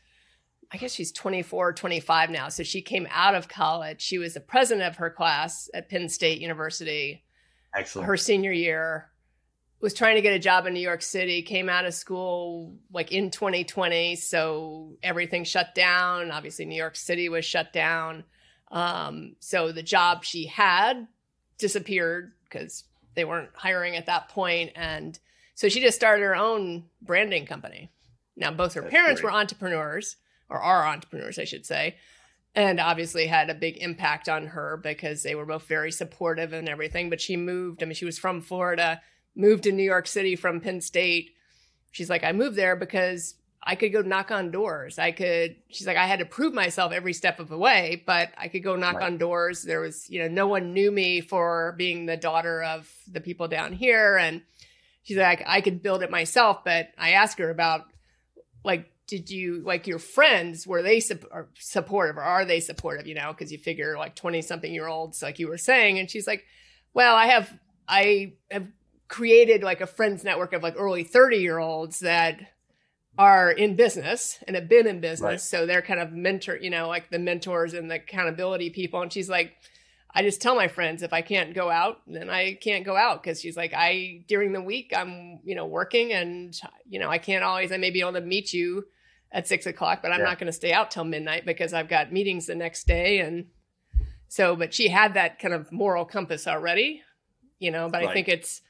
I 0.73 0.79
guess 0.79 0.95
she's 0.95 1.13
24, 1.13 1.75
25 1.75 2.31
now. 2.31 2.49
So 2.49 2.63
she 2.63 2.81
came 2.81 3.07
out 3.11 3.35
of 3.35 3.49
college. 3.49 4.01
She 4.01 4.19
was 4.19 4.35
the 4.35 4.41
president 4.41 4.87
of 4.89 4.97
her 4.97 5.11
class 5.11 5.69
at 5.75 5.89
Penn 5.91 6.09
State 6.09 6.41
University. 6.41 7.25
Excellent. 7.75 8.07
her 8.07 8.17
senior 8.17 8.53
year. 8.53 9.09
Was 9.81 9.95
trying 9.95 10.15
to 10.15 10.23
get 10.23 10.33
a 10.33 10.39
job 10.39 10.67
in 10.67 10.75
New 10.75 10.81
York 10.81 11.03
City, 11.03 11.43
came 11.43 11.69
out 11.69 11.85
of 11.85 11.93
school 11.93 12.77
like 12.93 13.11
in 13.11 13.31
2020. 13.33 14.15
So 14.15 14.97
everything 15.03 15.43
shut 15.43 15.75
down. 15.75 16.31
Obviously, 16.31 16.67
New 16.67 16.77
York 16.77 16.95
City 16.95 17.29
was 17.29 17.45
shut 17.45 17.73
down. 17.73 18.23
Um, 18.71 19.35
so 19.41 19.73
the 19.73 19.83
job 19.83 20.23
she 20.25 20.47
had 20.47 21.09
disappeared 21.59 22.33
because 22.45 22.85
they 23.15 23.25
weren't 23.25 23.51
hiring 23.55 23.97
at 23.97 24.07
that 24.07 24.29
point. 24.29 24.71
And 24.77 25.19
so 25.57 25.69
she 25.69 25.81
just 25.81 25.97
started 25.97 26.23
her 26.23 26.37
own 26.37 26.85
branding 27.01 27.45
company. 27.45 27.91
Now, 28.37 28.53
both 28.53 28.75
her 28.75 28.83
That's 28.83 28.93
parents 28.93 29.21
great. 29.21 29.33
were 29.33 29.39
entrepreneurs, 29.39 30.17
or 30.53 30.61
are 30.61 30.87
entrepreneurs, 30.87 31.39
I 31.39 31.45
should 31.45 31.65
say, 31.65 31.97
and 32.55 32.79
obviously 32.79 33.27
had 33.27 33.49
a 33.49 33.55
big 33.55 33.79
impact 33.79 34.29
on 34.29 34.49
her 34.49 34.79
because 34.83 35.23
they 35.23 35.35
were 35.35 35.47
both 35.47 35.67
very 35.67 35.91
supportive 35.91 36.53
and 36.53 36.69
everything. 36.69 37.09
But 37.09 37.21
she 37.21 37.37
moved, 37.37 37.83
I 37.83 37.87
mean, 37.87 37.95
she 37.95 38.05
was 38.05 38.19
from 38.19 38.43
Florida, 38.43 39.01
moved 39.35 39.63
to 39.65 39.73
New 39.73 39.83
York 39.83 40.07
City 40.07 40.37
from 40.37 40.61
Penn 40.61 40.83
State. 40.83 41.31
She's 41.91 42.11
like, 42.11 42.23
I 42.25 42.33
moved 42.33 42.57
there 42.57 42.77
because 42.77 43.35
I 43.63 43.77
could 43.77 43.93
go 43.93 44.03
knock 44.03 44.31
on 44.31 44.51
doors. 44.51 44.99
I 44.99 45.13
could, 45.13 45.57
she's 45.71 45.87
like, 45.87 45.97
I 45.97 46.07
had 46.07 46.19
to 46.19 46.27
prove 46.27 46.53
myself 46.53 46.93
every 46.93 47.13
step 47.15 47.39
of 47.41 47.49
the 47.49 47.57
way, 47.57 48.03
but 48.05 48.31
I 48.37 48.49
could 48.49 48.63
go 48.63 48.77
knock 48.77 48.97
Right. 48.97 49.05
on 49.05 49.19
doors. 49.19 49.63
There 49.63 49.81
was, 49.81 50.11
you 50.11 50.19
know, 50.21 50.29
no 50.29 50.47
one 50.49 50.75
knew 50.75 50.91
me 50.91 51.21
for 51.23 51.75
being 51.79 52.05
the 52.05 52.17
daughter 52.17 52.63
of 52.63 52.93
the 53.11 53.21
people 53.21 53.49
down 53.49 53.73
here. 53.73 54.17
And 54.19 54.43
she's 55.05 55.17
like, 55.17 55.43
I 55.47 55.63
could 55.63 55.83
build 55.83 56.03
it 56.03 56.11
myself. 56.11 56.65
But 56.65 56.91
I 56.99 57.13
asked 57.13 57.39
her 57.39 57.51
about, 57.51 57.83
like, 58.65 58.92
did 59.07 59.31
you, 59.31 59.63
like, 59.65 59.87
your 59.87 59.99
friends, 59.99 60.67
were 60.67 60.83
they 60.83 61.03
or 61.31 61.49
supportive 61.59 62.17
or 62.17 62.23
are 62.23 62.45
they 62.45 62.61
supportive, 62.61 63.07
you 63.07 63.15
know? 63.15 63.33
Because 63.33 63.53
you 63.53 63.59
figure 63.59 63.97
like 63.99 64.15
20 64.15 64.43
something 64.43 64.73
year 64.73 64.87
olds, 64.87 65.23
like 65.23 65.39
you 65.39 65.49
were 65.49 65.59
saying. 65.59 65.99
And 65.99 66.11
she's 66.11 66.27
like, 66.27 66.45
well, 66.95 67.15
I 67.15 67.27
have, 67.27 67.59
I 67.89 68.35
have 68.51 68.69
created 69.09 69.63
like 69.63 69.81
a 69.81 69.87
friends 69.87 70.25
network 70.25 70.53
of 70.53 70.63
like 70.63 70.75
early 70.79 71.05
30 71.05 71.37
year 71.39 71.59
olds 71.59 72.01
that 72.01 72.41
are 73.19 73.51
in 73.51 73.77
business 73.77 74.39
and 74.47 74.57
have 74.57 74.69
been 74.69 74.87
in 74.87 75.01
business. 75.01 75.23
Right. 75.23 75.41
So 75.41 75.67
they're 75.67 75.83
kind 75.83 76.01
of 76.01 76.13
mentor, 76.13 76.57
you 76.57 76.71
know, 76.71 76.89
like 76.89 77.11
the 77.11 77.19
mentors 77.19 77.75
and 77.75 77.91
the 77.91 77.97
accountability 77.97 78.71
people. 78.71 79.03
And 79.03 79.13
she's 79.13 79.29
like, 79.29 79.53
I 80.15 80.23
just 80.23 80.43
tell 80.43 80.55
my 80.55 80.69
friends 80.69 81.03
if 81.03 81.13
I 81.13 81.23
can't 81.23 81.55
go 81.55 81.71
out, 81.71 82.03
then 82.07 82.29
I 82.29 82.55
can't 82.55 82.85
go 82.85 82.97
out. 82.97 83.23
Cause 83.23 83.41
she's 83.41 83.57
like, 83.57 83.73
I, 83.75 84.25
during 84.29 84.53
the 84.53 84.61
week, 84.61 84.93
I'm, 84.95 85.41
you 85.43 85.55
know, 85.55 85.67
working 85.67 86.13
and, 86.13 86.55
you 86.89 86.99
know, 86.99 87.09
I 87.09 87.19
can't 87.19 87.43
always, 87.43 87.73
I 87.73 87.79
may 87.79 87.91
be 87.91 88.01
able 88.01 88.13
to 88.15 88.21
meet 88.21 88.53
you 88.53 88.85
at 89.33 89.49
six 89.49 89.65
o'clock, 89.65 90.01
but 90.03 90.13
I'm 90.13 90.21
Yeah. 90.21 90.27
not 90.27 90.39
going 90.39 90.49
to 90.49 90.53
stay 90.53 90.73
out 90.73 90.91
till 90.91 91.05
midnight 91.05 91.47
because 91.47 91.73
I've 91.73 91.89
got 91.89 92.13
meetings 92.13 92.47
the 92.47 92.55
next 92.55 92.87
day. 92.87 93.21
And 93.21 93.47
so, 94.29 94.55
but 94.55 94.75
she 94.75 94.89
had 94.89 95.15
that 95.15 95.39
kind 95.39 95.55
of 95.55 95.73
moral 95.73 96.05
compass 96.05 96.47
already, 96.47 97.03
you 97.59 97.71
know, 97.71 97.89
but 97.89 98.03
I 98.03 98.13
think 98.13 98.29
it's, 98.29 98.61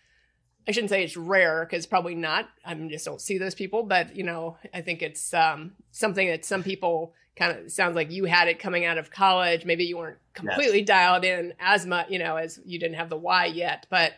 I 0.67 0.73
shouldn't 0.73 0.91
say 0.91 1.03
it's 1.03 1.17
rare 1.17 1.65
because 1.69 1.87
probably 1.87 2.15
not. 2.15 2.49
I 2.65 2.75
just 2.75 3.05
don't 3.05 3.21
see 3.21 3.39
those 3.39 3.55
people. 3.55 3.83
But 3.83 4.15
you 4.17 4.23
know, 4.23 4.57
I 4.73 4.81
think 4.81 5.03
it's 5.03 5.33
um, 5.35 5.73
something 5.91 6.29
that 6.29 6.45
some 6.45 6.63
people 6.63 7.15
kind 7.35 7.59
of 7.59 7.73
sounds 7.73 7.97
like 7.97 8.11
you 8.13 8.27
had 8.27 8.47
it 8.49 8.59
coming 8.59 8.85
out 8.85 8.99
of 8.99 9.11
college. 9.11 9.65
Maybe 9.65 9.85
you 9.85 9.97
weren't 9.99 10.19
completely 10.35 10.83
dialed 10.83 11.25
in 11.25 11.55
as 11.59 11.87
much, 11.87 12.11
you 12.11 12.19
know, 12.19 12.37
as 12.37 12.61
you 12.65 12.79
didn't 12.79 12.97
have 12.97 13.09
the 13.09 13.17
why 13.17 13.47
yet, 13.47 13.87
but 13.91 14.13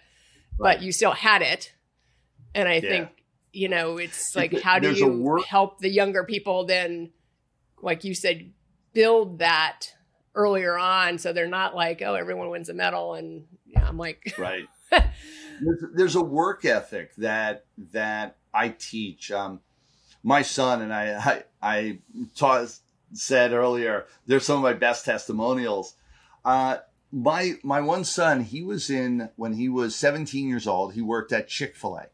Right. 0.57 0.77
but 0.77 0.83
you 0.83 0.93
still 0.93 1.13
had 1.13 1.43
it. 1.43 1.73
And 2.55 2.69
I 2.69 2.75
Yeah. 2.75 2.81
think 2.81 3.09
you 3.57 3.69
know, 3.69 3.99
it's 3.99 4.35
like 4.35 4.53
how 4.63 4.81
do 4.81 4.93
you 4.93 5.07
work- 5.09 5.45
help 5.45 5.79
the 5.79 5.89
younger 5.89 6.25
people 6.25 6.65
then, 6.65 7.13
like 7.81 8.03
you 8.03 8.13
said, 8.13 8.53
build 8.93 9.39
that 9.39 9.95
earlier 10.35 10.77
on 10.77 11.19
so 11.19 11.33
they're 11.33 11.47
not 11.47 11.73
like, 11.77 12.03
oh, 12.03 12.15
everyone 12.17 12.51
wins 12.51 12.69
a 12.69 12.75
medal, 12.75 13.15
and 13.15 13.47
yeah, 13.67 13.87
I'm 13.89 13.97
like, 13.97 14.35
right 14.37 14.67
there's, 15.63 15.85
there's 15.95 16.15
a 16.17 16.23
work 16.23 16.65
ethic 16.65 17.15
that 17.17 17.67
that 17.93 18.37
i 18.53 18.69
teach. 18.69 19.31
Um 19.31 19.61
my 20.23 20.43
son 20.43 20.83
and 20.83 20.93
i 20.93 21.15
i, 21.17 21.45
I 21.63 21.99
taught, 22.37 22.79
said 23.13 23.53
earlier 23.53 24.07
they're 24.27 24.41
some 24.41 24.57
of 24.57 24.63
my 24.63 24.75
best 24.75 25.05
testimonials. 25.05 25.95
Uh 26.45 26.79
my 27.13 27.55
my 27.63 27.81
one 27.81 28.05
son 28.05 28.41
he 28.41 28.63
was 28.63 28.91
in 28.91 29.31
when 29.37 29.53
he 29.53 29.69
was 29.69 29.95
17 29.95 30.49
years 30.49 30.67
old 30.67 30.95
he 30.95 31.03
worked 31.03 31.33
at 31.33 31.49
chick-fil-a. 31.49 32.07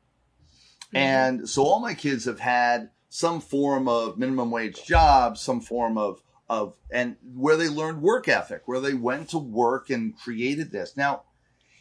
And 0.92 1.48
so 1.48 1.62
all 1.62 1.80
my 1.80 1.94
kids 1.94 2.24
have 2.24 2.40
had 2.40 2.90
some 3.08 3.40
form 3.40 3.88
of 3.88 4.18
minimum 4.18 4.50
wage 4.50 4.84
job, 4.84 5.38
some 5.38 5.60
form 5.60 5.96
of 5.98 6.22
of 6.48 6.76
and 6.90 7.16
where 7.34 7.56
they 7.56 7.68
learned 7.68 8.02
work 8.02 8.28
ethic, 8.28 8.62
where 8.66 8.80
they 8.80 8.94
went 8.94 9.28
to 9.30 9.38
work 9.38 9.88
and 9.88 10.18
created 10.18 10.72
this. 10.72 10.96
Now, 10.96 11.22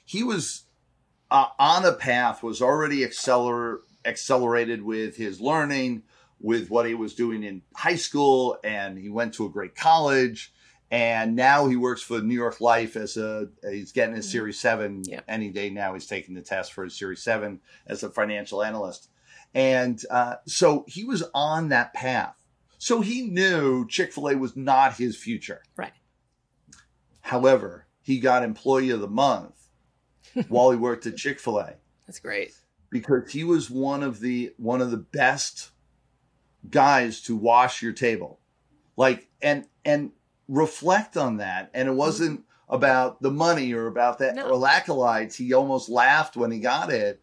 he 0.06 0.24
was 0.24 0.66
uh, 1.32 1.48
on 1.60 1.86
a 1.86 1.94
path, 1.94 2.42
was 2.44 2.62
already 2.62 3.00
acceler- 3.06 3.80
accelerated 4.06 4.82
with 4.84 5.16
his 5.16 5.40
learning, 5.40 6.04
with 6.40 6.70
what 6.70 6.86
he 6.86 6.94
was 6.96 7.14
doing 7.16 7.44
in 7.44 7.62
high 7.76 7.96
school, 7.96 8.58
and 8.64 8.98
he 8.98 9.10
went 9.10 9.34
to 9.36 9.46
a 9.46 9.50
great 9.50 9.76
college. 9.76 10.54
And 10.92 11.36
now 11.36 11.68
he 11.68 11.76
works 11.76 12.02
for 12.02 12.20
New 12.20 12.34
York 12.34 12.60
Life 12.62 12.96
as 12.96 13.16
a 13.16 13.50
he's 13.70 13.92
getting 13.92 14.16
his 14.16 14.26
Mhm. 14.28 14.32
Series 14.32 14.60
Seven 14.60 15.04
Yep. 15.04 15.24
any 15.28 15.52
day 15.52 15.70
now. 15.70 15.94
He's 15.94 16.08
taking 16.08 16.34
the 16.34 16.42
test 16.42 16.74
for 16.74 16.84
his 16.84 16.98
Series 16.98 17.22
Seven 17.22 17.60
as 17.86 18.02
a 18.02 18.10
financial 18.10 18.64
analyst. 18.64 19.10
And 19.54 20.04
uh, 20.10 20.38
so 20.48 20.86
he 20.88 21.04
was 21.04 21.24
on 21.36 21.70
that 21.70 21.94
path. 21.94 22.36
So 22.80 23.02
he 23.02 23.22
knew 23.22 23.88
Chick 23.88 24.12
fil 24.14 24.30
A 24.30 24.36
was 24.36 24.56
not 24.56 24.96
his 24.96 25.16
future. 25.16 25.62
Right. 25.78 25.94
However, 27.22 27.86
he 28.02 28.20
got 28.20 28.44
Employee 28.44 28.90
of 28.90 29.02
the 29.02 29.08
Month 29.08 29.59
while 30.48 30.72
he 30.72 30.78
worked 30.78 31.06
at 31.06 31.18
Chick 31.18 31.40
fil 31.40 31.60
A 31.60 31.76
that's 32.06 32.20
great. 32.20 32.54
because 32.90 33.32
he 33.32 33.44
was 33.44 33.70
one 33.70 34.04
of 34.04 34.20
the 34.20 34.54
one 34.58 34.82
of 34.82 34.92
the 34.92 34.98
best 34.98 35.72
guys 36.70 37.22
to 37.22 37.36
wash 37.36 37.82
your 37.82 37.94
table. 37.94 38.40
Like 38.98 39.30
and 39.42 39.66
and 39.86 40.12
reflect 40.48 41.16
on 41.18 41.38
that. 41.38 41.70
And 41.74 41.88
it 41.88 41.94
wasn't 41.94 42.44
about 42.68 43.22
the 43.22 43.32
money 43.32 43.74
or 43.74 43.88
about 43.88 44.20
that. 44.20 44.36
No. 44.36 44.50
or 44.50 44.68
accolades 44.68 45.36
he 45.36 45.54
almost 45.54 45.90
laughed 45.90 46.36
when 46.36 46.52
he 46.52 46.60
got 46.60 46.92
it. 46.92 47.22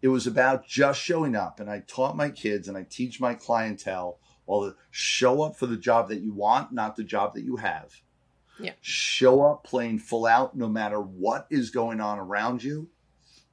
It 0.00 0.08
was 0.08 0.26
about 0.26 0.66
just 0.66 1.00
showing 1.00 1.36
up. 1.36 1.60
And 1.60 1.70
i 1.70 1.80
taught 1.86 2.16
my 2.16 2.30
kids 2.30 2.68
and 2.68 2.76
i 2.76 2.82
teach 2.82 3.20
my 3.20 3.34
clientele 3.34 4.18
all 4.46 4.62
the 4.62 4.76
show 4.90 5.42
up 5.42 5.56
for 5.56 5.66
the 5.66 5.76
job 5.76 6.08
that 6.08 6.20
you 6.20 6.32
want 6.32 6.72
not 6.72 6.96
the 6.96 7.04
job 7.04 7.34
that 7.34 7.44
you 7.44 7.56
have 7.56 7.92
Yeah. 8.58 8.72
show 8.80 9.42
up 9.42 9.64
playing 9.64 9.98
full 9.98 10.26
out 10.26 10.56
no 10.56 10.68
matter 10.68 11.00
what 11.00 11.46
is 11.50 11.70
going 11.70 12.00
on 12.00 12.18
around 12.18 12.62
you 12.62 12.88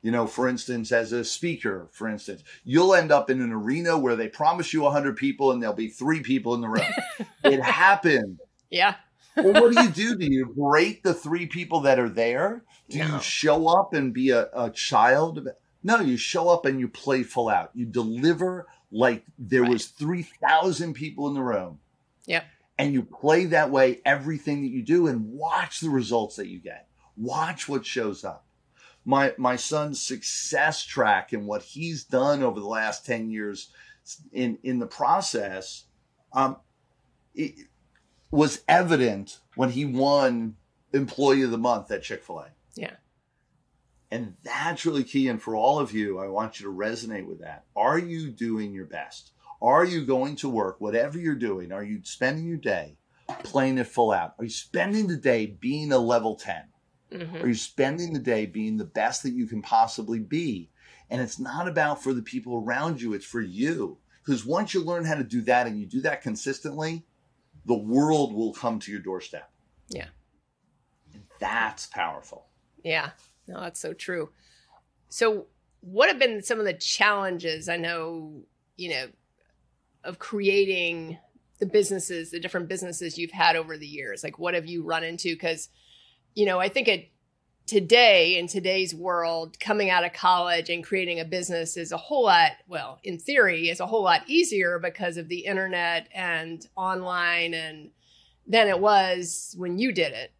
you 0.02 0.12
know, 0.12 0.28
for 0.28 0.48
instance, 0.48 0.94
as 0.94 1.12
a 1.12 1.26
speaker, 1.26 1.90
for 1.92 2.08
instance, 2.08 2.44
you'll 2.64 2.96
end 2.96 3.12
up 3.12 3.30
in 3.30 3.42
an 3.42 3.52
arena 3.52 3.98
where 3.98 4.16
they 4.16 4.30
promise 4.30 4.74
you 4.74 4.82
100 4.84 5.18
people 5.18 5.52
and 5.52 5.62
there'll 5.62 5.76
be 5.76 5.90
three 5.90 6.22
people 6.22 6.54
in 6.56 6.62
the 6.62 6.70
room. 6.70 6.86
it 7.44 7.62
happened. 7.62 8.40
Yeah. 8.70 8.96
Well, 9.36 9.52
what 9.62 9.74
do 9.76 9.82
you 9.84 9.90
do? 9.90 10.16
Do 10.16 10.26
you 10.26 10.54
rate 10.56 11.04
the 11.04 11.14
three 11.14 11.48
people 11.48 11.82
that 11.82 12.00
are 12.00 12.08
there? 12.08 12.64
Do 12.90 13.00
No. 13.00 13.16
you 13.16 13.22
show 13.22 13.68
up 13.68 13.94
and 13.94 14.14
be 14.14 14.30
a, 14.30 14.48
a 14.54 14.70
child? 14.70 15.50
No, 15.84 16.00
you 16.00 16.16
show 16.16 16.48
up 16.48 16.66
and 16.66 16.80
you 16.80 16.88
play 16.88 17.24
full 17.24 17.50
out. 17.50 17.72
You 17.74 17.86
deliver 17.86 18.68
like 18.92 19.26
there 19.38 19.64
Right. 19.64 19.72
was 19.72 19.88
3,000 19.88 20.94
people 20.94 21.28
in 21.28 21.34
the 21.34 21.44
room. 21.44 21.80
Yep. 22.26 22.46
And 22.80 22.94
you 22.94 23.04
play 23.04 23.46
that 23.48 23.70
way 23.72 24.00
everything 24.06 24.62
that 24.62 24.70
you 24.70 24.82
do 24.82 25.08
and 25.08 25.34
watch 25.34 25.82
the 25.82 25.90
results 25.90 26.38
that 26.38 26.48
you 26.48 26.60
get. 26.60 26.88
Watch 27.18 27.68
what 27.68 27.86
shows 27.86 28.24
up. 28.24 28.46
My 29.04 29.34
my 29.38 29.58
son's 29.58 30.02
success 30.02 30.86
track 30.86 31.34
and 31.34 31.46
what 31.46 31.62
he's 31.62 32.06
done 32.06 32.42
over 32.42 32.60
the 32.60 32.66
last 32.66 33.06
10 33.06 33.30
years 33.30 33.70
in 34.32 34.58
in 34.64 34.80
the 34.80 34.88
process 34.88 35.84
um 36.34 36.58
it 37.36 37.68
was 38.32 38.62
evident 38.68 39.40
when 39.56 39.72
he 39.72 39.84
won 39.86 40.56
employee 40.94 41.44
of 41.44 41.52
the 41.52 41.58
month 41.58 41.92
at 41.92 42.02
chick-fil-a. 42.04 42.48
Yeah. 42.76 42.96
and 44.10 44.36
that's 44.44 44.86
really 44.86 45.04
key. 45.04 45.28
And 45.28 45.42
for 45.42 45.56
all 45.56 45.80
of 45.80 45.92
you 45.92 46.20
i 46.20 46.28
want 46.28 46.60
you 46.60 46.68
to 46.68 46.74
resonate 46.74 47.26
with 47.26 47.42
that. 47.42 47.66
Are 47.76 48.00
you 48.00 48.30
doing 48.32 48.72
your 48.72 48.86
best 48.86 49.32
are 49.62 49.86
you 49.86 50.06
going 50.06 50.36
to 50.36 50.50
work 50.50 50.80
whatever 50.80 51.18
you're 51.18 51.36
doing 51.36 51.72
are 51.72 51.84
you 51.84 52.00
spending 52.04 52.46
your 52.48 52.58
day 52.58 52.98
playing 53.44 53.78
it 53.78 53.88
full 53.88 54.12
out 54.12 54.34
are 54.38 54.46
you 54.46 54.50
spending 54.50 55.08
the 55.08 55.18
day 55.18 55.46
being 55.46 55.92
a 55.92 55.98
level 55.98 56.36
10 56.36 56.64
Mhm. 57.12 57.44
are 57.44 57.48
you 57.48 57.56
spending 57.56 58.14
the 58.14 58.20
day 58.20 58.46
being 58.46 58.78
the 58.78 58.86
best 58.86 59.24
that 59.24 59.32
you 59.32 59.48
can 59.48 59.62
possibly 59.62 60.20
be? 60.20 60.70
And 61.10 61.22
it's 61.22 61.40
not 61.40 61.68
about 61.68 62.04
for 62.04 62.14
the 62.14 62.22
people 62.22 62.64
around 62.64 63.02
you, 63.02 63.14
it's 63.14 63.26
for 63.26 63.42
you. 63.42 63.98
Because 64.24 64.46
once 64.46 64.74
you 64.76 64.84
learn 64.84 65.06
how 65.06 65.16
to 65.16 65.24
do 65.24 65.42
that 65.42 65.66
and 65.66 65.80
you 65.80 65.88
do 65.88 66.02
that 66.02 66.22
consistently, 66.22 67.04
the 67.66 67.78
world 67.78 68.34
will 68.34 68.54
come 68.54 68.80
to 68.80 68.92
your 68.92 69.00
doorstep. 69.02 69.52
Yeah. 69.88 70.10
And 71.14 71.24
that's 71.40 71.88
powerful. 71.88 72.46
Yeah, 72.84 73.12
no, 73.48 73.60
that's 73.60 73.80
so 73.80 73.94
true. 73.94 74.30
So, 75.10 75.48
what 75.82 76.10
have 76.10 76.20
been 76.20 76.44
some 76.44 76.60
of 76.60 76.66
the 76.66 76.74
challenges? 76.76 77.68
I 77.68 77.78
know, 77.78 78.44
you 78.78 78.90
know, 78.90 79.08
of 80.04 80.20
creating 80.20 81.18
the 81.60 81.66
businesses, 81.66 82.32
the 82.32 82.40
different 82.40 82.68
businesses 82.68 83.18
you've 83.18 83.32
had 83.32 83.56
over 83.56 83.78
the 83.78 83.88
years. 83.88 84.24
Like, 84.24 84.40
what 84.40 84.54
have 84.54 84.66
you 84.66 84.84
run 84.84 85.04
into? 85.04 85.34
Because, 85.34 85.70
you 86.36 86.46
know, 86.46 86.60
I 86.60 86.70
think 86.70 86.88
it 86.88 87.12
today 87.70 88.40
in 88.40 88.48
today's 88.48 88.96
world 88.96 89.60
coming 89.60 89.92
out 89.92 90.04
of 90.04 90.12
college 90.12 90.72
and 90.72 90.84
creating 90.84 91.20
a 91.20 91.26
business 91.26 91.78
is 91.78 91.92
a 91.92 91.98
whole 91.98 92.24
lot 92.24 92.54
well 92.68 93.00
in 93.04 93.20
theory 93.20 93.70
is 93.70 93.80
a 93.80 93.86
whole 93.86 94.02
lot 94.02 94.28
easier 94.28 94.80
because 94.80 95.18
of 95.18 95.30
the 95.30 95.46
internet 95.46 96.08
and 96.12 96.66
online 96.76 97.54
and 97.54 97.92
than 98.48 98.68
it 98.68 98.80
was 98.80 99.54
when 99.56 99.78
you 99.78 99.92
did 99.92 100.14
it 100.14 100.34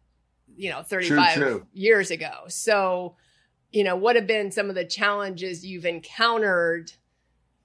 you 0.56 0.70
know 0.70 0.82
35 0.82 1.34
true, 1.34 1.44
true. 1.44 1.66
years 1.72 2.10
ago 2.10 2.32
so 2.48 3.14
you 3.70 3.84
know 3.84 3.94
what 3.94 4.16
have 4.16 4.26
been 4.26 4.50
some 4.50 4.68
of 4.68 4.74
the 4.74 4.84
challenges 4.84 5.64
you've 5.64 5.86
encountered 5.86 6.90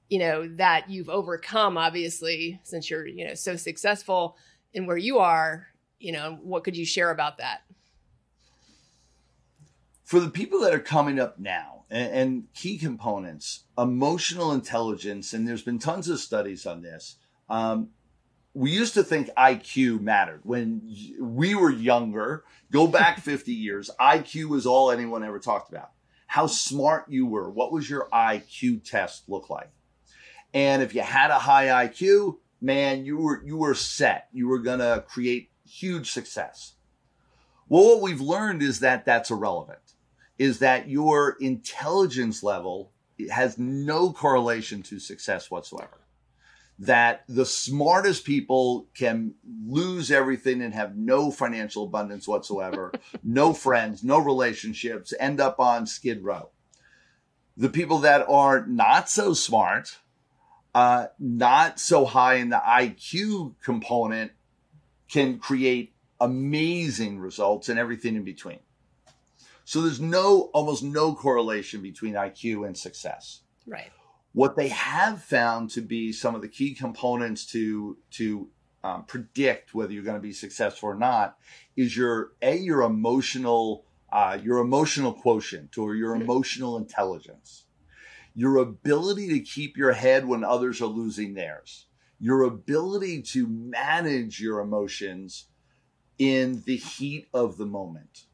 you 0.10 0.20
know 0.20 0.48
that 0.48 0.90
you've 0.90 1.10
overcome 1.10 1.78
obviously 1.78 2.60
since 2.64 2.90
you're 2.90 3.06
you 3.08 3.28
know 3.28 3.34
so 3.34 3.56
successful 3.56 4.38
in 4.74 4.86
where 4.86 4.98
you 4.98 5.20
are 5.20 5.68
you 6.00 6.12
know 6.12 6.38
what 6.44 6.64
could 6.64 6.78
you 6.78 6.86
share 6.86 7.12
about 7.12 7.38
that? 7.38 7.62
For 10.04 10.20
the 10.20 10.30
people 10.30 10.60
that 10.60 10.74
are 10.74 10.80
coming 10.80 11.20
up 11.20 11.40
now 11.40 11.86
and, 11.90 12.14
and, 12.14 12.44
key 12.54 12.78
components 12.78 13.64
emotional 13.78 14.52
intelligence 14.52 15.34
and 15.34 15.48
there's 15.48 15.64
been 15.64 15.80
tons 15.80 16.08
of 16.10 16.20
studies 16.20 16.66
on 16.66 16.82
this 16.82 17.18
um, 17.50 17.90
we 18.54 18.72
used 18.72 18.94
to 18.94 19.04
think 19.04 19.30
iq 19.38 20.00
mattered. 20.02 20.42
When 20.44 20.82
we 21.20 21.56
were 21.56 21.72
younger 21.72 22.44
go 22.72 22.88
back 22.88 23.20
50 23.22 23.52
years 23.52 23.90
iq 24.00 24.46
was 24.46 24.66
all 24.66 24.92
anyone 24.92 25.24
ever 25.24 25.40
talked 25.40 25.72
about. 25.72 25.92
How 26.28 26.48
smart 26.48 27.06
you 27.08 27.26
were. 27.26 27.50
What 27.50 27.72
was 27.72 27.90
your 27.90 28.08
iq 28.14 28.84
test 28.84 29.24
look 29.28 29.50
like 29.50 29.72
and 30.56 30.82
if 30.82 30.96
you 30.96 31.02
had 31.02 31.30
a 31.30 31.38
high 31.38 31.88
iq 31.88 32.36
man 32.60 33.06
you 33.06 33.18
were 33.18 33.44
you 33.46 33.58
were 33.58 33.76
set 33.76 34.28
you 34.34 34.48
were 34.48 34.60
going 34.60 34.80
to 34.80 35.04
create 35.08 35.52
huge 35.68 36.10
success 36.10 36.74
well 37.70 37.86
what 37.86 38.02
we've 38.02 38.22
learned 38.22 38.64
is 38.64 38.80
that 38.80 39.06
that's 39.06 39.30
irrelevant 39.30 39.80
is 40.38 40.60
that 40.60 40.90
your 40.90 41.38
intelligence 41.40 42.44
level 42.44 42.92
has 43.32 43.58
no 43.58 44.12
correlation 44.12 44.82
to 44.84 45.00
success 45.00 45.50
whatsoever. 45.50 46.02
That 46.78 47.24
the 47.30 47.46
smartest 47.46 48.26
people 48.26 48.88
can 48.94 49.36
lose 49.66 50.12
everything 50.12 50.62
and 50.62 50.74
have 50.74 50.98
no 50.98 51.32
financial 51.32 51.86
abundance 51.86 52.28
whatsoever, 52.28 52.92
no 53.24 53.54
friends, 53.54 54.04
no 54.04 54.20
relationships, 54.20 55.14
end 55.20 55.40
up 55.40 55.60
on 55.60 55.88
skid 55.88 56.24
row. 56.24 56.50
The 57.56 57.70
people 57.70 58.00
that 58.00 58.28
are 58.28 58.66
not 58.68 59.10
so 59.10 59.34
smart, 59.34 60.00
uh, 60.76 61.08
not 61.18 61.80
so 61.80 62.06
high 62.06 62.36
in 62.36 62.50
the 62.50 62.62
IQ 62.64 63.56
component, 63.64 64.34
can 65.10 65.40
create 65.40 65.94
amazing 66.20 67.18
results 67.18 67.70
and 67.70 67.80
everything 67.80 68.16
in 68.16 68.24
between. 68.24 68.60
So 69.64 69.82
there's 69.82 70.02
no 70.02 70.52
almost 70.54 70.84
no 70.84 71.16
correlation 71.16 71.82
between 71.82 72.14
IQ 72.14 72.68
and 72.68 72.78
success. 72.78 73.42
Right. 73.66 73.90
What 74.34 74.58
they 74.58 74.68
have 74.68 75.24
found 75.24 75.70
to 75.72 75.82
be 75.82 76.12
some 76.12 76.36
of 76.36 76.42
the 76.42 76.50
key 76.50 76.76
components 76.76 77.46
to 77.54 77.98
to 78.12 78.50
um, 78.84 79.06
predict 79.06 79.74
whether 79.74 79.94
you're 79.94 80.04
going 80.04 80.18
to 80.18 80.22
be 80.22 80.34
successful 80.34 80.90
or 80.90 80.96
not 80.96 81.38
is 81.76 81.96
your 81.96 82.34
a 82.42 82.56
your 82.56 82.84
emotional 82.84 83.86
uh, 84.12 84.38
your 84.42 84.60
emotional 84.60 85.14
quotient 85.14 85.78
or 85.78 85.96
your 85.96 86.16
hmm. 86.16 86.22
emotional 86.22 86.78
intelligence, 86.78 87.65
your 88.36 88.58
ability 88.58 89.30
to 89.30 89.40
keep 89.40 89.78
your 89.78 89.94
head 89.94 90.28
when 90.28 90.44
others 90.44 90.82
are 90.82 90.88
losing 90.88 91.34
theirs, 91.34 91.88
your 92.20 92.44
ability 92.44 93.22
to 93.22 93.48
manage 93.48 94.40
your 94.40 94.60
emotions 94.60 95.48
in 96.18 96.62
the 96.66 96.78
heat 96.78 97.28
of 97.34 97.58
the 97.58 97.66
moment 97.66 98.26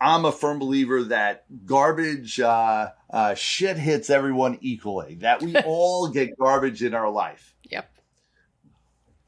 I'm 0.00 0.24
a 0.24 0.32
firm 0.32 0.58
believer 0.58 1.04
that 1.04 1.44
garbage 1.64 2.38
uh, 2.38 2.90
uh, 3.10 3.34
shit 3.34 3.78
hits 3.78 4.10
everyone 4.10 4.58
equally. 4.60 5.14
That 5.16 5.42
we 5.42 5.56
all 5.64 6.08
get 6.08 6.38
garbage 6.38 6.82
in 6.82 6.94
our 6.94 7.10
life. 7.10 7.54
Yep. 7.70 7.90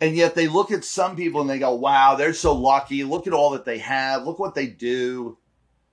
And 0.01 0.15
yet 0.15 0.35
they 0.35 0.47
look 0.47 0.71
at 0.71 0.85
some 0.85 1.17
people 1.17 1.41
and 1.41 1.51
they 1.51 1.59
go, 1.59 1.75
"Wow, 1.75 2.17
they're 2.17 2.35
so 2.35 2.55
lucky. 2.55 3.03
Look 3.05 3.27
at 3.27 3.33
all 3.33 3.51
that 3.51 3.65
they 3.65 3.79
have. 3.79 4.25
Look 4.25 4.39
what 4.39 4.55
they 4.55 4.67
do." 4.67 5.39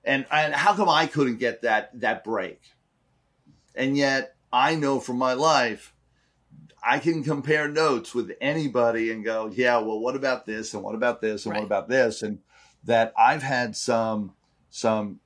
And 0.04 0.26
and 0.30 0.54
how 0.54 0.74
come 0.74 0.88
I 0.88 1.06
couldn't 1.06 1.38
get 1.38 1.62
that 1.62 1.98
that 2.00 2.22
break? 2.22 2.60
And 3.76 3.96
yet 3.96 4.36
I 4.52 4.74
know 4.74 5.00
from 5.00 5.18
my 5.18 5.34
life, 5.34 5.94
I 6.82 6.98
can 6.98 7.24
compare 7.24 7.68
notes 7.68 8.14
with 8.14 8.32
anybody 8.40 9.10
and 9.10 9.24
go, 9.24 9.50
"Yeah, 9.52 9.78
well, 9.78 9.98
what 9.98 10.16
about 10.16 10.46
this? 10.46 10.72
And 10.72 10.82
what 10.82 10.94
about 10.94 11.20
this? 11.20 11.44
And 11.44 11.52
right. 11.52 11.60
what 11.60 11.66
about 11.66 11.88
this?" 11.88 12.22
And 12.22 12.40
that 12.84 13.12
I've 13.18 13.42
had 13.42 13.76
some 13.76 14.34
some 14.70 15.20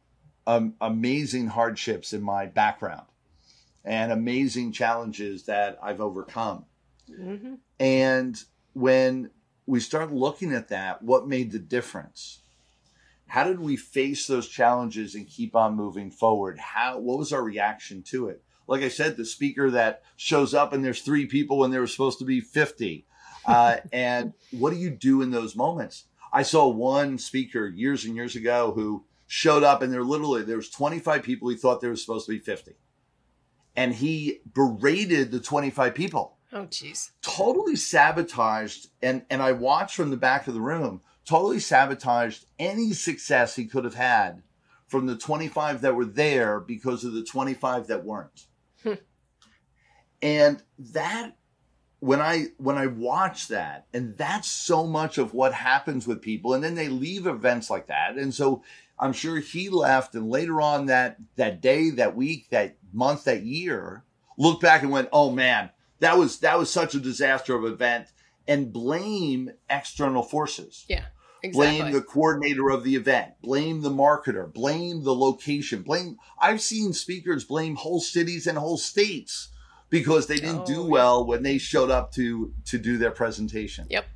um, 0.47 0.75
amazing 0.81 1.49
hardships 1.49 2.13
in 2.13 2.23
my 2.23 2.47
background 2.47 3.07
and 3.85 4.13
amazing 4.13 4.73
challenges 4.73 5.45
that 5.45 5.79
I've 5.83 6.01
overcome. 6.01 6.65
Mm-hmm. 7.11 7.55
And 7.79 8.43
when 8.73 9.31
we 9.67 9.81
start 9.81 10.13
looking 10.13 10.53
at 10.53 10.69
that, 10.69 11.03
what 11.03 11.29
made 11.29 11.53
the 11.53 11.59
difference? 11.59 12.40
How 13.31 13.45
did 13.45 13.61
we 13.61 13.77
face 13.77 14.27
those 14.27 14.49
challenges 14.49 15.15
and 15.15 15.25
keep 15.25 15.55
on 15.55 15.77
moving 15.77 16.11
forward? 16.11 16.59
How 16.59 16.99
what 16.99 17.17
was 17.17 17.33
our 17.33 17.45
reaction 17.45 18.03
to 18.09 18.27
it? 18.29 18.43
Like 18.67 18.83
I 18.83 18.89
said, 18.89 19.17
the 19.17 19.25
speaker 19.25 19.71
that 19.71 20.03
shows 20.17 20.53
up 20.53 20.73
and 20.73 20.85
there's 20.85 21.03
three 21.03 21.27
people 21.27 21.59
when 21.59 21.71
there 21.71 21.81
was 21.81 21.93
supposed 21.93 22.19
to 22.19 22.25
be 22.25 22.41
50. 22.41 23.07
Uh, 23.47 23.77
and 23.93 24.33
what 24.51 24.71
do 24.71 24.77
you 24.77 24.91
do 24.91 25.23
in 25.23 25.31
those 25.31 25.55
moments? 25.55 26.07
I 26.33 26.43
saw 26.43 26.67
one 26.67 27.19
speaker 27.19 27.69
years 27.69 28.05
and 28.05 28.17
years 28.17 28.35
ago 28.35 28.73
who 28.75 29.05
showed 29.29 29.63
up 29.63 29.81
and 29.81 29.93
there 29.93 30.03
literally 30.03 30.43
there 30.43 30.57
was 30.57 30.69
25 30.69 31.23
people 31.23 31.49
he 31.51 31.57
thought 31.57 31.81
there 31.81 31.91
was 31.91 32.05
supposed 32.05 32.27
to 32.27 32.33
be 32.33 32.41
50 32.41 32.73
and 33.77 33.95
he 33.95 34.41
berated 34.53 35.31
the 35.31 35.39
25 35.39 35.95
people 35.95 36.37
oh 36.53 36.65
jeez 36.65 37.13
totally 37.23 37.77
sabotaged 37.77 38.89
and 39.01 39.23
and 39.31 39.41
i 39.41 39.53
watched 39.53 39.95
from 39.95 40.11
the 40.11 40.17
back 40.17 40.49
of 40.49 40.55
the 40.55 40.61
room 40.61 41.01
totally 41.31 41.61
sabotaged 41.61 42.45
any 42.59 42.93
success 42.93 43.55
he 43.55 43.65
could 43.65 43.85
have 43.85 43.95
had 43.95 44.43
from 44.89 45.07
the 45.07 45.17
25 45.17 45.83
that 45.83 45.95
were 45.95 46.05
there 46.05 46.59
because 46.59 47.05
of 47.05 47.13
the 47.13 47.23
25 47.23 47.87
that 47.87 48.05
weren't 48.05 48.47
hmm. 48.83 48.95
and 50.21 50.61
that 50.77 51.37
when 52.01 52.21
I 52.21 52.47
when 52.57 52.79
I 52.79 52.87
watch 52.87 53.49
that, 53.49 53.87
and 53.93 54.17
that's 54.17 54.49
so 54.49 54.87
much 54.87 55.19
of 55.19 55.35
what 55.35 55.53
happens 55.53 56.07
with 56.07 56.23
people, 56.23 56.55
and 56.55 56.65
then 56.65 56.75
they 56.75 56.89
leave 56.89 57.27
events 57.27 57.69
like 57.69 57.89
that, 57.89 58.17
and 58.17 58.35
so 58.35 58.63
I'm 58.99 59.13
sure 59.13 59.39
he 59.39 59.69
left 59.69 60.15
and 60.15 60.31
later 60.31 60.63
on 60.63 60.87
that 60.87 61.19
that 61.37 61.61
day, 61.61 61.91
that 61.91 62.17
week, 62.17 62.49
that 62.51 62.77
month, 62.91 63.25
that 63.25 63.43
year, 63.43 64.03
looked 64.39 64.63
back 64.63 64.83
and 64.83 64.91
went, 64.91 65.11
"Oh 65.13 65.31
man, 65.31 65.69
that 65.99 66.17
was 66.17 66.41
that 66.41 66.59
was 66.59 66.73
such 66.73 66.95
a 66.95 67.01
disaster 67.01 67.55
of 67.55 67.67
event," 67.67 68.09
and 68.49 68.73
blame 68.73 69.51
external 69.69 70.23
forces. 70.23 70.87
Yeah. 70.89 71.05
Exactly. 71.43 71.81
Blame 71.81 71.93
the 71.93 72.03
coordinator 72.03 72.71
of 72.71 72.85
the 72.85 72.97
event, 72.97 73.33
blame 73.43 73.81
the 73.83 73.91
marketer, 73.91 74.53
blame 74.53 75.05
the 75.05 75.15
location, 75.15 75.83
blame 75.83 76.19
I've 76.39 76.61
seen 76.61 76.93
speakers 76.93 77.45
blame 77.45 77.77
whole 77.77 78.01
cities 78.01 78.47
and 78.47 78.59
whole 78.59 78.77
states 78.77 79.49
because 79.89 80.27
they 80.27 80.37
didn't 80.37 80.63
oh, 80.63 80.67
do 80.67 80.83
well 80.85 81.27
when 81.27 81.43
they 81.43 81.59
showed 81.59 81.91
up 81.91 82.13
to 82.13 82.53
to 82.67 82.79
do 82.79 82.99
their 82.99 83.11
presentation. 83.11 83.87
Yep. 83.91 84.07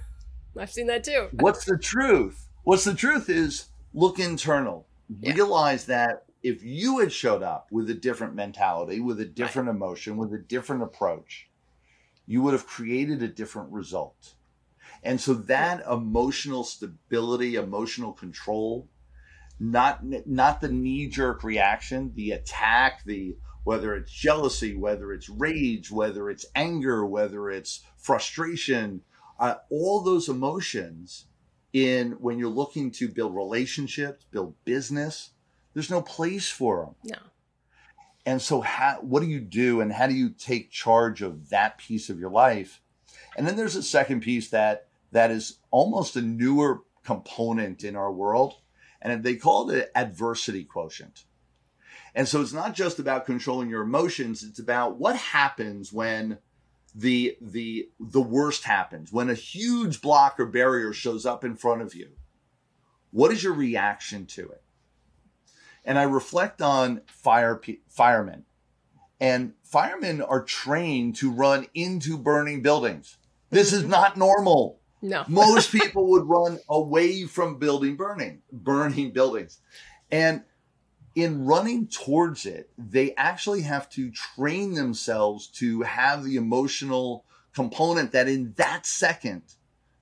I've 0.58 0.72
seen 0.72 0.86
that 0.86 1.04
too. 1.04 1.28
What's 1.32 1.64
the 1.64 1.78
truth? 1.78 2.48
What's 2.64 2.84
the 2.84 2.94
truth 2.94 3.28
is 3.28 3.68
look 3.96 4.20
internal. 4.20 4.86
Yeah. 5.20 5.32
Realize 5.32 5.86
that 5.86 6.24
if 6.42 6.62
you 6.62 7.00
had 7.00 7.12
showed 7.12 7.42
up 7.42 7.66
with 7.72 7.90
a 7.90 7.94
different 7.94 8.34
mentality, 8.34 9.00
with 9.00 9.20
a 9.20 9.24
different 9.24 9.68
right. 9.68 9.74
emotion, 9.74 10.16
with 10.16 10.32
a 10.32 10.38
different 10.38 10.82
approach, 10.82 11.48
you 12.26 12.42
would 12.42 12.52
have 12.52 12.66
created 12.66 13.22
a 13.22 13.28
different 13.28 13.72
result. 13.72 14.34
And 15.06 15.20
so 15.20 15.34
that 15.34 15.86
emotional 15.88 16.64
stability, 16.64 17.54
emotional 17.54 18.12
control, 18.12 18.88
not 19.60 20.00
not 20.26 20.60
the 20.60 20.68
knee 20.68 21.06
jerk 21.06 21.44
reaction, 21.44 22.12
the 22.16 22.32
attack, 22.32 23.04
the 23.04 23.36
whether 23.62 23.94
it's 23.94 24.12
jealousy, 24.12 24.76
whether 24.76 25.12
it's 25.12 25.28
rage, 25.28 25.92
whether 25.92 26.28
it's 26.28 26.44
anger, 26.56 27.06
whether 27.06 27.50
it's 27.50 27.84
frustration, 27.96 29.00
uh, 29.38 29.54
all 29.70 30.00
those 30.00 30.28
emotions 30.28 31.26
in 31.72 32.12
when 32.12 32.36
you're 32.36 32.48
looking 32.48 32.90
to 32.90 33.06
build 33.06 33.36
relationships, 33.36 34.26
build 34.32 34.56
business, 34.64 35.30
there's 35.72 35.90
no 35.90 36.02
place 36.02 36.50
for 36.50 36.84
them. 36.84 36.94
No. 37.04 37.18
And 38.26 38.42
so, 38.42 38.60
how, 38.60 38.98
what 39.02 39.20
do 39.20 39.28
you 39.28 39.40
do, 39.40 39.80
and 39.80 39.92
how 39.92 40.08
do 40.08 40.14
you 40.14 40.30
take 40.30 40.72
charge 40.72 41.22
of 41.22 41.50
that 41.50 41.78
piece 41.78 42.10
of 42.10 42.18
your 42.18 42.30
life? 42.30 42.82
And 43.36 43.46
then 43.46 43.54
there's 43.54 43.76
a 43.76 43.84
second 43.84 44.22
piece 44.22 44.50
that 44.50 44.85
that 45.16 45.30
is 45.30 45.58
almost 45.70 46.16
a 46.16 46.22
newer 46.22 46.82
component 47.04 47.84
in 47.84 47.96
our 47.96 48.12
world, 48.12 48.54
and 49.00 49.22
they 49.22 49.36
call 49.36 49.70
it 49.70 49.90
adversity 49.94 50.64
quotient. 50.64 51.24
And 52.14 52.26
so, 52.26 52.40
it's 52.40 52.52
not 52.52 52.74
just 52.74 52.98
about 52.98 53.26
controlling 53.26 53.68
your 53.68 53.82
emotions; 53.82 54.42
it's 54.42 54.58
about 54.58 54.98
what 54.98 55.16
happens 55.16 55.92
when 55.92 56.38
the 56.94 57.36
the 57.40 57.88
the 58.00 58.22
worst 58.22 58.64
happens 58.64 59.12
when 59.12 59.28
a 59.28 59.34
huge 59.34 60.00
block 60.00 60.40
or 60.40 60.46
barrier 60.46 60.94
shows 60.94 61.26
up 61.26 61.44
in 61.44 61.54
front 61.54 61.82
of 61.82 61.94
you 61.94 62.08
what 63.10 63.30
is 63.30 63.44
your 63.44 63.52
reaction 63.52 64.24
to 64.24 64.48
it 64.48 64.62
and 65.86 65.98
I 65.98 66.02
reflect 66.02 66.60
on 66.60 67.00
fire 67.06 67.60
firemen, 67.88 68.44
and 69.20 69.54
firemen 69.62 70.20
are 70.20 70.42
trained 70.42 71.14
to 71.16 71.30
run 71.30 71.66
into 71.74 72.18
burning 72.18 72.60
buildings. 72.60 73.16
This 73.50 73.72
is 73.72 73.84
not 73.84 74.16
normal. 74.16 74.80
No. 75.06 75.24
Most 75.28 75.72
people 75.72 76.06
would 76.08 76.28
run 76.28 76.58
away 76.68 77.24
from 77.24 77.58
building 77.58 77.96
burning, 77.96 78.42
burning 78.52 79.12
buildings. 79.12 79.60
And 80.10 80.42
in 81.14 81.46
running 81.46 81.86
towards 81.86 82.44
it, 82.44 82.70
they 82.76 83.14
actually 83.14 83.62
have 83.62 83.88
to 83.90 84.10
train 84.10 84.74
themselves 84.74 85.46
to 85.46 85.82
have 85.82 86.24
the 86.24 86.36
emotional 86.36 87.24
component 87.54 88.12
that 88.12 88.28
in 88.28 88.52
that 88.56 88.84
second 88.84 89.42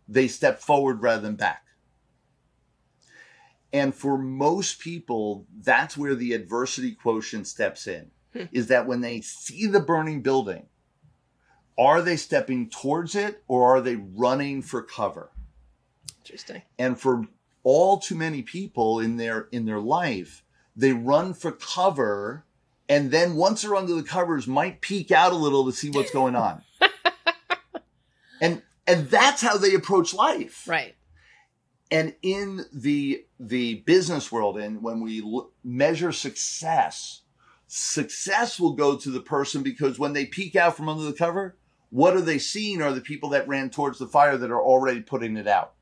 they 0.09 0.27
step 0.27 0.61
forward 0.61 1.01
rather 1.03 1.23
than 1.23 1.37
back. 1.37 1.65
And 3.73 3.95
for 3.95 4.19
most 4.19 4.81
people, 4.81 5.47
that's 5.63 5.97
where 5.97 6.15
the 6.15 6.33
adversity 6.33 6.93
quotient 6.93 7.47
steps 7.47 7.87
in. 7.87 8.11
Hmm. 8.33 8.45
Is 8.53 8.69
that 8.69 8.87
when 8.87 9.01
they 9.01 9.21
see 9.21 9.67
the 9.67 9.81
burning 9.81 10.23
building, 10.23 10.67
are 11.77 12.03
they 12.03 12.17
stepping 12.17 12.69
towards 12.69 13.15
it 13.15 13.43
or 13.49 13.77
are 13.77 13.81
they 13.81 13.97
running 13.97 14.63
for 14.63 14.83
cover? 14.83 15.31
Interesting. 16.21 16.63
And 16.79 16.99
for 16.99 17.27
all 17.63 17.99
too 17.99 18.15
many 18.15 18.43
people 18.43 19.01
in 19.01 19.17
their 19.17 19.49
in 19.53 19.67
their 19.67 19.81
life, 19.81 20.45
they 20.77 20.93
run 20.93 21.35
for 21.35 21.53
cover 21.53 22.45
and 22.89 23.11
then 23.11 23.37
once 23.37 23.63
they're 23.63 23.75
under 23.75 23.95
the 23.95 24.03
covers 24.03 24.47
might 24.47 24.81
peek 24.81 25.11
out 25.11 25.33
a 25.33 25.37
little 25.37 25.65
to 25.67 25.73
see 25.73 25.91
what's 25.91 26.11
going 26.11 26.37
on. 26.37 26.63
and 28.41 28.63
and 28.87 29.09
that's 29.09 29.43
how 29.43 29.57
they 29.57 29.75
approach 29.75 30.13
life. 30.13 30.67
Right. 30.67 30.95
And 31.91 32.15
in 32.23 32.67
the 32.73 33.25
the 33.41 33.77
business 33.87 34.31
world 34.31 34.59
and 34.59 34.83
when 34.83 35.01
we 35.01 35.23
l- 35.23 35.51
measure 35.63 36.13
success, 36.13 37.23
success 37.67 38.61
will 38.61 38.75
go 38.75 38.97
to 38.97 39.11
the 39.11 39.21
person 39.21 39.63
because 39.63 39.99
when 39.99 40.13
they 40.13 40.27
peek 40.27 40.55
out 40.57 40.77
from 40.77 40.89
under 40.89 41.05
the 41.05 41.13
cover, 41.13 41.57
what 41.95 42.17
are 42.17 42.21
they 42.21 42.39
seeing 42.39 42.83
are 42.83 42.91
the 42.91 43.01
people 43.01 43.29
that 43.29 43.47
ran 43.47 43.71
towards 43.71 44.01
the 44.01 44.09
fire 44.09 44.37
that 44.37 44.51
are 44.51 44.61
already 44.61 45.01
putting 45.01 45.37
it 45.37 45.47
out. 45.47 45.75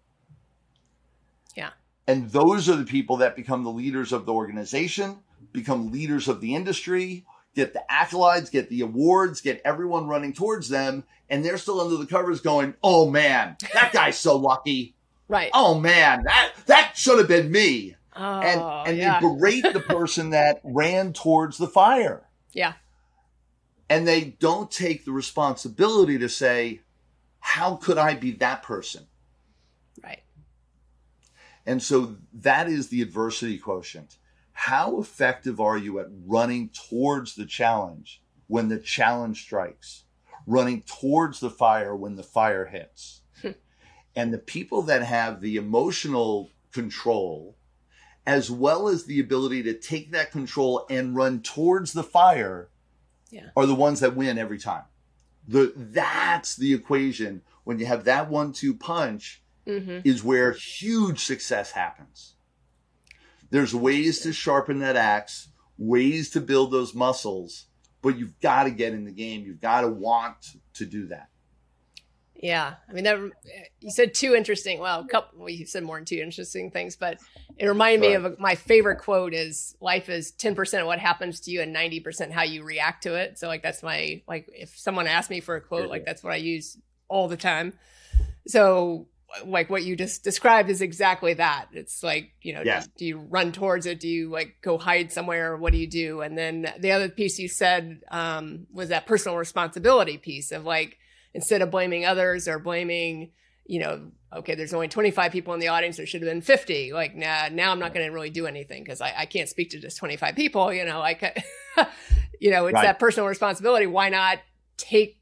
Yeah. 1.56 1.70
And 2.06 2.30
those 2.30 2.68
are 2.68 2.76
the 2.76 2.84
people 2.84 3.16
that 3.16 3.34
become 3.34 3.64
the 3.64 3.70
leaders 3.70 4.12
of 4.12 4.26
the 4.26 4.32
organization, 4.34 5.20
become 5.52 5.90
leaders 5.90 6.28
of 6.28 6.42
the 6.42 6.54
industry, 6.54 7.24
get 7.54 7.72
the 7.72 7.82
accolades, 7.90 8.50
get 8.50 8.68
the 8.68 8.82
awards, 8.82 9.40
get 9.40 9.62
everyone 9.64 10.06
running 10.06 10.34
towards 10.34 10.68
them. 10.68 11.04
And 11.30 11.42
they're 11.42 11.56
still 11.56 11.80
under 11.80 11.96
the 11.96 12.04
covers 12.04 12.42
going, 12.42 12.74
oh 12.82 13.08
man, 13.10 13.56
that 13.72 13.94
guy's 13.94 14.18
so 14.18 14.36
lucky. 14.36 14.94
Right. 15.28 15.50
Oh 15.54 15.80
man, 15.80 16.24
that, 16.24 16.52
that 16.66 16.92
should 16.94 17.20
have 17.20 17.28
been 17.28 17.50
me. 17.50 17.96
Oh, 18.14 18.40
and 18.40 18.60
and 18.86 18.98
yeah. 18.98 19.18
they 19.18 19.26
berate 19.26 19.72
the 19.72 19.80
person 19.80 20.28
that 20.30 20.60
ran 20.62 21.14
towards 21.14 21.56
the 21.56 21.68
fire 21.68 22.28
Yeah. 22.52 22.74
And 23.92 24.08
they 24.08 24.24
don't 24.24 24.70
take 24.70 25.04
the 25.04 25.12
responsibility 25.12 26.16
to 26.16 26.28
say, 26.28 26.80
how 27.40 27.76
could 27.76 27.98
I 27.98 28.14
be 28.14 28.32
that 28.32 28.62
person? 28.62 29.06
Right. 30.02 30.22
And 31.66 31.82
so 31.82 32.16
that 32.32 32.68
is 32.68 32.88
the 32.88 33.02
adversity 33.02 33.58
quotient. 33.58 34.16
How 34.52 34.98
effective 34.98 35.60
are 35.60 35.76
you 35.76 35.98
at 35.98 36.06
running 36.26 36.70
towards 36.70 37.34
the 37.34 37.44
challenge 37.44 38.22
when 38.46 38.70
the 38.70 38.78
challenge 38.78 39.42
strikes? 39.42 40.04
Running 40.46 40.82
towards 40.82 41.40
the 41.40 41.50
fire 41.50 41.94
when 41.94 42.16
the 42.16 42.22
fire 42.22 42.64
hits? 42.64 43.20
Hmm. 43.42 43.50
and 44.16 44.32
the 44.32 44.38
people 44.38 44.80
that 44.82 45.02
have 45.02 45.42
the 45.42 45.56
emotional 45.56 46.48
control, 46.72 47.56
as 48.26 48.50
well 48.50 48.88
as 48.88 49.04
the 49.04 49.20
ability 49.20 49.62
to 49.64 49.74
take 49.74 50.12
that 50.12 50.32
control 50.32 50.86
and 50.88 51.14
run 51.14 51.42
towards 51.42 51.92
the 51.92 52.02
fire, 52.02 52.70
Yeah. 53.32 53.48
are 53.56 53.66
the 53.66 53.74
ones 53.74 53.98
that 54.00 54.14
win 54.14 54.38
every 54.38 54.58
time. 54.60 54.84
The 55.48 55.72
that's 55.76 56.54
the 56.54 56.72
equation. 56.72 57.42
When 57.64 57.80
you 57.80 57.86
have 57.86 58.04
that 58.04 58.30
one-two 58.30 58.74
punch, 58.74 59.40
Mm-hmm. 59.64 60.00
is 60.04 60.24
where 60.24 60.50
huge 60.52 61.20
success 61.24 61.70
happens. 61.70 62.34
There's 63.50 63.72
ways 63.72 64.18
to 64.22 64.32
sharpen 64.32 64.80
that 64.80 64.96
axe, 64.96 65.50
ways 65.78 66.30
to 66.30 66.40
build 66.40 66.72
those 66.72 66.94
muscles, 66.96 67.66
but 68.02 68.18
you've 68.18 68.40
got 68.40 68.64
to 68.64 68.70
get 68.72 68.92
in 68.92 69.04
the 69.04 69.12
game. 69.12 69.44
You've 69.44 69.60
got 69.60 69.82
to 69.82 69.88
want 69.88 70.56
to 70.74 70.84
do 70.84 71.06
that. 71.06 71.28
Yeah, 72.42 72.74
I 72.88 72.92
mean 72.92 73.04
that. 73.04 73.18
You 73.80 73.90
said 73.92 74.14
two 74.14 74.34
interesting. 74.34 74.80
Well, 74.80 75.00
a 75.00 75.06
couple. 75.06 75.38
Well, 75.38 75.48
you 75.48 75.64
said 75.64 75.84
more 75.84 75.96
than 75.96 76.04
two 76.04 76.16
interesting 76.16 76.72
things, 76.72 76.96
but 76.96 77.18
it 77.56 77.68
reminded 77.68 78.00
me 78.00 78.08
Right. 78.08 78.16
of 78.16 78.24
a, 78.24 78.36
my 78.40 78.56
favorite 78.56 78.96
quote: 78.98 79.32
"Is 79.32 79.76
life 79.80 80.08
is 80.08 80.32
ten 80.32 80.56
percent 80.56 80.80
of 80.80 80.88
what 80.88 80.98
happens 80.98 81.38
to 81.42 81.52
you 81.52 81.62
and 81.62 81.72
ninety 81.72 82.00
percent 82.00 82.32
how 82.32 82.42
you 82.42 82.64
react 82.64 83.04
to 83.04 83.14
it." 83.14 83.38
So, 83.38 83.46
like, 83.46 83.62
that's 83.62 83.80
my 83.84 84.22
like. 84.26 84.48
If 84.52 84.76
someone 84.76 85.06
asks 85.06 85.30
me 85.30 85.38
for 85.38 85.54
a 85.54 85.60
quote, 85.60 85.88
like 85.88 86.04
that's 86.04 86.24
what 86.24 86.32
I 86.32 86.36
use 86.36 86.76
all 87.08 87.28
the 87.28 87.36
time. 87.36 87.74
So, 88.48 89.06
like 89.46 89.70
what 89.70 89.84
you 89.84 89.94
just 89.94 90.24
described 90.24 90.68
is 90.68 90.82
exactly 90.82 91.34
that. 91.34 91.66
It's 91.72 92.02
like 92.02 92.32
you 92.42 92.54
know, 92.54 92.62
Yeah. 92.64 92.80
do, 92.80 92.86
do 92.98 93.04
you 93.06 93.18
run 93.18 93.52
towards 93.52 93.86
it? 93.86 94.00
Do 94.00 94.08
you 94.08 94.30
like 94.30 94.56
go 94.62 94.78
hide 94.78 95.12
somewhere? 95.12 95.56
What 95.56 95.72
do 95.72 95.78
you 95.78 95.86
do? 95.86 96.22
And 96.22 96.36
then 96.36 96.66
the 96.80 96.90
other 96.90 97.08
piece 97.08 97.38
you 97.38 97.46
said 97.48 98.00
um, 98.10 98.66
was 98.72 98.88
that 98.88 99.06
personal 99.06 99.38
responsibility 99.38 100.18
piece 100.18 100.50
of 100.50 100.64
like 100.64 100.98
instead 101.34 101.62
of 101.62 101.70
blaming 101.70 102.04
others 102.04 102.48
or 102.48 102.58
blaming 102.58 103.30
you 103.66 103.80
know 103.80 104.10
okay 104.34 104.54
there's 104.54 104.74
only 104.74 104.88
25 104.88 105.30
people 105.32 105.54
in 105.54 105.60
the 105.60 105.68
audience 105.68 105.96
there 105.96 106.06
should 106.06 106.22
have 106.22 106.30
been 106.30 106.40
50 106.40 106.92
like 106.92 107.14
nah, 107.14 107.48
now 107.50 107.70
i'm 107.70 107.78
not 107.78 107.94
going 107.94 108.04
to 108.06 108.12
really 108.12 108.30
do 108.30 108.46
anything 108.46 108.82
because 108.82 109.00
I, 109.00 109.14
I 109.18 109.26
can't 109.26 109.48
speak 109.48 109.70
to 109.70 109.80
just 109.80 109.96
25 109.98 110.34
people 110.34 110.72
you 110.72 110.84
know 110.84 110.98
like 110.98 111.22
you 112.40 112.50
know 112.50 112.66
it's 112.66 112.74
Right. 112.74 112.84
that 112.84 112.98
personal 112.98 113.28
responsibility. 113.28 113.86
Why 113.86 114.08
not 114.08 114.38
take 114.76 115.20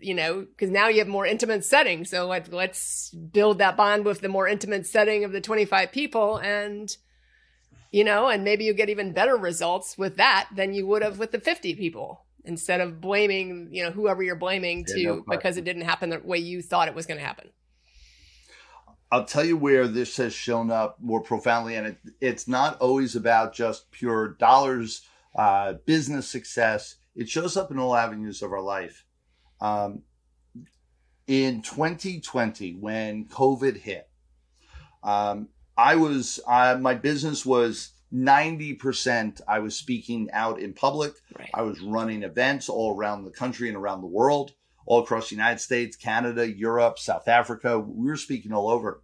you 0.00 0.14
know 0.14 0.40
because 0.40 0.70
now 0.70 0.88
you 0.88 0.98
have 0.98 1.08
more 1.08 1.26
intimate 1.26 1.64
setting 1.64 2.04
so 2.04 2.26
let, 2.26 2.50
let's 2.52 3.10
build 3.10 3.58
that 3.58 3.76
bond 3.76 4.04
with 4.04 4.20
the 4.20 4.28
more 4.28 4.48
intimate 4.48 4.86
setting 4.86 5.22
of 5.22 5.32
the 5.32 5.40
25 5.40 5.92
people 5.92 6.38
and 6.38 6.96
you 7.92 8.02
know 8.02 8.28
and 8.28 8.42
maybe 8.42 8.64
you 8.64 8.72
get 8.72 8.88
even 8.88 9.12
better 9.12 9.36
results 9.36 9.98
with 9.98 10.16
that 10.16 10.48
than 10.54 10.72
you 10.72 10.86
would 10.86 11.02
have 11.02 11.18
with 11.18 11.30
the 11.30 11.38
50 11.38 11.74
people 11.74 12.24
instead 12.46 12.80
of 12.80 13.00
blaming 13.00 13.68
you 13.72 13.82
know 13.82 13.90
whoever 13.90 14.22
you're 14.22 14.36
blaming 14.36 14.84
Yeah, 14.88 14.94
to 14.94 15.02
no 15.04 15.24
because 15.28 15.56
it 15.56 15.64
didn't 15.64 15.82
happen 15.82 16.10
the 16.10 16.20
way 16.20 16.38
you 16.38 16.62
thought 16.62 16.88
it 16.88 16.94
was 16.94 17.06
going 17.06 17.18
to 17.18 17.24
happen 17.24 17.50
I'll 19.10 19.24
tell 19.24 19.44
you 19.44 19.56
where 19.56 19.86
this 19.86 20.16
has 20.16 20.34
shown 20.34 20.70
up 20.70 20.98
more 21.00 21.20
profoundly, 21.20 21.76
and 21.76 21.86
it, 21.86 21.98
it's 22.20 22.48
not 22.48 22.80
always 22.80 23.14
about 23.14 23.54
just 23.54 23.90
pure 23.92 24.28
dollars, 24.28 25.02
uh, 25.36 25.74
business 25.84 26.28
success. 26.28 26.96
It 27.14 27.28
shows 27.28 27.56
up 27.56 27.70
in 27.70 27.78
all 27.78 27.94
avenues 27.94 28.42
of 28.42 28.52
our 28.52 28.60
life. 28.60 29.04
Um, 29.60 30.02
in 31.26 31.62
2020, 31.62 32.74
when 32.74 33.26
COVID 33.26 33.76
hit, 33.76 34.08
um, 35.02 35.48
I 35.76 35.96
was 35.96 36.40
uh, 36.46 36.76
my 36.80 36.94
business 36.94 37.46
was 37.46 37.92
90%. 38.12 39.40
I 39.48 39.58
was 39.58 39.76
speaking 39.76 40.30
out 40.32 40.60
in 40.60 40.72
public. 40.72 41.14
right 41.38 41.50
I 41.54 41.62
was 41.62 41.80
running 41.80 42.22
events 42.22 42.68
all 42.68 42.96
around 42.96 43.24
the 43.24 43.30
country 43.30 43.68
and 43.68 43.76
around 43.76 44.00
the 44.00 44.06
world, 44.06 44.52
all 44.86 45.02
across 45.02 45.28
the 45.28 45.34
United 45.34 45.60
States, 45.60 45.96
Canada, 45.96 46.48
Europe, 46.48 46.98
South 46.98 47.28
Africa. 47.28 47.78
We 47.78 48.06
were 48.06 48.16
speaking 48.16 48.52
all 48.52 48.68
over. 48.70 49.02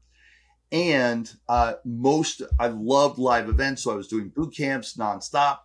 And 0.70 1.30
uh, 1.48 1.74
most, 1.84 2.40
I 2.58 2.68
loved 2.68 3.18
live 3.18 3.48
events. 3.48 3.82
So 3.82 3.92
I 3.92 3.96
was 3.96 4.08
doing 4.08 4.32
boot 4.34 4.54
camps 4.56 4.96
nonstop. 4.96 5.58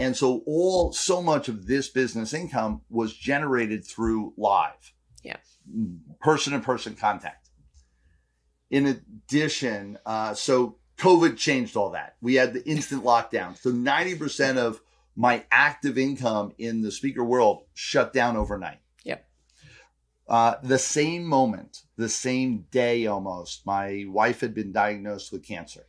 And 0.00 0.16
so 0.16 0.42
all, 0.46 0.92
so 0.92 1.22
much 1.22 1.48
of 1.48 1.66
this 1.66 1.88
business 1.88 2.32
income 2.32 2.80
was 2.88 3.14
generated 3.14 3.86
through 3.86 4.32
live. 4.36 4.92
Yeah. 5.22 5.36
Person 6.20 6.54
to 6.54 6.60
person 6.60 6.96
contact. 6.96 7.50
In 8.70 8.86
addition, 8.86 9.98
uh, 10.06 10.34
so 10.34 10.79
COVID 11.00 11.36
changed 11.36 11.76
all 11.76 11.90
that. 11.90 12.16
We 12.20 12.34
had 12.34 12.52
the 12.52 12.64
instant 12.68 13.04
lockdown. 13.04 13.56
So 13.56 13.70
90% 13.72 14.58
of 14.58 14.80
my 15.16 15.44
active 15.50 15.98
income 15.98 16.52
in 16.58 16.82
the 16.82 16.90
speaker 16.92 17.24
world 17.24 17.64
shut 17.74 18.12
down 18.12 18.36
overnight. 18.36 18.78
Yep. 19.04 19.26
Uh, 20.28 20.54
the 20.62 20.78
same 20.78 21.24
moment, 21.24 21.82
the 21.96 22.08
same 22.08 22.66
day 22.70 23.06
almost, 23.06 23.66
my 23.66 24.04
wife 24.08 24.40
had 24.40 24.54
been 24.54 24.72
diagnosed 24.72 25.32
with 25.32 25.42
cancer 25.44 25.86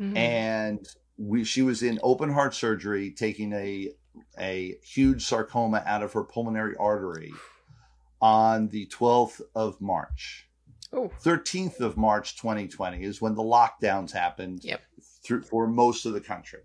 Mhm. 0.00 0.16
and 0.16 0.88
we 1.18 1.44
she 1.44 1.62
was 1.62 1.82
in 1.82 2.00
open 2.02 2.32
heart 2.32 2.54
surgery 2.54 3.10
taking 3.10 3.52
a 3.52 3.92
a 4.38 4.76
huge 4.82 5.24
sarcoma 5.24 5.82
out 5.86 6.02
of 6.02 6.12
her 6.14 6.24
pulmonary 6.24 6.74
artery 6.76 7.32
on 8.20 8.68
the 8.68 8.86
12th 8.86 9.40
of 9.54 9.80
March. 9.80 10.48
Oh 10.92 11.10
13th 11.22 11.80
of 11.80 11.96
March 11.96 12.36
2020 12.36 13.02
is 13.02 13.20
when 13.20 13.34
the 13.34 13.42
lockdowns 13.42 14.12
happened 14.12 14.62
Yep. 14.64 14.80
through, 15.24 15.42
for 15.42 15.66
most 15.66 16.04
of 16.06 16.12
the 16.12 16.20
country. 16.20 16.60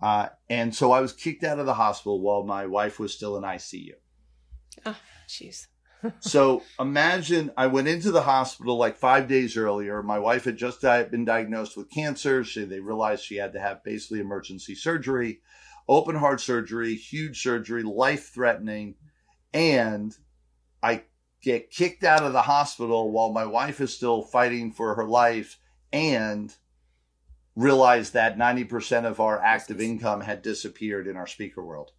Uh, 0.00 0.28
and 0.50 0.74
so 0.74 0.92
I 0.92 1.00
was 1.00 1.12
kicked 1.12 1.42
out 1.42 1.58
of 1.58 1.64
the 1.66 1.74
hospital 1.74 2.20
while 2.20 2.42
my 2.44 2.66
wife 2.66 2.98
was 2.98 3.14
still 3.14 3.36
in 3.38 3.42
ICU. 3.44 3.92
oh 4.84 4.96
jeez 5.28 5.66
so 6.20 6.62
imagine 6.78 7.50
I 7.56 7.66
went 7.68 7.88
into 7.88 8.10
the 8.10 8.20
hospital 8.22 8.76
like 8.76 8.96
five 8.98 9.26
days 9.26 9.56
earlier. 9.56 10.02
My 10.02 10.18
wife 10.18 10.44
had 10.44 10.58
just 10.58 10.82
di- 10.82 11.04
been 11.04 11.24
diagnosed 11.24 11.76
with 11.76 11.90
cancer. 11.90 12.44
She, 12.44 12.64
they 12.64 12.80
realized 12.80 13.24
she 13.24 13.36
had 13.36 13.54
to 13.54 13.58
have 13.60 13.82
basically 13.82 14.20
emergency 14.20 14.74
surgery, 14.74 15.40
open 15.88 16.14
heart 16.14 16.42
surgery, 16.42 16.94
huge 16.94 17.42
surgery, 17.42 17.82
life 17.82 18.28
threatening. 18.32 18.96
And 19.54 20.14
I 20.82 21.04
get 21.46 21.70
kicked 21.70 22.02
out 22.02 22.24
of 22.24 22.32
the 22.32 22.42
hospital 22.42 23.12
while 23.12 23.32
my 23.32 23.46
wife 23.46 23.80
is 23.80 23.94
still 23.94 24.20
fighting 24.20 24.72
for 24.72 24.96
her 24.96 25.04
life 25.04 25.60
and 25.92 26.52
realize 27.54 28.10
that 28.10 28.36
90% 28.36 29.04
of 29.04 29.20
our 29.20 29.40
active 29.40 29.80
income 29.80 30.22
had 30.22 30.42
disappeared 30.42 31.06
in 31.06 31.16
our 31.16 31.28
speaker 31.28 31.64
world. 31.64 31.92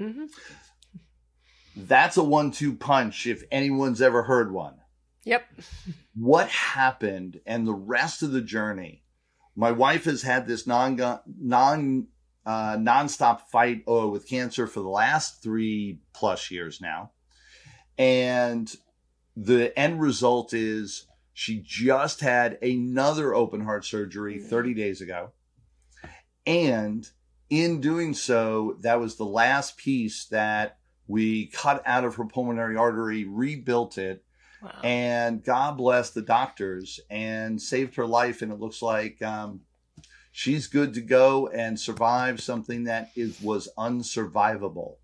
Mm-hmm. 0.00 0.26
That's 1.74 2.16
a 2.16 2.22
one 2.22 2.52
two 2.52 2.76
punch 2.76 3.26
if 3.26 3.42
anyone's 3.50 4.00
ever 4.00 4.22
heard 4.22 4.52
one. 4.52 4.76
Yep. 5.24 5.44
What 6.14 6.48
happened 6.48 7.40
and 7.44 7.66
the 7.66 7.74
rest 7.74 8.22
of 8.22 8.30
the 8.30 8.40
journey? 8.40 9.02
My 9.56 9.72
wife 9.72 10.04
has 10.04 10.22
had 10.22 10.46
this 10.46 10.64
non 10.64 10.96
non 11.26 12.06
uh, 12.46 12.76
nonstop 12.76 13.40
fight 13.40 13.82
oh, 13.88 14.08
with 14.08 14.28
cancer 14.28 14.68
for 14.68 14.78
the 14.78 14.88
last 14.88 15.42
three 15.42 15.98
plus 16.14 16.52
years 16.52 16.80
now, 16.80 17.10
and 17.98 18.74
the 19.36 19.76
end 19.78 20.00
result 20.00 20.52
is 20.52 21.06
she 21.32 21.62
just 21.64 22.20
had 22.20 22.58
another 22.62 23.34
open 23.34 23.62
heart 23.62 23.84
surgery 23.84 24.38
30 24.38 24.74
days 24.74 25.00
ago, 25.00 25.32
and 26.46 27.08
in 27.50 27.80
doing 27.80 28.14
so, 28.14 28.76
that 28.80 29.00
was 29.00 29.16
the 29.16 29.24
last 29.24 29.76
piece 29.76 30.26
that 30.26 30.78
we 31.06 31.46
cut 31.46 31.82
out 31.86 32.04
of 32.04 32.16
her 32.16 32.24
pulmonary 32.24 32.76
artery, 32.76 33.24
rebuilt 33.24 33.98
it, 33.98 34.24
wow. 34.62 34.72
and 34.82 35.44
God 35.44 35.76
bless 35.76 36.10
the 36.10 36.22
doctors 36.22 36.98
and 37.08 37.60
saved 37.60 37.94
her 37.96 38.06
life. 38.06 38.42
And 38.42 38.52
it 38.52 38.58
looks 38.58 38.82
like 38.82 39.22
um, 39.22 39.60
she's 40.32 40.66
good 40.66 40.94
to 40.94 41.00
go 41.00 41.48
and 41.48 41.78
survive 41.78 42.40
something 42.40 42.84
that 42.84 43.10
is 43.14 43.40
was 43.40 43.68
unsurvivable. 43.78 44.96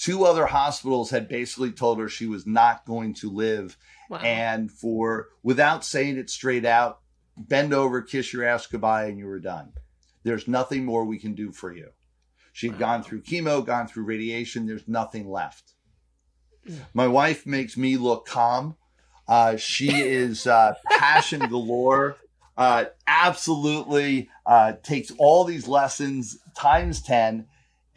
Two 0.00 0.24
other 0.24 0.46
hospitals 0.46 1.10
had 1.10 1.28
basically 1.28 1.72
told 1.72 1.98
her 1.98 2.08
she 2.08 2.24
was 2.24 2.46
not 2.46 2.86
going 2.86 3.12
to 3.12 3.30
live, 3.30 3.76
wow. 4.08 4.16
and 4.20 4.70
for 4.70 5.28
without 5.42 5.84
saying 5.84 6.16
it 6.16 6.30
straight 6.30 6.64
out, 6.64 7.00
bend 7.36 7.74
over, 7.74 8.00
kiss 8.00 8.32
your 8.32 8.46
ass 8.46 8.66
goodbye, 8.66 9.04
and 9.04 9.18
you 9.18 9.26
were 9.26 9.38
done. 9.38 9.74
There's 10.22 10.48
nothing 10.48 10.86
more 10.86 11.04
we 11.04 11.18
can 11.18 11.34
do 11.34 11.52
for 11.52 11.70
you. 11.70 11.90
She'd 12.54 12.72
wow. 12.72 12.78
gone 12.78 13.02
through 13.02 13.24
chemo, 13.24 13.62
gone 13.62 13.88
through 13.88 14.04
radiation. 14.04 14.66
There's 14.66 14.88
nothing 14.88 15.28
left. 15.28 15.74
My 16.94 17.06
wife 17.06 17.44
makes 17.44 17.76
me 17.76 17.98
look 17.98 18.24
calm. 18.24 18.76
Uh, 19.28 19.56
she 19.56 19.90
is 20.00 20.46
uh, 20.46 20.76
passion 20.92 21.46
galore. 21.46 22.16
Uh, 22.56 22.86
absolutely 23.06 24.30
uh, 24.46 24.72
takes 24.82 25.12
all 25.18 25.44
these 25.44 25.68
lessons 25.68 26.38
times 26.56 27.02
10 27.02 27.46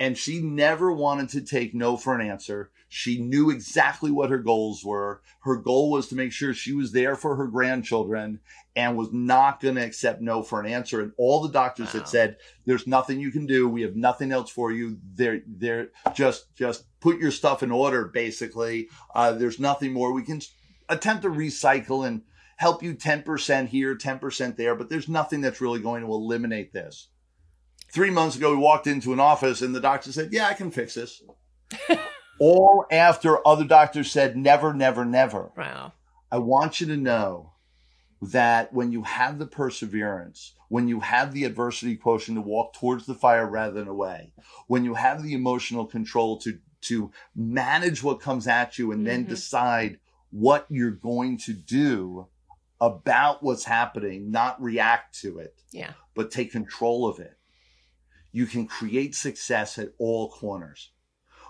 and 0.03 0.17
she 0.17 0.41
never 0.41 0.91
wanted 0.91 1.29
to 1.29 1.39
take 1.39 1.73
no 1.73 1.95
for 1.95 2.13
an 2.13 2.29
answer. 2.29 2.71
She 2.89 3.21
knew 3.21 3.49
exactly 3.49 4.11
what 4.11 4.31
her 4.31 4.37
goals 4.37 4.83
were. 4.83 5.21
Her 5.43 5.55
goal 5.55 5.91
was 5.91 6.09
to 6.09 6.15
make 6.15 6.33
sure 6.33 6.53
she 6.53 6.73
was 6.73 6.91
there 6.91 7.15
for 7.15 7.37
her 7.37 7.47
grandchildren 7.47 8.41
and 8.75 8.97
was 8.97 9.13
not 9.13 9.61
going 9.61 9.75
to 9.75 9.85
accept 9.85 10.21
no 10.21 10.43
for 10.43 10.59
an 10.59 10.65
answer. 10.65 10.99
And 10.99 11.13
all 11.17 11.41
the 11.41 11.53
doctors 11.53 11.93
wow. 11.93 12.01
had 12.01 12.09
said, 12.09 12.37
"There's 12.65 12.85
nothing 12.85 13.21
you 13.21 13.31
can 13.31 13.45
do. 13.45 13.69
We 13.69 13.83
have 13.83 13.95
nothing 13.95 14.33
else 14.33 14.51
for 14.51 14.73
you. 14.73 14.99
There, 15.15 15.39
there, 15.47 15.91
just, 16.13 16.53
just 16.53 16.83
put 16.99 17.19
your 17.19 17.31
stuff 17.31 17.63
in 17.63 17.71
order. 17.71 18.03
Basically, 18.03 18.89
uh, 19.15 19.31
there's 19.31 19.57
nothing 19.57 19.93
more 19.93 20.11
we 20.11 20.23
can 20.23 20.41
attempt 20.89 21.23
to 21.23 21.29
recycle 21.29 22.05
and 22.05 22.23
help 22.57 22.83
you 22.83 22.93
10% 22.93 23.69
here, 23.69 23.95
10% 23.95 24.57
there, 24.57 24.75
but 24.75 24.89
there's 24.89 25.07
nothing 25.07 25.39
that's 25.39 25.61
really 25.61 25.79
going 25.79 26.01
to 26.01 26.11
eliminate 26.11 26.73
this." 26.73 27.07
Three 27.93 28.09
months 28.09 28.35
ago, 28.35 28.49
we 28.49 28.57
walked 28.57 28.87
into 28.87 29.13
an 29.13 29.19
office 29.19 29.61
and 29.61 29.75
the 29.75 29.79
doctor 29.79 30.11
said, 30.11 30.33
Yeah, 30.33 30.47
I 30.47 30.55
can 30.55 30.71
fix 30.71 30.95
this. 30.95 31.21
All 32.39 32.85
after 32.89 33.47
other 33.47 33.65
doctors 33.65 34.09
said, 34.09 34.35
Never, 34.35 34.73
never, 34.73 35.05
never. 35.05 35.51
Wow. 35.55 35.93
I 36.31 36.39
want 36.39 36.81
you 36.81 36.87
to 36.87 36.97
know 36.97 37.51
that 38.19 38.73
when 38.73 38.91
you 38.91 39.03
have 39.03 39.37
the 39.37 39.45
perseverance, 39.45 40.55
when 40.69 40.87
you 40.87 41.01
have 41.01 41.33
the 41.33 41.43
adversity 41.43 41.95
quotient 41.95 42.37
to 42.37 42.41
walk 42.41 42.73
towards 42.73 43.05
the 43.05 43.13
fire 43.13 43.47
rather 43.47 43.73
than 43.73 43.87
away, 43.87 44.33
when 44.65 44.83
you 44.83 44.95
have 44.95 45.21
the 45.21 45.35
emotional 45.35 45.85
control 45.85 46.37
to 46.39 46.57
to 46.81 47.11
manage 47.35 48.01
what 48.01 48.19
comes 48.19 48.47
at 48.47 48.79
you 48.79 48.91
and 48.91 49.01
mm-hmm. 49.01 49.07
then 49.07 49.25
decide 49.25 49.99
what 50.31 50.65
you're 50.67 50.89
going 50.89 51.37
to 51.37 51.53
do 51.53 52.27
about 52.81 53.43
what's 53.43 53.63
happening, 53.63 54.31
not 54.31 54.61
react 54.61 55.21
to 55.21 55.37
it, 55.37 55.61
yeah, 55.71 55.91
but 56.15 56.31
take 56.31 56.51
control 56.51 57.07
of 57.07 57.19
it 57.19 57.37
you 58.33 58.45
can 58.47 58.67
create 58.67 59.15
success 59.15 59.77
at 59.77 59.93
all 59.97 60.29
corners. 60.29 60.91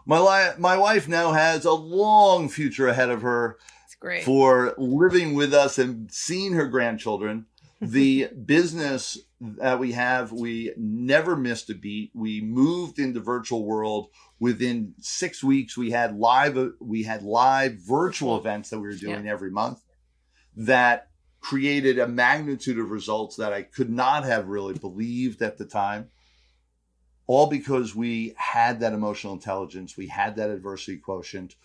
My, 0.05 0.19
li- 0.19 0.55
my 0.59 0.77
wife 0.77 1.07
now 1.07 1.31
has 1.31 1.65
a 1.65 1.71
long 1.71 2.49
future 2.49 2.87
ahead 2.87 3.09
of 3.09 3.21
her 3.21 3.57
Great. 3.99 4.25
for 4.25 4.75
living 4.77 5.33
with 5.33 5.53
us 5.53 5.79
and 5.79 6.11
seeing 6.11 6.53
her 6.53 6.67
grandchildren. 6.67 7.47
the 7.81 8.29
business 8.45 9.17
that 9.41 9.79
we 9.79 9.91
have, 9.91 10.31
we 10.31 10.73
never 10.77 11.35
missed 11.35 11.69
a 11.69 11.75
beat. 11.75 12.11
We 12.13 12.39
moved 12.39 12.99
into 12.99 13.19
virtual 13.19 13.65
world 13.65 14.07
within 14.39 14.93
six 14.99 15.43
weeks. 15.43 15.77
We 15.77 15.91
had 15.91 16.15
live, 16.15 16.73
we 16.79 17.03
had 17.03 17.23
live 17.23 17.73
virtual 17.85 18.37
events 18.37 18.69
that 18.69 18.79
we 18.79 18.87
were 18.87 18.93
doing 18.93 19.25
yeah. 19.25 19.31
every 19.31 19.51
month 19.51 19.81
that 20.55 21.09
created 21.41 21.99
a 21.99 22.07
magnitude 22.07 22.79
of 22.79 22.91
results 22.91 23.35
that 23.35 23.51
I 23.51 23.63
could 23.63 23.89
not 23.89 24.23
have 24.23 24.47
really 24.47 24.75
believed 24.75 25.41
at 25.41 25.57
the 25.57 25.65
time 25.65 26.09
all 27.33 27.47
because 27.47 27.95
we 27.95 28.33
had 28.37 28.79
that 28.79 28.93
emotional 28.93 29.33
intelligence, 29.33 29.97
we 29.97 30.07
had 30.07 30.35
that 30.35 30.49
adversity 30.49 30.97
quotient, 30.97 31.55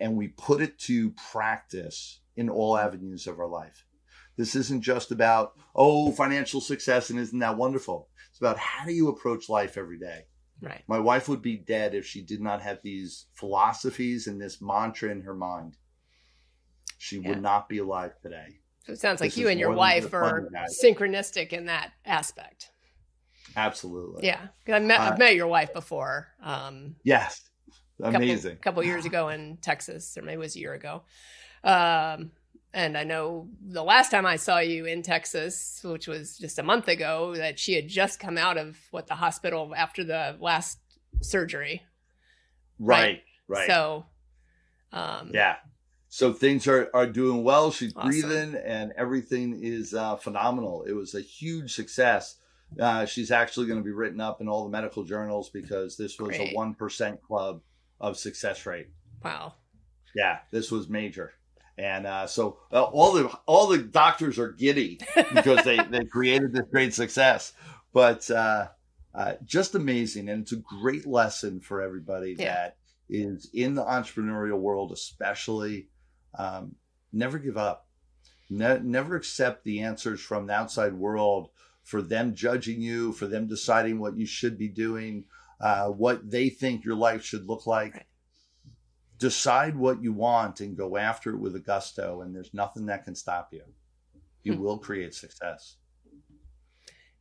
and 0.00 0.16
we 0.16 0.28
put 0.28 0.60
it 0.60 0.78
to 0.78 1.10
practice 1.32 2.20
in 2.36 2.48
all 2.48 2.76
avenues 2.76 3.26
of 3.26 3.38
our 3.38 3.46
life. 3.46 3.84
This 4.36 4.54
isn't 4.54 4.82
just 4.82 5.10
about, 5.10 5.52
oh, 5.74 6.12
financial 6.12 6.60
success 6.60 7.10
and 7.10 7.18
isn't 7.18 7.38
that 7.40 7.56
wonderful? 7.56 8.08
It's 8.30 8.38
about 8.38 8.58
how 8.58 8.86
do 8.86 8.92
you 8.92 9.08
approach 9.08 9.48
life 9.48 9.76
every 9.76 9.98
day? 9.98 10.26
Right. 10.62 10.82
My 10.88 10.98
wife 10.98 11.28
would 11.28 11.42
be 11.42 11.56
dead 11.56 11.94
if 11.94 12.06
she 12.06 12.22
did 12.22 12.40
not 12.40 12.62
have 12.62 12.80
these 12.82 13.26
philosophies 13.34 14.26
and 14.26 14.40
this 14.40 14.62
mantra 14.62 15.10
in 15.10 15.22
her 15.22 15.34
mind. 15.34 15.76
She 16.98 17.18
yeah. 17.18 17.30
would 17.30 17.42
not 17.42 17.68
be 17.68 17.78
alive 17.78 18.12
today. 18.22 18.60
So 18.86 18.92
it 18.92 19.00
sounds 19.00 19.20
like 19.20 19.30
this 19.30 19.38
you 19.38 19.48
and 19.48 19.60
your 19.60 19.72
wife 19.72 20.12
are 20.14 20.48
synchronistic 20.82 21.52
in 21.52 21.66
that 21.66 21.92
aspect. 22.04 22.70
Absolutely. 23.56 24.26
Yeah, 24.26 24.48
I 24.68 24.78
met, 24.78 25.00
uh, 25.00 25.02
I've 25.04 25.18
met 25.18 25.34
your 25.34 25.48
wife 25.48 25.72
before. 25.72 26.28
Um, 26.42 26.96
yes, 27.02 27.42
amazing. 28.02 28.52
A 28.52 28.54
couple, 28.56 28.82
couple, 28.82 28.84
years 28.84 29.04
ago 29.04 29.28
in 29.28 29.58
Texas, 29.58 30.16
or 30.16 30.22
maybe 30.22 30.34
it 30.34 30.38
was 30.38 30.56
a 30.56 30.60
year 30.60 30.74
ago. 30.74 31.02
Um, 31.64 32.32
and 32.72 32.96
I 32.96 33.04
know 33.04 33.48
the 33.60 33.82
last 33.82 34.10
time 34.10 34.26
I 34.26 34.36
saw 34.36 34.58
you 34.58 34.86
in 34.86 35.02
Texas, 35.02 35.80
which 35.84 36.06
was 36.06 36.38
just 36.38 36.58
a 36.58 36.62
month 36.62 36.88
ago, 36.88 37.34
that 37.34 37.58
she 37.58 37.74
had 37.74 37.88
just 37.88 38.20
come 38.20 38.38
out 38.38 38.56
of 38.56 38.76
what 38.92 39.08
the 39.08 39.16
hospital 39.16 39.74
after 39.76 40.04
the 40.04 40.36
last 40.40 40.78
surgery. 41.20 41.82
Right. 42.78 43.22
Right. 43.48 43.66
So. 43.66 44.06
Um, 44.92 45.30
yeah. 45.34 45.56
So 46.08 46.32
things 46.32 46.66
are, 46.66 46.90
are 46.94 47.06
doing 47.06 47.44
well. 47.44 47.70
She's 47.70 47.94
awesome. 47.94 48.10
breathing, 48.10 48.54
and 48.64 48.92
everything 48.96 49.60
is 49.62 49.94
uh, 49.94 50.16
phenomenal. 50.16 50.82
It 50.82 50.92
was 50.92 51.14
a 51.14 51.20
huge 51.20 51.74
success 51.74 52.36
uh, 52.78 53.04
she's 53.06 53.30
actually 53.30 53.66
going 53.66 53.78
to 53.78 53.84
be 53.84 53.90
written 53.90 54.20
up 54.20 54.40
in 54.40 54.48
all 54.48 54.64
the 54.64 54.70
medical 54.70 55.04
journals 55.04 55.50
because 55.50 55.96
this 55.96 56.18
was 56.18 56.36
Great. 56.36 56.52
a 56.52 56.56
1% 56.56 57.20
club 57.22 57.60
of 58.00 58.16
success 58.16 58.64
rate. 58.66 58.88
Wow. 59.24 59.54
Yeah, 60.14 60.38
this 60.50 60.70
was 60.70 60.88
major. 60.88 61.32
And 61.78 62.06
uh, 62.06 62.26
so 62.26 62.58
uh, 62.72 62.82
all 62.82 63.12
the 63.12 63.28
all 63.46 63.68
the 63.68 63.78
doctors 63.78 64.38
are 64.38 64.52
giddy 64.52 65.00
because 65.34 65.64
they, 65.64 65.78
they 65.78 66.04
created 66.04 66.52
this 66.52 66.66
great 66.70 66.92
success. 66.92 67.54
But 67.92 68.30
uh, 68.30 68.68
uh, 69.14 69.34
just 69.44 69.74
amazing. 69.74 70.28
And 70.28 70.42
it's 70.42 70.52
a 70.52 70.56
great 70.56 71.06
lesson 71.06 71.60
for 71.60 71.80
everybody 71.80 72.36
yeah. 72.38 72.54
that 72.54 72.76
is 73.08 73.48
in 73.54 73.74
the 73.74 73.84
entrepreneurial 73.84 74.58
world, 74.58 74.92
especially. 74.92 75.88
Um, 76.38 76.76
never 77.12 77.38
give 77.38 77.56
up. 77.56 77.86
Ne- 78.50 78.80
never 78.82 79.16
accept 79.16 79.64
the 79.64 79.80
answers 79.80 80.20
from 80.20 80.46
the 80.46 80.52
outside 80.52 80.92
world 80.92 81.48
for 81.84 82.02
them 82.02 82.34
judging 82.34 82.80
you, 82.80 83.12
for 83.12 83.26
them 83.26 83.46
deciding 83.46 83.98
what 83.98 84.16
you 84.16 84.26
should 84.26 84.58
be 84.58 84.68
doing, 84.68 85.24
uh, 85.60 85.88
what 85.88 86.30
they 86.30 86.48
think 86.48 86.84
your 86.84 86.94
life 86.94 87.24
should 87.24 87.46
look 87.46 87.66
like. 87.66 87.94
Right. 87.94 88.06
Decide 89.18 89.76
what 89.76 90.02
you 90.02 90.12
want 90.12 90.60
and 90.60 90.76
go 90.76 90.96
after 90.96 91.30
it 91.30 91.38
with 91.38 91.54
a 91.54 91.60
gusto, 91.60 92.22
and 92.22 92.34
there's 92.34 92.54
nothing 92.54 92.86
that 92.86 93.04
can 93.04 93.14
stop 93.14 93.50
you. 93.52 93.62
You 94.42 94.54
hmm. 94.54 94.62
will 94.62 94.78
create 94.78 95.14
success. 95.14 95.76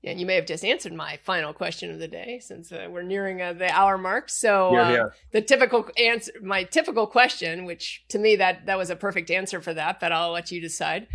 Yeah, 0.02 0.12
and 0.12 0.20
you 0.20 0.26
may 0.26 0.36
have 0.36 0.46
just 0.46 0.64
answered 0.64 0.94
my 0.94 1.20
final 1.24 1.52
question 1.52 1.92
of 1.92 2.00
the 2.00 2.08
day 2.08 2.40
since 2.42 2.72
uh, 2.72 2.88
we're 2.90 3.04
nearing 3.04 3.42
uh, 3.42 3.52
the 3.52 3.70
hour 3.70 3.98
mark. 3.98 4.30
So 4.30 4.72
here. 4.72 5.14
the 5.32 5.42
typical 5.42 5.90
answer, 5.98 6.32
my 6.42 6.64
typical 6.64 7.06
question, 7.06 7.66
which 7.66 8.06
to 8.10 8.18
me 8.18 8.38
that 8.38 8.66
that 8.68 8.78
was 8.78 8.90
a 8.90 8.96
perfect 8.96 9.30
answer 9.30 9.60
for 9.60 9.74
that, 9.74 10.00
but 10.00 10.14
I'll 10.14 10.32
let 10.32 10.52
you 10.52 10.62
decide, 10.62 11.08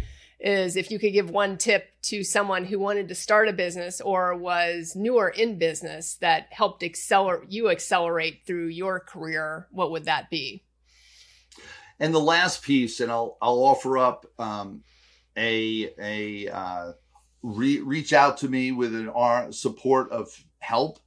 is 0.45 0.77
if 0.77 0.91
you 0.91 0.99
could 0.99 1.15
give 1.15 1.31
one 1.31 1.57
tip 1.57 1.89
to 2.03 2.23
someone 2.23 2.67
who 2.67 2.79
wanted 2.79 3.09
to 3.09 3.15
start 3.15 3.49
a 3.49 3.53
business 3.53 4.03
or 4.03 4.37
was 4.37 4.95
newer 4.95 5.31
in 5.31 5.59
business 5.59 6.17
that 6.17 6.49
helped 6.51 6.83
accelerate 6.83 7.51
you 7.51 7.71
accelerate 7.71 8.43
through 8.47 8.67
your 8.67 9.01
career, 9.01 9.67
what 9.71 9.91
would 9.91 10.05
that 10.05 10.29
be? 10.29 10.63
And 11.99 12.13
the 12.13 12.21
last 12.21 12.63
piece, 12.63 13.01
and 13.01 13.11
I'll 13.11 13.39
I'll 13.41 13.61
offer 13.61 13.97
up 13.97 14.27
um, 14.39 14.83
a 15.35 15.91
a 15.99 16.49
uh, 16.49 16.93
re- 17.43 17.81
reach 17.81 18.13
out 18.13 18.37
to 18.39 18.49
me 18.49 18.71
with 18.71 18.95
an 18.95 19.09
ar- 19.09 19.51
support 19.51 20.11
of 20.11 20.29
help. 20.59 20.99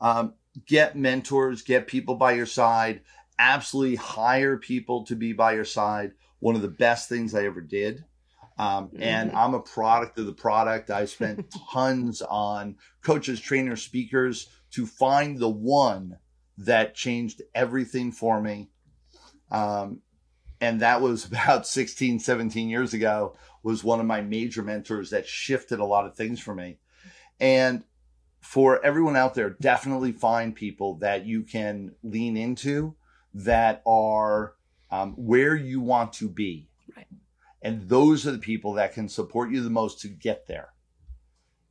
Um, 0.00 0.34
get 0.64 0.94
mentors, 0.94 1.62
get 1.62 1.88
people 1.88 2.14
by 2.14 2.32
your 2.32 2.46
side. 2.46 3.00
Absolutely 3.36 3.96
hire 3.96 4.56
people 4.56 5.04
to 5.06 5.16
be 5.16 5.32
by 5.32 5.54
your 5.54 5.64
side. 5.64 6.12
One 6.38 6.54
of 6.54 6.62
the 6.62 6.68
best 6.68 7.08
things 7.08 7.34
I 7.34 7.46
ever 7.46 7.60
did. 7.60 8.04
Um, 8.58 8.90
and 8.98 9.32
I'm 9.32 9.54
a 9.54 9.60
product 9.60 10.18
of 10.18 10.26
the 10.26 10.32
product. 10.32 10.90
I 10.90 11.04
spent 11.04 11.54
tons 11.72 12.22
on 12.22 12.76
coaches, 13.02 13.40
trainers, 13.40 13.82
speakers 13.82 14.48
to 14.72 14.86
find 14.86 15.38
the 15.38 15.48
one 15.48 16.18
that 16.58 16.94
changed 16.94 17.42
everything 17.54 18.12
for 18.12 18.40
me. 18.40 18.70
Um, 19.50 20.00
and 20.60 20.80
that 20.80 21.02
was 21.02 21.24
about 21.26 21.66
16 21.66 22.18
17 22.18 22.68
years 22.68 22.94
ago 22.94 23.36
was 23.62 23.84
one 23.84 24.00
of 24.00 24.06
my 24.06 24.20
major 24.20 24.62
mentors 24.62 25.10
that 25.10 25.26
shifted 25.26 25.80
a 25.80 25.84
lot 25.84 26.06
of 26.06 26.14
things 26.14 26.40
for 26.40 26.54
me 26.54 26.78
and 27.40 27.84
for 28.40 28.84
everyone 28.84 29.16
out 29.16 29.34
there 29.34 29.50
definitely 29.50 30.12
find 30.12 30.54
people 30.54 30.94
that 30.98 31.26
you 31.26 31.42
can 31.42 31.92
lean 32.02 32.36
into 32.36 32.94
that 33.34 33.82
are 33.86 34.54
um, 34.90 35.12
where 35.14 35.54
you 35.56 35.80
want 35.80 36.12
to 36.12 36.28
be. 36.28 36.68
And 37.66 37.88
those 37.88 38.26
are 38.28 38.30
the 38.30 38.38
people 38.38 38.74
that 38.74 38.92
can 38.92 39.08
support 39.08 39.50
you 39.50 39.60
the 39.60 39.70
most 39.70 40.00
to 40.00 40.08
get 40.08 40.46
there. 40.46 40.68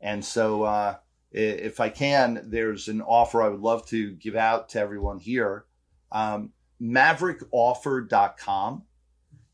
And 0.02 0.26
so 0.26 0.64
uh, 0.64 0.98
if 1.32 1.80
i 1.80 1.90
can 1.90 2.42
there's 2.46 2.88
an 2.88 3.02
offer 3.02 3.42
i 3.44 3.50
would 3.50 3.60
love 3.60 3.86
to 3.88 4.12
give 4.12 4.36
out 4.36 4.70
to 4.70 4.80
everyone 4.80 5.18
here. 5.20 5.66
Um, 6.12 6.52
maverickoffer.com 6.82 8.84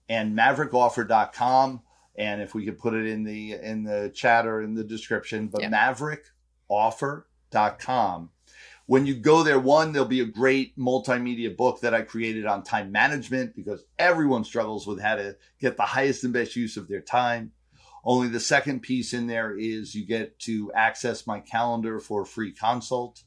and 0.09 0.37
maverickoffer.com 0.37 1.81
and 2.15 2.41
if 2.41 2.55
we 2.55 2.65
could 2.65 2.79
put 2.79 2.93
it 2.95 3.05
in 3.05 3.23
the 3.23 3.53
in 3.53 3.83
the 3.83 4.11
chat 4.13 4.45
or 4.47 4.61
in 4.61 4.73
the 4.73 4.83
description 4.83 5.47
but 5.47 5.61
Yeah. 5.61 5.69
maverickoffer.com 5.69 8.29
when 8.91 9.05
you 9.05 9.15
go 9.15 9.41
there 9.41 9.57
one 9.59 9.93
there'll 9.93 10.07
be 10.07 10.19
a 10.19 10.25
great 10.25 10.77
multimedia 10.77 11.55
book 11.55 11.79
that 11.79 11.93
i 11.93 12.01
created 12.01 12.45
on 12.45 12.61
time 12.61 12.91
management 12.91 13.55
because 13.55 13.85
everyone 13.97 14.43
struggles 14.43 14.85
with 14.85 14.99
how 14.99 15.15
to 15.15 15.35
get 15.61 15.77
the 15.77 15.83
highest 15.83 16.25
and 16.25 16.33
best 16.33 16.55
use 16.55 16.75
of 16.75 16.87
their 16.89 17.01
time 17.01 17.51
only 18.03 18.27
the 18.27 18.39
second 18.39 18.81
piece 18.81 19.13
in 19.13 19.27
there 19.27 19.55
is 19.57 19.95
you 19.95 20.05
get 20.05 20.37
to 20.39 20.71
access 20.73 21.25
my 21.25 21.39
calendar 21.39 21.99
for 21.99 22.23
a 22.23 22.25
free 22.25 22.51
consult 22.51 23.23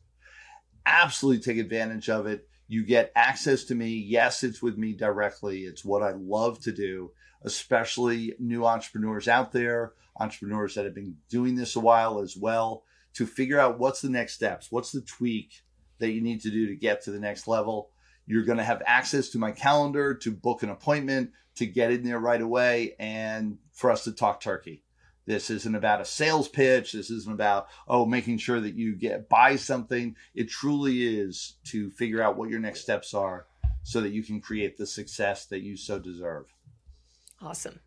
absolutely 0.84 1.42
take 1.42 1.58
advantage 1.58 2.10
of 2.10 2.26
it 2.26 2.46
you 2.66 2.84
get 2.84 3.12
access 3.14 3.64
to 3.64 3.74
me. 3.74 3.88
Yes, 3.88 4.42
it's 4.42 4.62
with 4.62 4.78
me 4.78 4.94
directly. 4.94 5.60
It's 5.60 5.84
what 5.84 6.02
I 6.02 6.12
love 6.12 6.60
to 6.60 6.72
do, 6.72 7.12
especially 7.42 8.34
new 8.38 8.64
entrepreneurs 8.64 9.28
out 9.28 9.52
there, 9.52 9.92
entrepreneurs 10.18 10.74
that 10.74 10.84
have 10.84 10.94
been 10.94 11.16
doing 11.28 11.56
this 11.56 11.76
a 11.76 11.80
while 11.80 12.20
as 12.20 12.36
well, 12.36 12.84
to 13.14 13.26
figure 13.26 13.58
out 13.58 13.78
what's 13.78 14.00
the 14.00 14.10
next 14.10 14.34
steps, 14.34 14.70
what's 14.70 14.92
the 14.92 15.00
tweak 15.00 15.62
that 15.98 16.10
you 16.10 16.20
need 16.20 16.40
to 16.42 16.50
do 16.50 16.66
to 16.68 16.76
get 16.76 17.02
to 17.02 17.10
the 17.10 17.20
next 17.20 17.48
level. 17.48 17.90
You're 18.26 18.44
going 18.44 18.58
to 18.58 18.64
have 18.64 18.82
access 18.86 19.30
to 19.30 19.38
my 19.38 19.52
calendar 19.52 20.14
to 20.14 20.30
book 20.30 20.62
an 20.62 20.70
appointment, 20.70 21.30
to 21.56 21.66
get 21.66 21.92
in 21.92 22.02
there 22.02 22.18
right 22.18 22.40
away, 22.40 22.94
and 22.98 23.58
for 23.72 23.90
us 23.90 24.04
to 24.04 24.12
talk 24.12 24.40
turkey. 24.40 24.82
This 25.26 25.48
isn't 25.50 25.74
about 25.74 26.00
a 26.00 26.04
sales 26.04 26.48
pitch. 26.48 26.92
This 26.92 27.10
isn't 27.10 27.32
about, 27.32 27.68
oh, 27.88 28.04
making 28.04 28.38
sure 28.38 28.60
that 28.60 28.74
you 28.74 28.94
get 28.94 29.28
buy 29.28 29.56
something. 29.56 30.16
It 30.34 30.50
truly 30.50 31.18
is 31.18 31.54
to 31.66 31.90
figure 31.90 32.22
out 32.22 32.36
what 32.36 32.50
your 32.50 32.60
next 32.60 32.82
steps 32.82 33.14
are 33.14 33.46
so 33.82 34.00
that 34.00 34.12
you 34.12 34.22
can 34.22 34.40
create 34.40 34.76
the 34.76 34.86
success 34.86 35.46
that 35.46 35.60
you 35.60 35.76
so 35.76 35.98
deserve. 35.98 36.52
Awesome. 37.40 37.80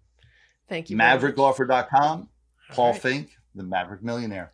Thank 0.68 0.90
you. 0.90 0.98
Maverickoffer.com, 0.98 2.30
Paul 2.72 2.92
right. 2.92 3.02
Finck, 3.02 3.30
the 3.54 3.64
Maverick 3.64 4.04
Millionaire. 4.04 4.54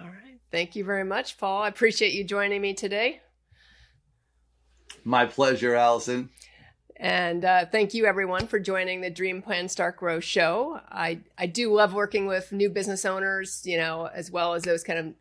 All 0.00 0.06
right. 0.06 0.38
Thank 0.50 0.76
you 0.76 0.84
very 0.84 1.04
much, 1.04 1.38
Paul. 1.38 1.62
I 1.62 1.68
appreciate 1.68 2.12
you 2.12 2.24
joining 2.24 2.60
me 2.60 2.74
today. 2.74 3.20
My 5.04 5.26
pleasure, 5.26 5.74
Allison. 5.74 6.30
And 6.96 7.44
uh, 7.44 7.66
thank 7.66 7.92
you, 7.92 8.06
everyone, 8.06 8.46
for 8.46 8.60
joining 8.60 9.00
the 9.00 9.10
Dream 9.10 9.42
Plan 9.42 9.68
Start 9.68 9.96
Grow 9.96 10.20
show. 10.20 10.80
I, 10.88 11.20
I 11.36 11.46
do 11.46 11.74
love 11.74 11.92
working 11.92 12.26
with 12.26 12.52
new 12.52 12.70
business 12.70 13.04
owners, 13.04 13.62
you 13.64 13.76
know, 13.76 14.06
as 14.06 14.30
well 14.30 14.54
as 14.54 14.62
those 14.62 14.84
kind 14.84 14.98
of 14.98 15.14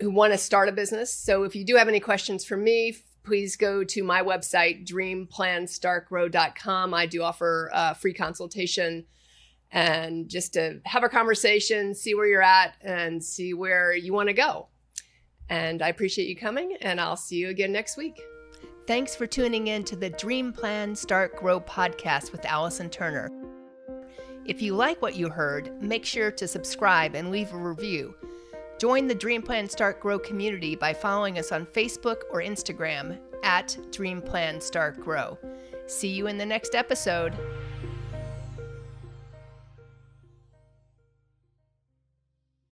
who 0.00 0.10
want 0.10 0.32
to 0.32 0.38
start 0.38 0.68
a 0.68 0.72
business. 0.72 1.12
So 1.12 1.42
if 1.42 1.54
you 1.54 1.64
do 1.64 1.76
have 1.76 1.88
any 1.88 2.00
questions 2.00 2.44
for 2.44 2.56
me, 2.56 2.96
please 3.24 3.56
go 3.56 3.84
to 3.84 4.02
my 4.02 4.22
website, 4.22 4.88
dreamplanstartgrow.com. 4.88 6.94
I 6.94 7.06
do 7.06 7.22
offer 7.22 7.70
a 7.74 7.94
free 7.94 8.14
consultation 8.14 9.04
and 9.70 10.28
just 10.28 10.54
to 10.54 10.80
have 10.84 11.04
a 11.04 11.08
conversation, 11.08 11.94
see 11.94 12.14
where 12.14 12.26
you're 12.26 12.42
at, 12.42 12.74
and 12.80 13.22
see 13.22 13.54
where 13.54 13.94
you 13.94 14.12
want 14.12 14.28
to 14.28 14.32
go. 14.32 14.68
And 15.50 15.82
I 15.82 15.88
appreciate 15.88 16.28
you 16.28 16.36
coming, 16.36 16.76
and 16.80 17.00
I'll 17.00 17.16
see 17.16 17.36
you 17.36 17.48
again 17.48 17.72
next 17.72 17.96
week. 17.96 18.20
Thanks 18.86 19.14
for 19.14 19.26
tuning 19.26 19.66
in 19.66 19.84
to 19.84 19.96
the 19.96 20.10
Dream 20.10 20.52
Plan 20.52 20.94
Start 20.94 21.36
Grow 21.36 21.60
podcast 21.60 22.32
with 22.32 22.44
Allison 22.46 22.88
Turner. 22.88 23.28
If 24.46 24.62
you 24.62 24.74
like 24.74 25.02
what 25.02 25.16
you 25.16 25.28
heard, 25.28 25.82
make 25.82 26.06
sure 26.06 26.30
to 26.30 26.48
subscribe 26.48 27.14
and 27.14 27.30
leave 27.30 27.52
a 27.52 27.58
review. 27.58 28.14
Join 28.78 29.06
the 29.06 29.14
Dream 29.14 29.42
Plan 29.42 29.68
Start 29.68 30.00
Grow 30.00 30.18
community 30.18 30.74
by 30.74 30.94
following 30.94 31.38
us 31.38 31.52
on 31.52 31.66
Facebook 31.66 32.22
or 32.30 32.40
Instagram 32.40 33.18
at 33.42 33.76
Dream 33.92 34.22
Plan 34.22 34.60
Start 34.60 35.00
Grow. 35.00 35.36
See 35.86 36.08
you 36.08 36.26
in 36.26 36.38
the 36.38 36.46
next 36.46 36.74
episode. 36.74 37.34